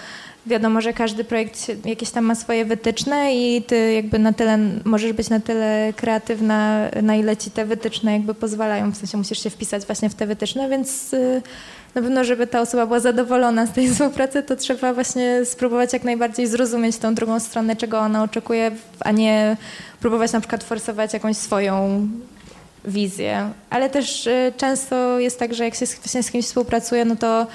wiadomo, 0.46 0.82
że 0.82 0.94
każdy 0.94 1.24
projekt 1.24 1.86
jakieś 1.86 2.10
tam 2.10 2.26
ma 2.26 2.36
swoje 2.36 2.66
wytyczne 2.66 3.36
i 3.36 3.62
ty 3.62 3.94
jakby 3.94 4.20
na 4.20 4.34
tyle, 4.34 4.58
możesz 4.86 5.14
być 5.14 5.30
na 5.30 5.40
tyle 5.40 5.94
kreatywna, 5.96 6.90
na 7.04 7.16
ile 7.16 7.38
ci 7.38 7.52
te 7.52 7.66
wytyczne 7.66 8.14
jakby 8.14 8.34
pozwalają, 8.34 8.92
w 8.92 8.98
sensie 8.98 9.18
musisz 9.18 9.44
się 9.44 9.50
wpisać 9.50 9.86
właśnie 9.86 10.10
w 10.10 10.16
te 10.16 10.28
wytyczne, 10.28 10.70
więc 10.70 11.14
y, 11.14 11.42
na 11.96 12.02
pewno, 12.02 12.24
żeby 12.24 12.48
ta 12.48 12.62
osoba 12.62 12.86
była 12.86 13.00
zadowolona 13.00 13.66
z 13.66 13.72
tej 13.72 13.90
współpracy, 13.94 14.44
to 14.44 14.56
trzeba 14.56 14.94
właśnie 14.94 15.46
spróbować 15.46 15.94
jak 15.94 16.04
najbardziej 16.04 16.48
zrozumieć 16.48 16.98
tą 16.98 17.16
drugą 17.16 17.40
stronę, 17.40 17.76
czego 17.76 18.00
ona 18.00 18.24
oczekuje, 18.24 18.72
a 19.00 19.12
nie 19.12 19.58
próbować 20.00 20.32
na 20.32 20.40
przykład 20.40 20.64
forsować 20.64 21.14
jakąś 21.14 21.38
swoją 21.38 22.08
wizję, 22.88 23.50
ale 23.70 23.90
też 23.90 24.28
y, 24.28 24.54
często 24.58 25.20
jest 25.20 25.40
tak, 25.40 25.54
że 25.54 25.64
jak 25.64 25.76
się 25.76 25.86
z 26.24 26.32
kimś 26.32 26.46
współpracuje, 26.46 27.06
no 27.06 27.16
to 27.16 27.48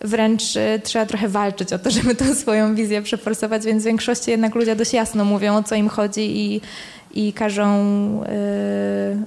wręcz 0.00 0.56
y, 0.56 0.80
trzeba 0.84 1.06
trochę 1.06 1.28
walczyć 1.28 1.72
o 1.72 1.78
to, 1.78 1.90
żeby 2.00 2.14
tą 2.14 2.34
swoją 2.34 2.74
wizję 2.74 3.02
przeforsować, 3.02 3.64
więc 3.64 3.82
w 3.82 3.86
większości 3.86 4.30
jednak 4.30 4.54
ludzie 4.54 4.76
dość 4.76 4.92
jasno 4.92 5.24
mówią, 5.24 5.56
o 5.56 5.62
co 5.62 5.74
im 5.74 5.88
chodzi 5.88 6.20
i, 6.36 6.60
i 7.14 7.32
każą 7.32 7.74
yy, 8.22 9.24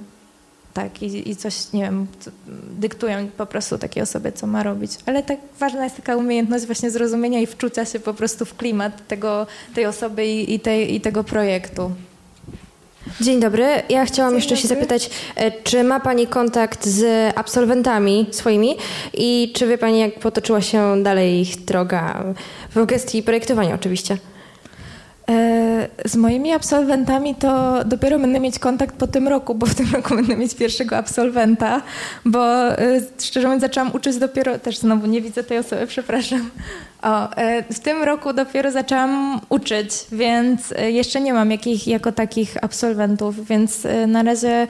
tak 0.74 1.02
i, 1.02 1.30
i, 1.30 1.36
coś, 1.36 1.72
nie 1.72 1.82
wiem, 1.82 2.06
dyktują 2.70 3.28
po 3.36 3.46
prostu 3.46 3.78
takiej 3.78 4.02
osobie, 4.02 4.32
co 4.32 4.46
ma 4.46 4.62
robić. 4.62 4.90
Ale 5.06 5.22
tak 5.22 5.38
ważna 5.60 5.84
jest 5.84 5.96
taka 5.96 6.16
umiejętność 6.16 6.66
właśnie 6.66 6.90
zrozumienia 6.90 7.40
i 7.40 7.46
wczucia 7.46 7.84
się 7.84 8.00
po 8.00 8.14
prostu 8.14 8.44
w 8.44 8.56
klimat 8.56 9.08
tego, 9.08 9.46
tej 9.74 9.86
osoby 9.86 10.26
i, 10.26 10.54
i, 10.54 10.60
tej, 10.60 10.94
i 10.94 11.00
tego 11.00 11.24
projektu. 11.24 11.90
Dzień 13.20 13.40
dobry. 13.40 13.66
Ja 13.88 14.04
chciałam 14.04 14.32
Dzień 14.32 14.36
jeszcze 14.36 14.54
dobry. 14.54 14.62
się 14.62 14.68
zapytać, 14.68 15.10
e, 15.36 15.50
czy 15.62 15.84
ma 15.84 16.00
Pani 16.00 16.26
kontakt 16.26 16.86
z 16.86 17.32
absolwentami 17.36 18.26
swoimi 18.30 18.76
i 19.14 19.52
czy 19.56 19.66
wie 19.66 19.78
Pani, 19.78 19.98
jak 19.98 20.18
potoczyła 20.18 20.60
się 20.60 21.02
dalej 21.02 21.40
ich 21.40 21.64
droga 21.64 22.24
w 22.74 22.86
gestii 22.86 23.22
projektowania 23.22 23.74
oczywiście? 23.74 24.16
E, 25.30 25.88
z 26.04 26.16
moimi 26.16 26.52
absolwentami 26.52 27.34
to 27.34 27.84
dopiero 27.84 28.18
będę 28.18 28.40
mieć 28.40 28.58
kontakt 28.58 28.96
po 28.96 29.06
tym 29.06 29.28
roku, 29.28 29.54
bo 29.54 29.66
w 29.66 29.74
tym 29.74 29.86
roku 29.92 30.14
będę 30.14 30.36
mieć 30.36 30.54
pierwszego 30.54 30.96
absolwenta, 30.96 31.82
bo 32.24 32.68
e, 32.78 33.00
szczerze 33.20 33.46
mówiąc 33.46 33.60
zaczęłam 33.60 33.94
uczyć 33.94 34.16
dopiero, 34.16 34.58
też 34.58 34.78
znowu 34.78 35.06
nie 35.06 35.20
widzę 35.20 35.44
tej 35.44 35.58
osoby, 35.58 35.86
przepraszam. 35.86 36.50
O, 37.02 37.36
e, 37.36 37.72
w 37.72 37.80
tym 37.80 38.02
roku 38.02 38.32
dopiero 38.32 38.70
zaczęłam 38.70 39.40
uczyć, 39.48 39.90
więc 40.12 40.74
jeszcze 40.88 41.20
nie 41.20 41.32
mam 41.32 41.50
jakich, 41.50 41.86
jako 41.86 42.12
takich 42.12 42.64
absolwentów, 42.64 43.46
więc 43.46 43.86
na 44.06 44.22
razie 44.22 44.66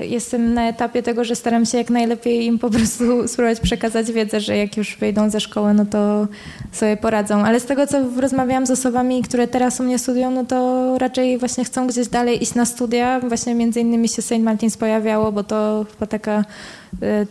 jestem 0.00 0.54
na 0.54 0.68
etapie 0.68 1.02
tego, 1.02 1.24
że 1.24 1.36
staram 1.36 1.66
się 1.66 1.78
jak 1.78 1.90
najlepiej 1.90 2.44
im 2.44 2.58
po 2.58 2.70
prostu 2.70 3.04
spróbować 3.28 3.60
przekazać 3.60 4.12
wiedzę, 4.12 4.40
że 4.40 4.56
jak 4.56 4.76
już 4.76 4.96
wyjdą 4.96 5.30
ze 5.30 5.40
szkoły, 5.40 5.74
no 5.74 5.86
to 5.86 6.26
sobie 6.72 6.96
poradzą. 6.96 7.44
Ale 7.44 7.60
z 7.60 7.64
tego, 7.64 7.86
co 7.86 7.98
rozmawiałam 8.16 8.66
z 8.66 8.70
osobami, 8.70 9.22
które 9.22 9.48
teraz 9.48 9.80
u 9.80 9.82
mnie 9.82 9.98
studiują, 9.98 10.30
no 10.30 10.44
to 10.44 10.98
raczej 10.98 11.38
właśnie 11.38 11.64
chcą 11.64 11.86
gdzieś 11.86 12.08
dalej 12.08 12.42
iść 12.42 12.54
na 12.54 12.64
studia. 12.64 13.20
Właśnie 13.20 13.54
między 13.54 13.80
innymi 13.80 14.08
się 14.08 14.22
St. 14.22 14.38
Martins 14.40 14.76
pojawiało, 14.76 15.32
bo 15.32 15.44
to 15.44 15.86
chyba 15.90 16.06
taka 16.06 16.44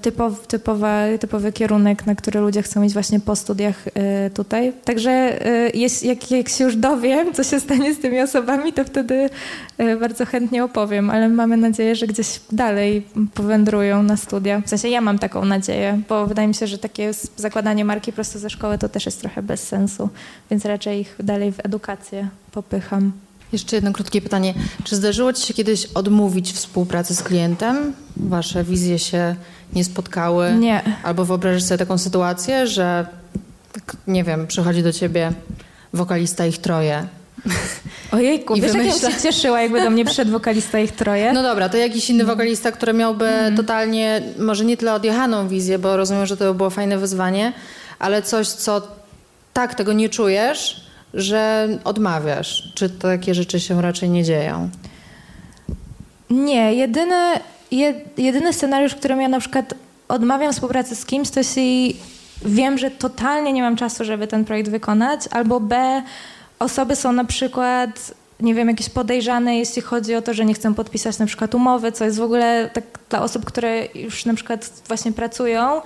typow, 0.02 0.48
typowa, 0.48 1.04
typowy 1.20 1.52
kierunek, 1.52 2.06
na 2.06 2.16
który 2.16 2.40
ludzie 2.40 2.62
chcą 2.62 2.84
iść 2.84 2.94
właśnie 2.94 3.20
po 3.20 3.36
studiach 3.36 3.88
y, 3.88 3.92
tutaj. 4.34 4.74
Także 4.86 5.40
y, 5.48 5.78
jak, 6.04 6.32
jak 6.32 6.50
się 6.50 6.64
już 6.64 6.76
dowiem, 6.76 7.34
co 7.34 7.44
się 7.44 7.60
stanie 7.60 7.94
z 7.94 8.00
tymi 8.00 8.22
osobami, 8.22 8.74
to 8.74 8.84
wtedy 8.84 9.30
bardzo 10.00 10.26
chętnie 10.26 10.64
opowiem, 10.64 11.10
ale 11.10 11.30
mamy 11.30 11.58
nadzieję, 11.58 11.96
że 11.96 12.08
gdzieś 12.08 12.40
dalej 12.52 13.08
powędrują 13.34 14.04
na 14.04 14.18
studia. 14.18 14.62
W 14.62 14.70
sensie 14.70 14.90
ja 14.90 15.02
mam 15.02 15.20
taką 15.20 15.46
nadzieję, 15.46 16.02
bo 16.10 16.28
wydaje 16.28 16.48
mi 16.48 16.56
się, 16.56 16.68
że 16.68 16.78
takie 16.78 17.12
zakładanie 17.36 17.86
marki 17.86 18.14
prosto 18.14 18.40
ze 18.40 18.50
szkoły 18.50 18.78
to 18.78 18.90
też 18.90 19.06
jest 19.06 19.22
trochę 19.22 19.42
bez 19.42 19.64
sensu, 19.68 20.10
więc 20.52 20.66
raczej 20.66 21.00
ich 21.00 21.16
dalej 21.20 21.52
w 21.52 21.66
edukację 21.66 22.28
popycham. 22.52 23.27
Jeszcze 23.54 23.76
jedno 23.76 23.94
krótkie 23.94 24.22
pytanie. 24.22 24.54
Czy 24.84 24.96
zdarzyło 24.96 25.34
Ci 25.34 25.48
się 25.48 25.54
kiedyś 25.54 25.86
odmówić 25.86 26.52
współpracy 26.52 27.16
z 27.16 27.24
klientem? 27.24 27.94
Wasze 28.18 28.64
wizje 28.64 29.00
się 29.00 29.36
nie 29.74 29.84
spotkały? 29.84 30.54
Nie. 30.54 30.82
Albo 31.04 31.26
wyobrażasz 31.26 31.64
sobie 31.64 31.78
taką 31.78 31.98
sytuację, 31.98 32.68
że 32.68 33.08
nie 34.08 34.24
wiem, 34.24 34.48
przychodzi 34.48 34.84
do 34.84 34.94
Ciebie 34.94 35.32
wokalista 35.94 36.46
ich 36.46 36.58
troje 36.58 37.08
Ojejku, 38.12 38.56
I 38.56 38.62
wiesz, 38.62 38.72
wymyśla... 38.72 39.10
jak 39.10 39.18
się 39.18 39.24
cieszyła, 39.24 39.62
jakby 39.62 39.82
do 39.82 39.90
mnie 39.90 40.06
przyszedł 40.06 40.32
wokalista 40.32 40.80
ich 40.80 40.92
troje? 40.92 41.34
No 41.34 41.44
dobra, 41.44 41.70
to 41.70 41.78
jakiś 41.78 42.10
inny 42.10 42.26
wokalista, 42.26 42.72
który 42.72 42.94
miałby 42.94 43.28
mm. 43.28 43.58
totalnie, 43.58 44.22
może 44.40 44.66
nie 44.66 44.78
tyle 44.78 44.94
odjechaną 44.94 45.48
wizję, 45.48 45.80
bo 45.80 45.98
rozumiem, 45.98 46.26
że 46.26 46.38
to 46.38 46.54
było 46.54 46.70
fajne 46.70 46.98
wyzwanie, 46.98 47.54
ale 48.00 48.22
coś, 48.22 48.48
co 48.48 48.82
tak, 49.54 49.76
tego 49.76 49.94
nie 49.94 50.10
czujesz, 50.10 50.87
że 51.14 51.68
odmawiasz? 51.84 52.72
Czy 52.76 52.90
takie 52.90 53.34
rzeczy 53.34 53.60
się 53.60 53.82
raczej 53.82 54.10
nie 54.10 54.24
dzieją? 54.24 54.70
Nie, 56.30 56.74
jedyny, 56.74 57.40
jedyny 58.18 58.54
scenariusz, 58.54 58.92
w 58.92 58.96
którym 58.96 59.22
ja 59.22 59.28
na 59.28 59.40
przykład 59.40 59.74
odmawiam 60.08 60.54
współpracy 60.54 60.96
z 60.96 61.06
kimś, 61.06 61.30
to 61.30 61.40
jeśli 61.40 61.96
wiem, 62.46 62.78
że 62.78 62.92
totalnie 62.92 63.54
nie 63.54 63.62
mam 63.62 63.76
czasu, 63.76 64.06
żeby 64.06 64.28
ten 64.28 64.46
projekt 64.46 64.70
wykonać, 64.70 65.22
albo 65.32 65.60
B, 65.60 66.04
osoby 66.60 66.96
są 66.96 67.12
na 67.12 67.26
przykład 67.26 68.14
nie 68.40 68.56
wiem, 68.56 68.68
jakieś 68.68 68.90
podejrzane, 68.90 69.58
jeśli 69.58 69.82
chodzi 69.82 70.16
o 70.16 70.22
to, 70.22 70.34
że 70.34 70.46
nie 70.46 70.54
chcą 70.54 70.74
podpisać 70.74 71.20
na 71.20 71.26
przykład 71.26 71.56
umowy, 71.56 71.92
co 71.92 72.06
jest 72.06 72.18
w 72.18 72.22
ogóle 72.22 72.70
tak 72.74 72.84
dla 73.10 73.22
osób, 73.22 73.46
które 73.46 73.86
już 73.86 74.26
na 74.26 74.34
przykład 74.34 74.82
właśnie 74.88 75.12
pracują, 75.12 75.82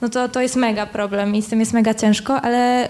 no 0.00 0.08
to 0.08 0.28
to 0.28 0.40
jest 0.40 0.56
mega 0.56 0.86
problem 0.86 1.34
i 1.34 1.42
z 1.42 1.48
tym 1.48 1.60
jest 1.60 1.72
mega 1.72 1.94
ciężko, 1.94 2.40
ale 2.40 2.84
y, 2.86 2.88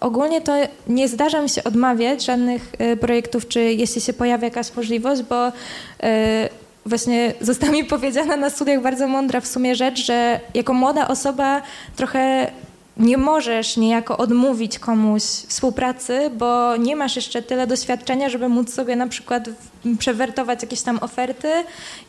ogólnie 0.00 0.40
to 0.40 0.52
nie 0.88 1.08
zdarza 1.08 1.42
mi 1.42 1.48
się 1.48 1.64
odmawiać 1.64 2.24
żadnych 2.24 2.72
y, 2.92 2.96
projektów, 2.96 3.48
czy 3.48 3.60
jeśli 3.60 4.00
się 4.00 4.12
pojawia 4.12 4.44
jakaś 4.44 4.76
możliwość, 4.76 5.22
bo 5.22 5.48
y, 5.48 5.52
właśnie 6.86 7.32
została 7.40 7.72
mi 7.72 7.84
powiedziana 7.84 8.36
na 8.36 8.50
studiach 8.50 8.82
bardzo 8.82 9.08
mądra 9.08 9.40
w 9.40 9.46
sumie 9.46 9.74
rzecz, 9.74 10.04
że 10.04 10.40
jako 10.54 10.74
młoda 10.74 11.08
osoba 11.08 11.62
trochę 11.96 12.50
nie 12.96 13.18
możesz 13.18 13.76
niejako 13.76 14.16
odmówić 14.16 14.78
komuś 14.78 15.22
współpracy, 15.22 16.30
bo 16.38 16.76
nie 16.76 16.96
masz 16.96 17.16
jeszcze 17.16 17.42
tyle 17.42 17.66
doświadczenia, 17.66 18.28
żeby 18.28 18.48
móc 18.48 18.74
sobie 18.74 18.96
na 18.96 19.06
przykład 19.06 19.48
przewertować 19.98 20.62
jakieś 20.62 20.82
tam 20.82 20.98
oferty 20.98 21.48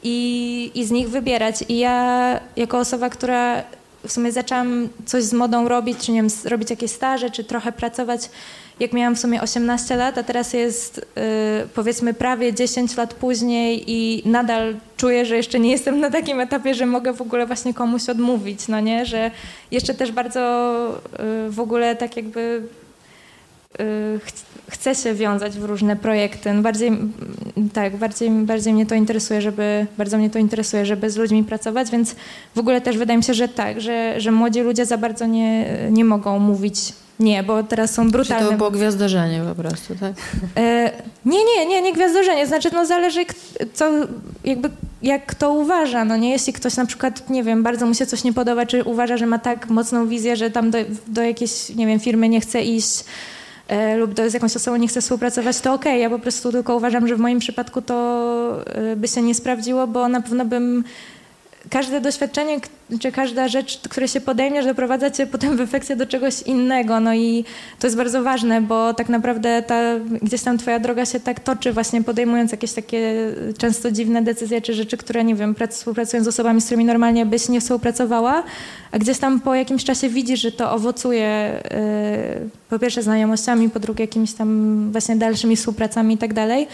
i, 0.04 0.72
i 0.76 0.86
z 0.86 0.92
nich 0.92 1.10
wybierać. 1.10 1.64
I 1.70 1.78
ja 1.78 2.40
jako 2.56 2.80
osoba, 2.80 3.10
która 3.10 3.64
w 4.08 4.12
sumie 4.12 4.32
zaczęłam 4.32 4.90
coś 5.06 5.24
z 5.24 5.34
modą 5.34 5.68
robić, 5.68 5.98
czy 5.98 6.12
nie 6.12 6.22
wiem, 6.22 6.32
robić 6.46 6.70
jakieś 6.70 6.92
staże, 6.92 7.30
czy 7.30 7.44
trochę 7.44 7.72
pracować. 7.72 8.30
Jak 8.80 8.94
miałam 8.94 9.16
w 9.16 9.20
sumie 9.20 9.42
18 9.42 9.96
lat, 9.96 10.18
a 10.18 10.24
teraz 10.24 10.54
jest 10.54 10.98
y, 10.98 11.02
powiedzmy 11.74 12.14
prawie 12.14 12.54
10 12.54 12.98
lat 12.98 13.14
później 13.14 13.84
i 13.88 14.22
nadal 14.26 14.76
czuję, 14.98 15.26
że 15.26 15.38
jeszcze 15.38 15.60
nie 15.60 15.72
jestem 15.72 16.00
na 16.00 16.10
takim 16.10 16.40
etapie, 16.40 16.74
że 16.74 16.86
mogę 16.86 17.14
w 17.14 17.22
ogóle 17.22 17.46
właśnie 17.46 17.74
komuś 17.74 18.10
odmówić, 18.10 18.68
no 18.68 18.80
nie, 18.80 19.06
że 19.06 19.32
jeszcze 19.72 19.94
też 19.94 20.12
bardzo 20.12 20.42
y, 21.48 21.52
w 21.52 21.60
ogóle 21.60 21.96
tak 21.96 22.18
jakby 22.18 22.64
y, 23.80 24.20
chcę 24.72 24.96
się 24.96 25.14
wiązać 25.14 25.60
w 25.60 25.64
różne 25.64 25.96
projekty. 25.96 26.54
No 26.54 26.62
bardziej, 26.62 26.92
tak, 27.74 27.98
bardziej, 27.98 28.30
bardziej 28.30 28.74
mnie 28.74 28.86
to 28.86 28.96
interesuje, 28.96 29.42
żeby, 29.42 29.86
bardzo 29.98 30.18
mnie 30.18 30.30
to 30.30 30.40
interesuje, 30.40 30.86
żeby 30.86 31.10
z 31.10 31.18
ludźmi 31.18 31.44
pracować, 31.44 31.92
więc 31.92 32.16
w 32.56 32.60
ogóle 32.60 32.82
też 32.82 32.98
wydaje 32.98 33.18
mi 33.18 33.24
się, 33.24 33.34
że 33.34 33.48
tak, 33.48 33.82
że, 33.82 34.22
że 34.22 34.32
młodzi 34.32 34.62
ludzie 34.62 34.86
za 34.86 34.98
bardzo 34.98 35.26
nie, 35.26 35.78
nie 35.90 36.06
mogą 36.06 36.40
mówić 36.40 36.94
nie, 37.20 37.44
bo 37.44 37.64
teraz 37.64 37.94
są 37.94 38.12
brutalne. 38.12 38.46
Czy 38.46 38.52
to 38.52 38.58
było 38.58 38.72
gwiazdorzenie 38.72 39.42
po 39.50 39.62
prostu, 39.62 39.96
tak? 39.96 40.14
E, 40.58 40.92
nie, 41.26 41.46
nie, 41.46 41.66
nie, 41.66 41.82
nie 41.82 41.94
gwiazdorzenie. 41.94 42.48
Znaczy, 42.48 42.70
no 42.74 42.86
zależy, 42.86 43.26
co, 43.74 43.92
jakby, 44.44 44.70
jak 45.02 45.26
kto 45.26 45.54
uważa. 45.54 46.06
No 46.06 46.18
nie, 46.18 46.30
jeśli 46.30 46.54
ktoś 46.54 46.76
na 46.76 46.86
przykład, 46.86 47.30
nie 47.30 47.44
wiem, 47.44 47.64
bardzo 47.64 47.86
mu 47.86 47.94
się 47.94 48.06
coś 48.06 48.24
nie 48.24 48.34
podoba, 48.34 48.66
czy 48.66 48.84
uważa, 48.84 49.18
że 49.18 49.26
ma 49.26 49.40
tak 49.40 49.70
mocną 49.70 50.08
wizję, 50.08 50.36
że 50.36 50.50
tam 50.50 50.72
do, 50.72 50.78
do 51.08 51.22
jakiejś, 51.22 51.70
nie 51.70 51.88
wiem, 51.88 52.00
firmy 52.00 52.30
nie 52.30 52.42
chce 52.42 52.62
iść, 52.62 53.04
lub 53.98 54.14
do, 54.14 54.30
z 54.30 54.34
jakąś 54.34 54.56
osobą 54.56 54.78
nie 54.78 54.88
chce 54.88 55.02
współpracować, 55.02 55.60
to 55.60 55.74
okej. 55.74 55.92
Okay. 55.92 56.00
Ja 56.00 56.10
po 56.10 56.20
prostu 56.20 56.52
tylko 56.52 56.76
uważam, 56.76 57.08
że 57.08 57.16
w 57.16 57.20
moim 57.20 57.40
przypadku 57.40 57.82
to 57.82 58.64
e, 58.66 58.96
by 58.96 59.08
się 59.08 59.22
nie 59.22 59.36
sprawdziło, 59.36 59.88
bo 59.88 60.08
na 60.08 60.22
pewno 60.22 60.46
bym 60.46 60.84
każde 61.72 62.02
doświadczenie, 62.02 62.60
czy 63.00 63.12
każda 63.12 63.48
rzecz, 63.48 63.80
które 63.90 64.08
się 64.08 64.22
podejmiesz, 64.22 64.66
doprowadza 64.66 65.12
cię 65.12 65.28
potem 65.28 65.58
w 65.58 65.62
efekcie 65.62 65.96
do 65.96 66.06
czegoś 66.06 66.42
innego. 66.42 67.00
No 67.00 67.14
i 67.14 67.46
to 67.80 67.88
jest 67.88 67.98
bardzo 67.98 68.24
ważne, 68.24 68.62
bo 68.62 68.94
tak 68.94 69.10
naprawdę 69.10 69.64
ta, 69.68 69.82
gdzieś 70.22 70.42
tam 70.42 70.58
twoja 70.58 70.80
droga 70.80 71.06
się 71.06 71.20
tak 71.20 71.40
toczy, 71.40 71.74
właśnie 71.74 72.04
podejmując 72.04 72.52
jakieś 72.52 72.74
takie 72.74 73.32
często 73.58 73.92
dziwne 73.92 74.22
decyzje, 74.22 74.62
czy 74.62 74.74
rzeczy, 74.74 74.98
które, 74.98 75.24
nie 75.24 75.36
wiem, 75.36 75.56
współpracując 75.70 76.26
z 76.26 76.28
osobami, 76.28 76.62
z 76.62 76.66
którymi 76.66 76.86
normalnie 76.86 77.26
byś 77.26 77.50
nie 77.50 77.62
współpracowała, 77.62 78.44
a 78.92 79.00
gdzieś 79.00 79.18
tam 79.18 79.40
po 79.40 79.56
jakimś 79.56 79.84
czasie 79.84 80.10
widzisz, 80.10 80.42
że 80.42 80.52
to 80.52 80.72
owocuje 80.72 81.62
yy, 82.42 82.50
po 82.70 82.80
pierwsze 82.80 83.04
znajomościami, 83.04 83.70
po 83.70 83.80
drugie 83.80 84.04
jakimiś 84.04 84.34
tam 84.34 84.92
właśnie 84.92 85.16
dalszymi 85.16 85.56
współpracami 85.56 86.16
i 86.16 86.18
tak 86.18 86.34
dalej. 86.34 86.68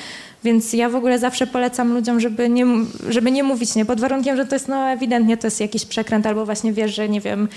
Więc 0.47 0.73
ja 0.73 0.89
w 0.89 0.95
ogóle 0.95 1.19
zawsze 1.19 1.47
polecam 1.47 1.93
ludziom, 1.93 2.19
żeby 2.19 2.49
nie, 2.49 2.65
żeby 3.09 3.31
nie 3.31 3.43
mówić 3.43 3.75
nie, 3.75 3.85
pod 3.85 3.99
warunkiem, 3.99 4.37
że 4.37 4.45
to 4.45 4.55
jest 4.55 4.67
no 4.67 4.89
ewidentnie 4.89 5.37
to 5.37 5.47
jest 5.47 5.61
jakiś 5.61 5.85
przekręt 5.85 6.25
albo 6.25 6.45
właśnie 6.45 6.73
wiesz, 6.73 6.95
że 6.95 7.09
nie 7.09 7.21
wiem, 7.21 7.47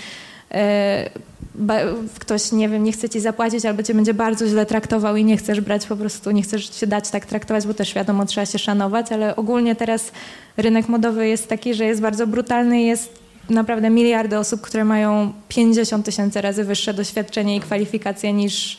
e, 0.51 1.09
ktoś, 2.19 2.51
nie 2.51 2.69
wiem, 2.69 2.83
nie 2.83 2.91
chce 2.91 3.09
ci 3.09 3.19
zapłacić 3.19 3.65
albo 3.65 3.83
cię 3.83 3.93
będzie 3.93 4.13
bardzo 4.13 4.47
źle 4.47 4.65
traktował 4.65 5.15
i 5.15 5.25
nie 5.25 5.37
chcesz 5.37 5.61
brać 5.61 5.85
po 5.85 5.95
prostu, 5.95 6.31
nie 6.31 6.41
chcesz 6.41 6.79
się 6.79 6.87
dać 6.87 7.09
tak 7.09 7.25
traktować, 7.25 7.67
bo 7.67 7.73
też 7.73 7.93
wiadomo, 7.93 8.25
trzeba 8.25 8.45
się 8.45 8.59
szanować, 8.59 9.11
ale 9.11 9.35
ogólnie 9.35 9.75
teraz 9.75 10.11
rynek 10.57 10.89
modowy 10.89 11.27
jest 11.27 11.47
taki, 11.47 11.73
że 11.73 11.85
jest 11.85 12.01
bardzo 12.01 12.27
brutalny 12.27 12.81
jest 12.81 13.19
naprawdę 13.49 13.89
miliardy 13.89 14.37
osób, 14.37 14.61
które 14.61 14.85
mają 14.85 15.33
50 15.49 16.05
tysięcy 16.05 16.41
razy 16.41 16.63
wyższe 16.63 16.93
doświadczenie 16.93 17.55
i 17.55 17.59
kwalifikacje 17.59 18.33
niż 18.33 18.77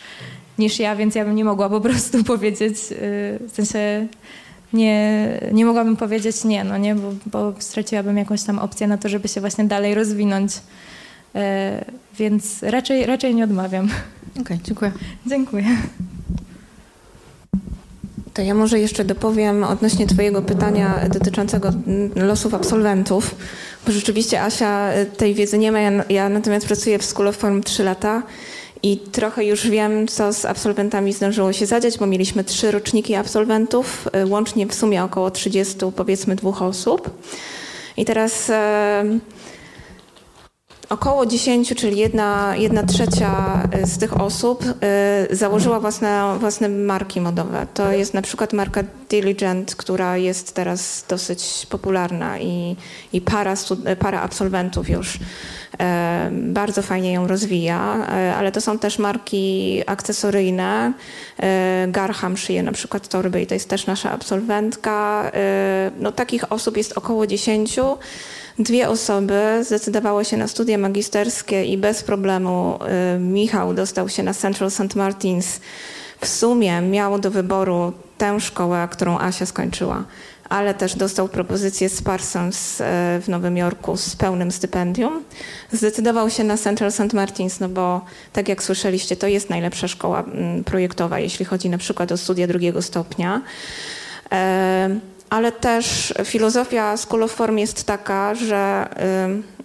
niż 0.59 0.79
ja, 0.79 0.97
więc 0.97 1.15
ja 1.15 1.25
bym 1.25 1.35
nie 1.35 1.45
mogła 1.45 1.69
po 1.69 1.81
prostu 1.81 2.25
powiedzieć, 2.35 2.75
y, 2.75 3.39
w 3.49 3.51
sensie 3.53 4.07
nie, 4.73 5.29
nie 5.53 5.65
mogłabym 5.65 5.97
powiedzieć 5.97 6.45
nie, 6.45 6.65
no 6.65 6.79
nie, 6.79 6.95
bo, 6.95 7.13
bo 7.27 7.55
straciłabym 7.59 8.17
jakąś 8.17 8.43
tam 8.43 8.59
opcję 8.59 8.87
na 8.87 8.99
to, 8.99 9.09
żeby 9.09 9.29
się 9.29 9.41
właśnie 9.41 9.65
dalej 9.65 9.95
rozwinąć. 9.95 10.53
Y, 10.57 11.41
więc 12.19 12.63
raczej, 12.63 13.07
raczej 13.07 13.35
nie 13.35 13.45
odmawiam. 13.45 13.85
Okej, 13.85 14.43
okay, 14.43 14.59
dziękuję. 14.65 14.93
Dziękuję. 15.27 15.65
To 18.35 18.43
ja 18.43 18.55
może 18.55 18.79
jeszcze 18.79 19.05
dopowiem 19.05 19.65
odnośnie 19.65 20.07
Twojego 20.07 20.43
pytania 20.43 21.09
dotyczącego 21.09 21.73
losów 22.17 22.55
absolwentów, 22.55 23.35
bo 23.87 23.93
rzeczywiście 23.93 24.43
Asia 24.43 24.91
tej 25.17 25.35
wiedzy 25.35 25.59
nie 25.59 25.73
ma. 25.73 25.81
Ja, 25.81 26.05
ja 26.09 26.29
natomiast 26.29 26.67
pracuję 26.67 26.99
w 26.99 27.05
School 27.05 27.29
of 27.29 27.37
Form 27.37 27.63
3 27.63 27.85
lata 27.85 28.23
i 28.83 28.97
trochę 28.97 29.45
już 29.45 29.69
wiem, 29.69 30.09
co 30.09 30.33
z 30.33 30.45
absolwentami 30.45 31.13
zdążyło 31.13 31.53
się 31.53 31.67
zadziać, 31.67 31.99
bo 31.99 32.07
mieliśmy 32.07 32.45
trzy 32.45 32.71
roczniki 32.71 33.15
absolwentów, 33.15 34.09
y, 34.17 34.27
łącznie 34.27 34.67
w 34.67 34.75
sumie 34.75 35.05
około 35.05 35.31
30, 35.31 35.77
powiedzmy, 35.97 36.37
dwóch 36.37 36.63
osób. 36.63 37.11
I 37.97 38.05
teraz 38.05 38.51
e, 38.51 39.05
około 40.89 41.27
10, 41.27 41.75
czyli 41.77 41.99
jedna, 41.99 42.57
jedna 42.57 42.83
trzecia 42.83 43.63
y, 43.83 43.87
z 43.87 43.99
tych 43.99 44.21
osób 44.21 44.65
e, 44.81 45.27
założyła 45.31 45.81
własne, 45.81 46.37
własne 46.41 46.69
marki 46.69 47.21
modowe. 47.21 47.67
To 47.75 47.93
jest 47.93 48.15
na 48.15 48.23
przykład 48.23 48.53
marka 48.53 48.83
Diligent, 49.11 49.75
która 49.75 50.17
jest 50.17 50.55
teraz 50.55 51.05
dosyć 51.09 51.67
popularna 51.71 52.39
i, 52.39 52.77
i 53.13 53.21
para, 53.21 53.55
para 53.99 54.21
absolwentów 54.21 54.89
już 54.89 55.19
E, 55.19 55.62
bardzo 56.33 56.83
fajnie 56.83 57.13
ją 57.13 57.27
rozwija, 57.27 58.07
e, 58.09 58.35
ale 58.37 58.53
to 58.53 58.61
są 58.61 58.79
też 58.79 58.99
marki 58.99 59.83
akcesoryjne. 59.87 60.93
E, 61.43 61.87
Garham 61.89 62.37
szyje 62.37 62.63
na 62.63 62.73
przykład 62.73 63.09
torby 63.09 63.43
i 63.43 63.47
to 63.47 63.55
jest 63.55 63.69
też 63.69 63.87
nasza 63.87 64.11
absolwentka. 64.11 65.33
No, 66.01 66.13
takich 66.13 66.53
osób 66.53 66.77
jest 66.77 66.99
około 66.99 67.27
10. 67.27 67.77
Dwie 68.59 68.89
osoby 68.89 69.65
zdecydowały 69.65 70.25
się 70.25 70.37
na 70.37 70.49
studia 70.49 70.79
magisterskie 70.79 71.65
i 71.65 71.79
bez 71.79 72.03
problemu 72.03 72.79
Michał 73.19 73.75
dostał 73.75 74.09
się 74.09 74.23
na 74.23 74.35
Central 74.35 74.71
St. 74.71 74.95
Martins. 74.95 75.61
W 76.23 76.29
sumie 76.29 76.81
miał 76.81 77.19
do 77.19 77.31
wyboru 77.31 77.93
tę 78.19 78.41
szkołę, 78.41 78.89
którą 78.91 79.19
Asia 79.19 79.47
skończyła 79.47 80.05
ale 80.53 80.75
też 80.75 80.97
dostał 80.97 81.29
propozycję 81.29 81.89
z 81.89 82.03
Parsons 82.03 82.81
e, 82.81 82.85
w 83.23 83.29
Nowym 83.29 83.57
Jorku 83.57 83.97
z 83.97 84.17
pełnym 84.17 84.53
stypendium. 84.53 85.25
Zdecydował 85.73 86.31
się 86.31 86.45
na 86.45 86.57
Central 86.57 86.93
St. 86.93 87.13
Martins, 87.13 87.61
no 87.61 87.69
bo 87.69 88.01
tak 88.33 88.49
jak 88.49 88.63
słyszeliście, 88.63 89.17
to 89.17 89.27
jest 89.27 89.51
najlepsza 89.51 89.89
szkoła 89.89 90.21
mm, 90.21 90.65
projektowa, 90.65 91.19
jeśli 91.19 91.45
chodzi 91.45 91.69
na 91.69 91.79
przykład 91.79 92.13
o 92.13 92.17
studia 92.17 92.47
drugiego 92.47 92.83
stopnia. 92.83 93.43
Ale 95.33 95.53
też 95.53 96.15
filozofia 96.25 96.97
School 96.97 97.23
of 97.23 97.33
Form 97.33 97.59
jest 97.59 97.85
taka, 97.85 98.35
że 98.35 98.89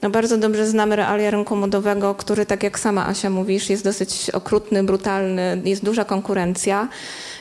no 0.01 0.09
bardzo 0.09 0.37
dobrze 0.37 0.67
znamy 0.67 0.95
realia 0.95 1.31
rynku 1.31 1.55
modowego, 1.55 2.15
który, 2.15 2.45
tak 2.45 2.63
jak 2.63 2.79
sama 2.79 3.07
Asia 3.07 3.29
mówisz, 3.29 3.69
jest 3.69 3.83
dosyć 3.83 4.29
okrutny, 4.29 4.83
brutalny, 4.83 5.61
jest 5.65 5.85
duża 5.85 6.05
konkurencja. 6.05 6.87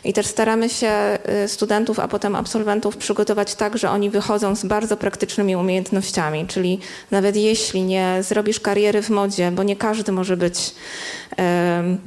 I 0.04 0.12
też 0.12 0.26
staramy 0.26 0.68
się 0.68 1.18
y, 1.44 1.48
studentów, 1.48 1.98
a 1.98 2.08
potem 2.08 2.36
absolwentów 2.36 2.96
przygotować 2.96 3.54
tak, 3.54 3.78
że 3.78 3.90
oni 3.90 4.10
wychodzą 4.10 4.56
z 4.56 4.64
bardzo 4.64 4.96
praktycznymi 4.96 5.56
umiejętnościami, 5.56 6.46
czyli 6.46 6.78
nawet 7.10 7.36
jeśli 7.36 7.82
nie 7.82 8.18
zrobisz 8.20 8.60
kariery 8.60 9.02
w 9.02 9.10
modzie, 9.10 9.50
bo 9.50 9.62
nie 9.62 9.76
każdy 9.76 10.12
może 10.12 10.36
być 10.36 10.74
um, 11.38 11.98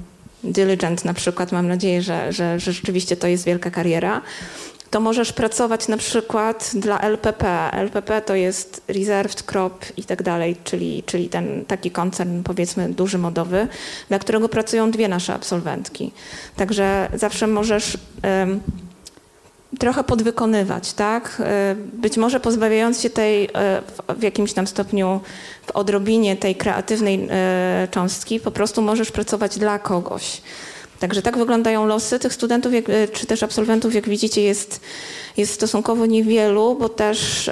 diligent 0.43 1.05
na 1.05 1.13
przykład, 1.13 1.51
mam 1.51 1.67
nadzieję, 1.67 2.01
że, 2.01 2.33
że, 2.33 2.59
że 2.59 2.71
rzeczywiście 2.71 3.17
to 3.17 3.27
jest 3.27 3.45
wielka 3.45 3.71
kariera, 3.71 4.21
to 4.91 4.99
możesz 4.99 5.33
pracować 5.33 5.87
na 5.87 5.97
przykład 5.97 6.71
dla 6.73 6.99
LPP. 6.99 7.71
LPP 7.71 8.21
to 8.21 8.35
jest 8.35 8.81
Reserved 8.87 9.43
Crop 9.43 9.85
i 9.97 10.03
tak 10.03 10.23
dalej, 10.23 10.55
czyli, 10.63 11.03
czyli 11.05 11.29
ten 11.29 11.65
taki 11.65 11.91
koncern 11.91 12.43
powiedzmy 12.43 12.89
duży 12.89 13.17
modowy, 13.17 13.67
dla 14.09 14.19
którego 14.19 14.49
pracują 14.49 14.91
dwie 14.91 15.07
nasze 15.07 15.33
absolwentki. 15.33 16.11
Także 16.55 17.09
zawsze 17.13 17.47
możesz 17.47 17.97
um, 18.23 18.59
trochę 19.79 20.03
podwykonywać, 20.03 20.93
tak? 20.93 21.41
E, 21.45 21.75
być 21.93 22.17
może 22.17 22.39
pozbawiając 22.39 23.01
się 23.01 23.09
tej 23.09 23.45
e, 23.45 23.81
w 24.17 24.23
jakimś 24.23 24.53
tam 24.53 24.67
stopniu, 24.67 25.19
w 25.65 25.71
odrobinie 25.71 26.35
tej 26.35 26.55
kreatywnej 26.55 27.27
e, 27.31 27.87
cząstki, 27.91 28.39
po 28.39 28.51
prostu 28.51 28.81
możesz 28.81 29.11
pracować 29.11 29.59
dla 29.59 29.79
kogoś. 29.79 30.41
Także 30.99 31.21
tak 31.21 31.37
wyglądają 31.37 31.85
losy 31.85 32.19
tych 32.19 32.33
studentów, 32.33 32.73
jak, 32.73 32.85
czy 33.13 33.25
też 33.25 33.43
absolwentów, 33.43 33.95
jak 33.95 34.09
widzicie, 34.09 34.41
jest, 34.41 34.81
jest 35.37 35.53
stosunkowo 35.53 36.05
niewielu, 36.05 36.75
bo 36.75 36.89
też 36.89 37.49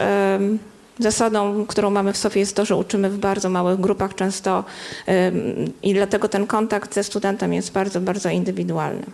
zasadą, 0.99 1.65
którą 1.65 1.89
mamy 1.89 2.13
w 2.13 2.17
sobie 2.17 2.39
jest 2.39 2.55
to, 2.55 2.65
że 2.65 2.75
uczymy 2.75 3.09
w 3.09 3.17
bardzo 3.17 3.49
małych 3.49 3.79
grupach 3.79 4.15
często 4.15 4.63
i 5.83 5.93
dlatego 5.93 6.29
ten 6.29 6.47
kontakt 6.47 6.93
ze 6.93 7.03
studentem 7.03 7.53
jest 7.53 7.71
bardzo, 7.71 8.01
bardzo 8.01 8.29
indywidualny. 8.29 9.05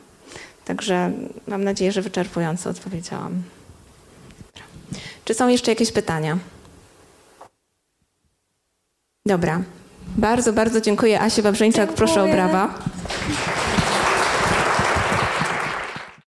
Także 0.65 1.11
mam 1.47 1.63
nadzieję, 1.63 1.91
że 1.91 2.01
wyczerpująco 2.01 2.69
odpowiedziałam. 2.69 3.43
Czy 5.25 5.33
są 5.33 5.47
jeszcze 5.47 5.71
jakieś 5.71 5.91
pytania? 5.91 6.37
Dobra. 9.25 9.61
Bardzo, 10.17 10.53
bardzo 10.53 10.81
dziękuję. 10.81 11.21
Asie 11.21 11.41
Babrzyńczak, 11.43 11.93
proszę 11.93 12.23
o 12.23 12.27
brawa. 12.27 12.79